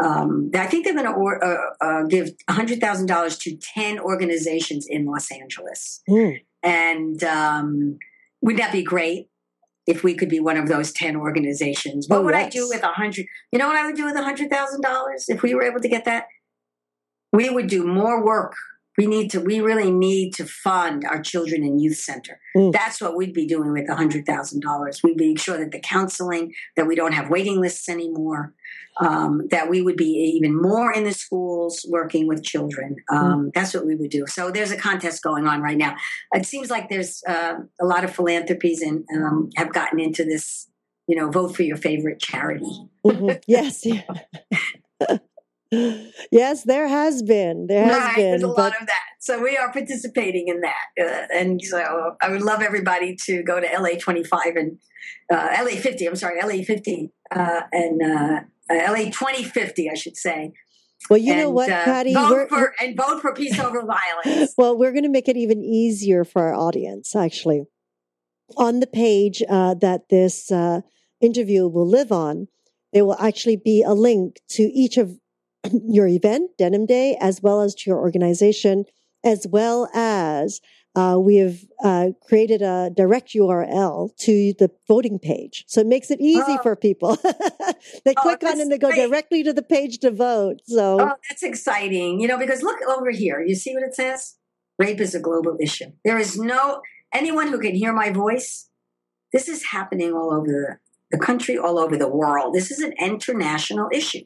Um, 0.03 0.51
I 0.55 0.66
think 0.66 0.84
they're 0.84 0.94
going 0.94 1.07
to 1.07 1.12
or, 1.12 1.44
uh, 1.44 1.59
uh, 1.80 2.03
give 2.05 2.30
hundred 2.49 2.80
thousand 2.80 3.07
dollars 3.07 3.36
to 3.38 3.57
ten 3.57 3.99
organizations 3.99 4.86
in 4.88 5.07
Los 5.07 5.30
Angeles, 5.32 6.03
mm. 6.09 6.40
and 6.62 7.22
um, 7.24 7.99
wouldn't 8.40 8.62
that 8.62 8.72
be 8.72 8.82
great 8.82 9.28
if 9.86 10.05
we 10.05 10.14
could 10.14 10.28
be 10.28 10.40
one 10.40 10.57
of 10.57 10.68
those 10.68 10.92
ten 10.92 11.16
organizations? 11.16 12.07
What 12.09 12.20
oh, 12.20 12.22
would 12.22 12.34
yes. 12.34 12.46
I 12.46 12.49
do 12.51 12.68
with 12.68 12.82
a 12.82 12.88
hundred? 12.88 13.26
You 13.51 13.59
know 13.59 13.66
what 13.66 13.76
I 13.76 13.86
would 13.86 13.96
do 13.96 14.05
with 14.05 14.16
a 14.16 14.22
hundred 14.22 14.51
thousand 14.51 14.82
dollars 14.82 15.24
if 15.28 15.42
we 15.42 15.55
were 15.55 15.64
able 15.64 15.80
to 15.80 15.88
get 15.88 16.05
that? 16.05 16.26
We 17.32 17.51
would 17.51 17.66
do 17.66 17.84
more 17.84 18.24
work 18.24 18.55
we 18.99 19.07
need 19.07 19.30
to 19.30 19.40
we 19.40 19.61
really 19.61 19.90
need 19.90 20.34
to 20.34 20.44
fund 20.44 21.05
our 21.09 21.22
children 21.22 21.62
and 21.62 21.80
youth 21.80 21.96
center 21.96 22.38
mm. 22.55 22.70
that's 22.72 23.01
what 23.01 23.16
we'd 23.16 23.32
be 23.32 23.46
doing 23.46 23.72
with 23.72 23.88
a 23.88 23.94
$100000 23.94 25.03
we'd 25.03 25.16
be 25.16 25.36
sure 25.36 25.57
that 25.57 25.70
the 25.70 25.80
counseling 25.80 26.53
that 26.76 26.86
we 26.86 26.94
don't 26.94 27.12
have 27.12 27.30
waiting 27.30 27.61
lists 27.61 27.88
anymore 27.88 28.53
um, 29.01 29.46
that 29.51 29.70
we 29.70 29.80
would 29.82 29.96
be 29.96 30.32
even 30.36 30.61
more 30.61 30.92
in 30.92 31.05
the 31.05 31.12
schools 31.12 31.84
working 31.88 32.26
with 32.26 32.42
children 32.42 32.96
um, 33.11 33.46
mm. 33.46 33.51
that's 33.55 33.74
what 33.74 33.86
we 33.86 33.94
would 33.94 34.11
do 34.11 34.26
so 34.26 34.51
there's 34.51 34.70
a 34.70 34.76
contest 34.76 35.22
going 35.22 35.46
on 35.46 35.61
right 35.61 35.78
now 35.78 35.94
it 36.32 36.46
seems 36.46 36.70
like 36.70 36.88
there's 36.88 37.22
uh, 37.28 37.55
a 37.80 37.84
lot 37.84 38.05
of 38.05 38.14
philanthropies 38.14 38.82
and 38.82 39.05
um, 39.16 39.51
have 39.57 39.72
gotten 39.72 40.01
into 40.01 40.24
this 40.24 40.68
you 41.07 41.16
know 41.16 41.30
vote 41.30 41.55
for 41.55 41.62
your 41.62 41.76
favorite 41.76 42.20
charity 42.20 42.88
mm-hmm. 43.05 43.36
yes 43.46 43.86
yes, 46.32 46.64
there 46.64 46.88
has 46.88 47.22
been. 47.22 47.66
There 47.66 47.84
has 47.84 47.99
right, 47.99 48.16
been. 48.16 48.30
There's 48.30 48.42
a 48.42 48.49
but... 48.49 48.57
lot 48.57 48.80
of 48.80 48.86
that. 48.86 49.03
So 49.20 49.42
we 49.42 49.57
are 49.57 49.70
participating 49.72 50.49
in 50.49 50.62
that. 50.62 50.86
Uh, 50.99 51.26
and 51.34 51.61
so 51.62 52.16
I 52.20 52.30
would 52.30 52.42
love 52.42 52.62
everybody 52.62 53.16
to 53.26 53.42
go 53.42 53.61
to 53.61 53.66
LA 53.78 53.99
25 53.99 54.57
and 54.57 54.78
uh, 55.32 55.57
LA 55.61 55.76
50. 55.80 56.07
I'm 56.07 56.16
sorry, 56.16 56.40
LA 56.42 56.64
50 56.64 57.11
uh, 57.34 57.61
and 57.72 58.03
uh, 58.70 58.74
LA 58.74 59.04
2050, 59.04 59.90
I 59.90 59.94
should 59.94 60.16
say. 60.16 60.52
Well, 61.08 61.18
you 61.18 61.32
and, 61.32 61.42
know 61.42 61.50
what, 61.50 61.70
uh, 61.70 61.84
Patti? 61.84 62.12
Vote 62.12 62.48
for, 62.48 62.74
and 62.80 62.96
vote 62.96 63.20
for 63.22 63.32
peace 63.32 63.58
over 63.58 63.82
violence. 63.84 64.54
well, 64.58 64.76
we're 64.76 64.92
going 64.92 65.04
to 65.04 65.08
make 65.08 65.28
it 65.28 65.36
even 65.36 65.62
easier 65.62 66.24
for 66.24 66.42
our 66.42 66.54
audience, 66.54 67.14
actually. 67.14 67.64
On 68.56 68.80
the 68.80 68.86
page 68.86 69.42
uh, 69.48 69.74
that 69.74 70.08
this 70.08 70.50
interview 71.20 71.68
will 71.68 71.88
live 71.88 72.10
on, 72.10 72.48
there 72.92 73.04
will 73.04 73.20
actually 73.20 73.56
be 73.56 73.82
a 73.82 73.92
link 73.92 74.40
to 74.50 74.62
each 74.62 74.96
of 74.96 75.18
your 75.72 76.06
event, 76.06 76.50
Denim 76.58 76.86
Day, 76.86 77.16
as 77.20 77.42
well 77.42 77.60
as 77.60 77.74
to 77.76 77.90
your 77.90 77.98
organization, 77.98 78.84
as 79.24 79.46
well 79.48 79.88
as 79.94 80.60
uh, 80.99 81.16
we 81.16 81.36
have 81.36 81.64
uh, 81.84 82.09
created 82.26 82.61
a 82.61 82.90
direct 82.92 83.28
URL 83.32 84.16
to 84.16 84.53
the 84.59 84.68
voting 84.88 85.20
page. 85.20 85.64
So 85.68 85.80
it 85.80 85.86
makes 85.86 86.11
it 86.11 86.20
easy 86.20 86.42
oh. 86.59 86.62
for 86.62 86.74
people. 86.74 87.16
they 88.05 88.14
oh, 88.16 88.20
click 88.20 88.42
on 88.42 88.61
and 88.61 88.70
they 88.70 88.78
go 88.78 88.88
great. 88.88 89.07
directly 89.07 89.44
to 89.44 89.53
the 89.53 89.62
page 89.62 89.99
to 89.99 90.11
vote. 90.11 90.57
So 90.66 91.01
oh, 91.01 91.12
that's 91.28 91.44
exciting. 91.44 92.20
You 92.20 92.26
know, 92.26 92.36
because 92.36 92.64
look 92.64 92.78
over 92.88 93.12
here. 93.12 93.40
You 93.40 93.55
see 93.55 93.74
what 93.74 93.84
it 93.84 93.94
says? 93.94 94.38
Rape 94.76 95.01
is 95.01 95.14
a 95.14 95.20
global 95.20 95.57
issue. 95.61 95.92
There 96.05 96.18
is 96.18 96.36
no 96.36 96.82
anyone 97.12 97.46
who 97.46 97.61
can 97.61 97.76
hear 97.76 97.92
my 97.92 98.11
voice 98.11 98.68
This 99.32 99.49
is 99.49 99.66
happening 99.66 100.12
all 100.14 100.34
over 100.34 100.80
the 101.12 101.18
country, 101.18 101.57
all 101.57 101.78
over 101.78 101.96
the 101.96 102.09
world. 102.09 102.55
This 102.55 102.72
is 102.72 102.80
an 102.80 102.94
international 102.99 103.88
issue. 103.92 104.24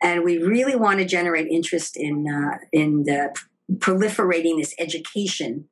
And 0.00 0.22
we 0.22 0.38
really 0.38 0.76
want 0.76 1.00
to 1.00 1.04
generate 1.04 1.48
interest 1.48 1.96
in, 1.96 2.26
uh, 2.28 2.58
in 2.70 3.04
the 3.04 3.34
proliferating 3.78 4.58
this 4.58 4.74
education 4.78 5.68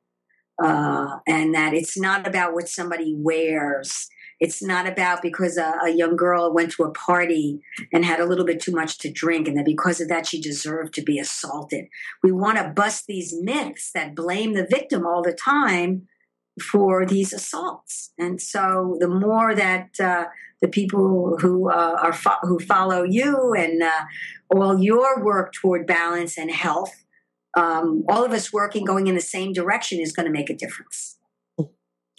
uh, 0.63 1.17
and 1.27 1.53
that 1.53 1.73
it's 1.73 1.99
not 1.99 2.27
about 2.27 2.53
what 2.53 2.69
somebody 2.69 3.15
wears. 3.17 4.07
It's 4.39 4.61
not 4.61 4.87
about 4.87 5.21
because 5.21 5.57
a, 5.57 5.75
a, 5.85 5.89
young 5.89 6.15
girl 6.17 6.53
went 6.53 6.71
to 6.73 6.83
a 6.83 6.91
party 6.91 7.61
and 7.93 8.03
had 8.03 8.19
a 8.19 8.25
little 8.25 8.45
bit 8.45 8.59
too 8.59 8.73
much 8.73 8.97
to 8.99 9.11
drink, 9.11 9.47
and 9.47 9.57
that 9.57 9.65
because 9.65 10.01
of 10.01 10.09
that 10.09 10.27
she 10.27 10.41
deserved 10.41 10.93
to 10.95 11.01
be 11.01 11.19
assaulted. 11.19 11.85
We 12.21 12.31
want 12.31 12.57
to 12.57 12.73
bust 12.75 13.05
these 13.07 13.33
myths 13.41 13.91
that 13.93 14.15
blame 14.15 14.53
the 14.53 14.67
victim 14.69 15.05
all 15.05 15.21
the 15.21 15.33
time 15.33 16.07
for 16.61 17.05
these 17.05 17.33
assaults. 17.33 18.11
And 18.17 18.41
so, 18.41 18.97
the 18.99 19.07
more 19.07 19.55
that 19.55 19.99
uh, 19.99 20.25
the 20.61 20.67
people 20.67 21.37
who 21.39 21.69
uh, 21.69 21.97
are 22.01 22.13
fo- 22.13 22.39
who 22.43 22.59
follow 22.59 23.03
you 23.03 23.53
and 23.53 23.83
uh, 23.83 24.03
all 24.49 24.79
your 24.79 25.23
work 25.23 25.53
toward 25.53 25.87
balance 25.87 26.37
and 26.37 26.51
health 26.51 27.04
um, 27.55 28.03
all 28.09 28.23
of 28.25 28.31
us 28.31 28.51
working 28.51 28.85
going 28.85 29.07
in 29.07 29.15
the 29.15 29.21
same 29.21 29.53
direction 29.53 29.99
is 29.99 30.11
going 30.11 30.25
to 30.25 30.31
make 30.31 30.49
a 30.49 30.55
difference. 30.55 31.17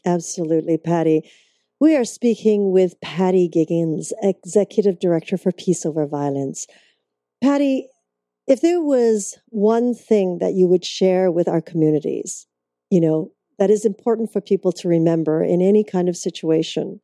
Absolutely, 0.05 0.79
Patti. 0.79 1.31
We 1.79 1.95
are 1.95 2.05
speaking 2.05 2.73
with 2.73 2.99
Patti 3.03 3.51
Giggans, 3.53 4.13
Executive 4.23 4.99
Director 4.99 5.37
for 5.37 5.53
Peace 5.53 5.85
Over 5.85 6.07
Violence. 6.07 6.67
Patti, 7.43 7.89
if 8.47 8.61
there 8.61 8.81
was 8.81 9.39
one 9.49 9.95
thing 9.95 10.39
that 10.39 10.55
you 10.55 10.69
would 10.69 10.85
share 10.85 11.31
with 11.31 11.49
our 11.49 11.61
communities, 11.61 12.47
you 12.91 13.01
know, 13.01 13.33
that 13.59 13.71
is 13.71 13.85
important 13.85 14.33
for 14.33 14.41
people 14.41 14.73
to 14.73 14.89
remember 14.89 15.43
in 15.43 15.61
any 15.61 15.85
kind 15.85 16.09
of 16.09 16.17
situation, 16.17 17.01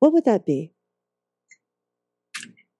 what 0.00 0.12
would 0.12 0.24
that 0.24 0.46
be? 0.46 0.72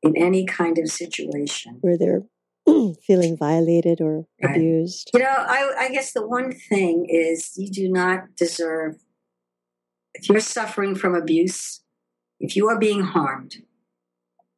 In 0.02 0.16
any 0.16 0.46
kind 0.46 0.78
of 0.78 0.88
situation. 0.88 1.78
Where 1.80 1.98
they're 1.98 2.22
feeling 3.06 3.36
violated 3.36 4.00
or 4.00 4.26
right. 4.42 4.56
abused? 4.56 5.10
You 5.14 5.20
know, 5.20 5.26
I, 5.26 5.72
I 5.78 5.88
guess 5.90 6.12
the 6.12 6.26
one 6.26 6.52
thing 6.52 7.06
is 7.08 7.52
you 7.56 7.70
do 7.70 7.90
not 7.90 8.36
deserve, 8.36 8.96
if 10.14 10.28
you're 10.28 10.40
suffering 10.40 10.94
from 10.94 11.14
abuse, 11.14 11.82
if 12.40 12.56
you 12.56 12.68
are 12.68 12.78
being 12.78 13.02
harmed, 13.02 13.56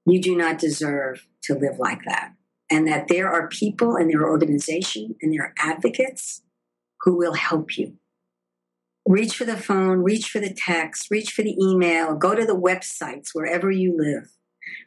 you 0.07 0.21
do 0.21 0.37
not 0.37 0.59
deserve 0.59 1.27
to 1.43 1.55
live 1.55 1.79
like 1.79 2.01
that. 2.07 2.33
And 2.71 2.87
that 2.87 3.09
there 3.09 3.31
are 3.31 3.49
people 3.49 3.97
and 3.97 4.11
there 4.11 4.21
are 4.21 4.31
organizations 4.31 5.17
and 5.23 5.33
there 5.33 5.43
are 5.43 5.55
advocates 5.59 6.43
who 7.01 7.17
will 7.17 7.35
help 7.35 7.79
you. 7.79 7.95
Reach 9.07 9.37
for 9.37 9.45
the 9.45 9.57
phone, 9.57 10.03
reach 10.03 10.29
for 10.29 10.39
the 10.39 10.53
text, 10.53 11.09
reach 11.11 11.33
for 11.33 11.43
the 11.43 11.57
email, 11.59 12.15
go 12.15 12.35
to 12.35 12.45
the 12.45 12.57
websites 12.57 13.31
wherever 13.33 13.71
you 13.71 13.97
live. 13.97 14.31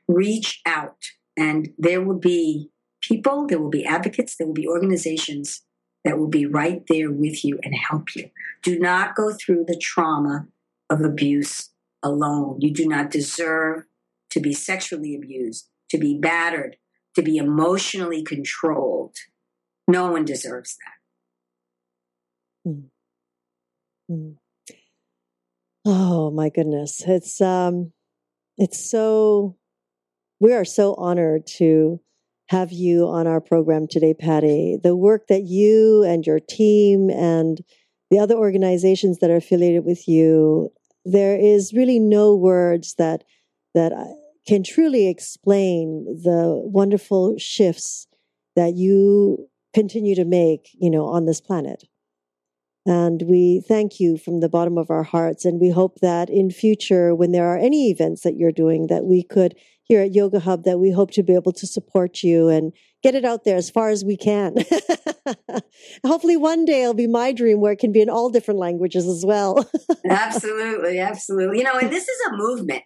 Reach 0.08 0.62
out, 0.64 0.98
and 1.36 1.70
there 1.80 2.02
will 2.02 2.20
be 2.20 2.70
people, 3.02 3.48
there 3.48 3.60
will 3.60 3.70
be 3.70 3.86
advocates, 3.86 4.36
there 4.36 4.48
will 4.48 4.54
be 4.54 4.68
organizations 4.68 5.64
that 6.04 6.18
will 6.18 6.28
be 6.28 6.46
right 6.46 6.84
there 6.88 7.12
with 7.12 7.44
you 7.44 7.60
and 7.64 7.76
help 7.76 8.16
you. 8.16 8.30
Do 8.64 8.80
not 8.80 9.16
go 9.16 9.34
through 9.34 9.66
the 9.68 9.78
trauma 9.78 10.48
of 10.90 11.02
abuse 11.02 11.70
alone. 12.04 12.58
You 12.60 12.72
do 12.72 12.88
not 12.88 13.12
deserve 13.12 13.84
to 14.32 14.40
be 14.40 14.54
sexually 14.54 15.16
abused, 15.16 15.70
to 15.90 15.98
be 15.98 16.18
battered, 16.18 16.78
to 17.16 17.22
be 17.22 17.38
emotionally 17.38 18.24
controlled. 18.24 19.16
No 19.88 20.12
one 20.12 20.26
deserves 20.26 20.78
that. 22.66 22.72
Mm. 22.72 22.84
Mm. 24.10 24.36
Oh 25.86 26.32
my 26.32 26.50
goodness. 26.50 27.02
It's 27.06 27.42
um 27.42 27.92
it's 28.58 28.90
so 28.90 29.58
we 30.40 30.54
are 30.54 30.66
so 30.66 30.94
honored 30.96 31.48
to 31.58 32.00
have 32.52 32.74
you 32.74 33.08
on 33.08 33.28
our 33.28 33.40
program 33.40 33.88
today, 33.90 34.14
Patti. 34.14 34.78
The 34.84 34.94
work 34.94 35.28
that 35.28 35.44
you 35.44 36.04
and 36.04 36.28
your 36.28 36.42
team 36.42 37.10
and 37.10 37.62
the 38.10 38.20
other 38.20 38.36
organizations 38.36 39.20
that 39.20 39.30
are 39.30 39.38
affiliated 39.38 39.86
with 39.86 40.06
you, 40.06 40.70
there 41.06 41.38
is 41.40 41.72
really 41.74 41.98
no 41.98 42.36
words 42.36 42.96
that 42.96 43.24
that 43.74 43.94
can 44.46 44.64
truly 44.64 45.08
explain 45.08 46.04
the 46.24 46.62
wonderful 46.66 47.38
shifts 47.38 48.08
that 48.58 48.76
you 48.76 49.48
continue 49.74 50.14
to 50.16 50.26
make, 50.26 50.72
you 50.74 50.92
know, 50.92 51.06
on 51.06 51.26
this 51.26 51.40
planet. 51.40 51.86
And 52.86 53.24
we 53.28 53.64
thank 53.68 54.00
you 54.00 54.18
from 54.18 54.40
the 54.40 54.50
bottom 54.50 54.78
of 54.78 54.90
our 54.90 55.04
hearts. 55.04 55.46
And 55.46 55.60
we 55.60 55.70
hope 55.70 56.00
that 56.02 56.30
in 56.30 56.50
future, 56.50 57.14
when 57.14 57.32
there 57.32 57.46
are 57.46 57.58
any 57.58 57.92
events 57.92 58.22
that 58.22 58.38
you're 58.38 58.52
doing, 58.52 58.88
that 58.88 59.06
we 59.06 59.24
could 59.24 59.56
here 59.84 60.02
at 60.02 60.16
Yoga 60.16 60.40
Hub 60.40 60.64
that 60.64 60.80
we 60.80 60.90
hope 60.92 61.12
to 61.12 61.22
be 61.22 61.36
able 61.36 61.52
to 61.52 61.68
support 61.68 62.24
you 62.24 62.48
and 62.48 62.72
get 63.04 63.14
it 63.14 63.26
out 63.26 63.44
there 63.44 63.58
as 63.58 63.70
far 63.70 63.90
as 63.90 64.06
we 64.06 64.16
can. 64.16 64.56
Hopefully, 66.06 66.38
one 66.38 66.64
day 66.64 66.84
it'll 66.84 66.94
be 66.94 67.08
my 67.08 67.34
dream 67.34 67.60
where 67.60 67.74
it 67.74 67.80
can 67.80 67.92
be 67.92 68.02
in 68.02 68.10
all 68.10 68.30
different 68.30 68.60
languages 68.60 69.06
as 69.06 69.26
well. 69.26 69.70
absolutely, 70.10 70.98
absolutely. 71.00 71.58
You 71.58 71.66
know, 71.66 71.78
and 71.78 71.92
this 71.92 72.08
is 72.08 72.18
a 72.30 72.38
movement. 72.38 72.86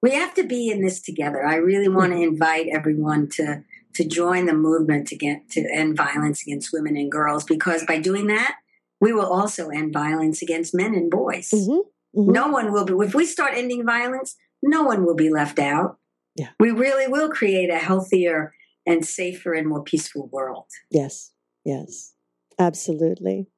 We 0.00 0.12
have 0.12 0.32
to 0.34 0.42
be 0.42 0.70
in 0.70 0.80
this 0.80 1.02
together. 1.02 1.44
I 1.44 1.56
really 1.56 1.88
want 1.88 2.12
to 2.12 2.18
invite 2.18 2.68
everyone 2.72 3.28
to 3.32 3.62
to 3.94 4.04
join 4.04 4.46
the 4.46 4.54
movement 4.54 5.08
to 5.08 5.16
get 5.16 5.50
to 5.50 5.68
end 5.72 5.96
violence 5.96 6.40
against 6.42 6.72
women 6.72 6.96
and 6.96 7.10
girls 7.10 7.44
because 7.44 7.84
by 7.84 7.98
doing 7.98 8.28
that, 8.28 8.54
we 9.00 9.12
will 9.12 9.26
also 9.26 9.68
end 9.68 9.92
violence 9.92 10.42
against 10.42 10.74
men 10.74 10.94
and 10.94 11.10
boys. 11.10 11.50
Mm-hmm, 11.54 12.20
mm-hmm. 12.20 12.32
No 12.32 12.48
one 12.48 12.72
will 12.72 12.84
be. 12.84 12.94
If 13.06 13.14
we 13.14 13.24
start 13.24 13.52
ending 13.54 13.84
violence, 13.84 14.36
no 14.62 14.82
one 14.82 15.04
will 15.04 15.14
be 15.14 15.30
left 15.30 15.58
out. 15.58 15.98
Yeah. 16.36 16.48
We 16.60 16.70
really 16.70 17.08
will 17.08 17.28
create 17.30 17.70
a 17.70 17.78
healthier 17.78 18.54
and 18.86 19.04
safer 19.04 19.52
and 19.52 19.68
more 19.68 19.82
peaceful 19.82 20.28
world. 20.32 20.66
Yes, 20.90 21.32
yes, 21.64 22.14
absolutely. 22.58 23.48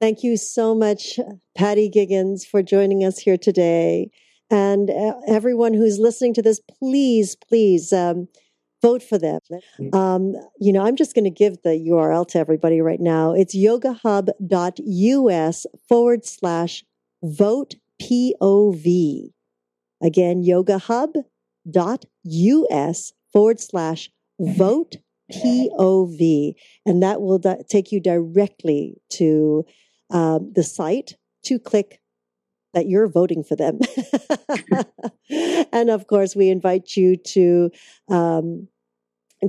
Thank 0.00 0.24
you 0.24 0.36
so 0.36 0.74
much, 0.74 1.20
Patti 1.56 1.88
Giggans, 1.88 2.44
for 2.44 2.62
joining 2.62 3.04
us 3.04 3.18
here 3.18 3.36
today. 3.36 4.10
And 4.50 4.90
uh, 4.90 5.14
everyone 5.28 5.74
who's 5.74 5.98
listening 5.98 6.34
to 6.34 6.42
this, 6.42 6.60
please, 6.78 7.36
please 7.36 7.92
um, 7.92 8.28
vote 8.82 9.02
for 9.02 9.16
them. 9.16 9.40
Um, 9.92 10.34
you 10.60 10.72
know, 10.72 10.84
I'm 10.84 10.96
just 10.96 11.14
going 11.14 11.24
to 11.24 11.30
give 11.30 11.62
the 11.62 11.70
URL 11.70 12.26
to 12.28 12.38
everybody 12.38 12.80
right 12.80 13.00
now. 13.00 13.32
It's 13.32 13.56
yogahub.us 13.56 15.66
forward 15.88 16.26
slash 16.26 16.84
vote 17.22 17.74
POV. 18.02 19.30
Again, 20.02 20.42
yogahub 20.42 21.14
dot 21.70 22.04
forward 23.32 23.60
slash 23.60 24.10
vote 24.40 24.96
POV. 25.32 26.54
And 26.84 27.02
that 27.02 27.22
will 27.22 27.38
di- 27.38 27.62
take 27.68 27.92
you 27.92 28.00
directly 28.00 29.00
to 29.10 29.64
um, 30.10 30.52
the 30.54 30.64
site 30.64 31.16
to 31.44 31.58
click 31.58 32.00
that 32.74 32.86
you're 32.86 33.08
voting 33.08 33.44
for 33.44 33.56
them. 33.56 33.78
and 35.72 35.90
of 35.90 36.06
course, 36.06 36.34
we 36.34 36.48
invite 36.48 36.96
you 36.96 37.16
to 37.16 37.70
um, 38.08 38.68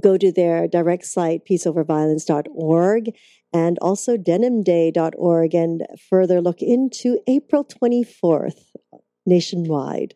go 0.02 0.18
to 0.18 0.32
their 0.32 0.68
direct 0.68 1.06
site, 1.06 1.46
peaceoverviolence.org, 1.50 3.12
and 3.54 3.78
also 3.80 4.18
denimday.org, 4.18 5.54
and 5.54 5.86
further 6.10 6.42
look 6.42 6.62
into 6.62 7.20
April 7.28 7.66
24th 7.66 8.72
nationwide. 9.26 10.16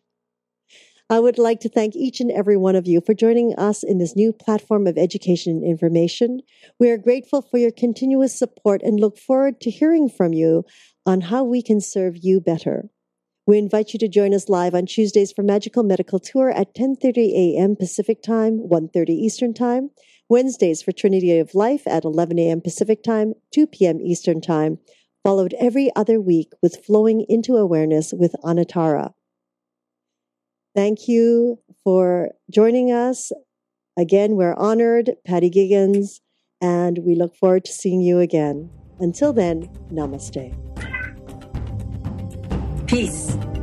I 1.10 1.20
would 1.20 1.38
like 1.38 1.60
to 1.60 1.70
thank 1.70 1.96
each 1.96 2.20
and 2.20 2.30
every 2.30 2.56
one 2.58 2.76
of 2.76 2.86
you 2.86 3.00
for 3.00 3.14
joining 3.14 3.54
us 3.54 3.82
in 3.82 3.96
this 3.96 4.14
new 4.14 4.30
platform 4.30 4.86
of 4.86 4.98
education 4.98 5.52
and 5.52 5.64
information. 5.64 6.40
We 6.78 6.90
are 6.90 6.98
grateful 6.98 7.40
for 7.40 7.56
your 7.56 7.70
continuous 7.70 8.38
support 8.38 8.82
and 8.82 9.00
look 9.00 9.16
forward 9.16 9.58
to 9.62 9.70
hearing 9.70 10.10
from 10.10 10.34
you 10.34 10.64
on 11.06 11.22
how 11.22 11.44
we 11.44 11.62
can 11.62 11.80
serve 11.80 12.18
you 12.20 12.42
better. 12.42 12.90
We 13.48 13.56
invite 13.56 13.94
you 13.94 13.98
to 14.00 14.08
join 14.08 14.34
us 14.34 14.50
live 14.50 14.74
on 14.74 14.84
Tuesdays 14.84 15.32
for 15.32 15.42
Magical 15.42 15.82
Medical 15.82 16.18
Tour 16.18 16.50
at 16.50 16.74
10:30 16.74 17.32
a.m. 17.32 17.76
Pacific 17.76 18.20
Time, 18.20 18.58
1:30 18.58 19.08
Eastern 19.08 19.54
Time. 19.54 19.88
Wednesdays 20.28 20.82
for 20.82 20.92
Trinity 20.92 21.38
of 21.38 21.54
Life 21.54 21.86
at 21.86 22.04
11 22.04 22.38
a.m. 22.38 22.60
Pacific 22.60 23.02
Time, 23.02 23.32
2 23.54 23.66
p.m. 23.66 24.02
Eastern 24.02 24.42
Time, 24.42 24.76
followed 25.24 25.54
every 25.58 25.90
other 25.96 26.20
week 26.20 26.52
with 26.60 26.84
Flowing 26.84 27.24
into 27.26 27.56
Awareness 27.56 28.12
with 28.12 28.36
Anatara. 28.44 29.14
Thank 30.76 31.08
you 31.08 31.58
for 31.82 32.32
joining 32.50 32.92
us. 32.92 33.32
Again, 33.96 34.36
we're 34.36 34.56
honored, 34.58 35.16
Patti 35.26 35.48
Giggans, 35.48 36.20
and 36.60 36.98
we 36.98 37.14
look 37.14 37.34
forward 37.34 37.64
to 37.64 37.72
seeing 37.72 38.02
you 38.02 38.18
again. 38.18 38.68
Until 39.00 39.32
then, 39.32 39.70
namaste. 39.90 40.52
Peace. 42.88 43.57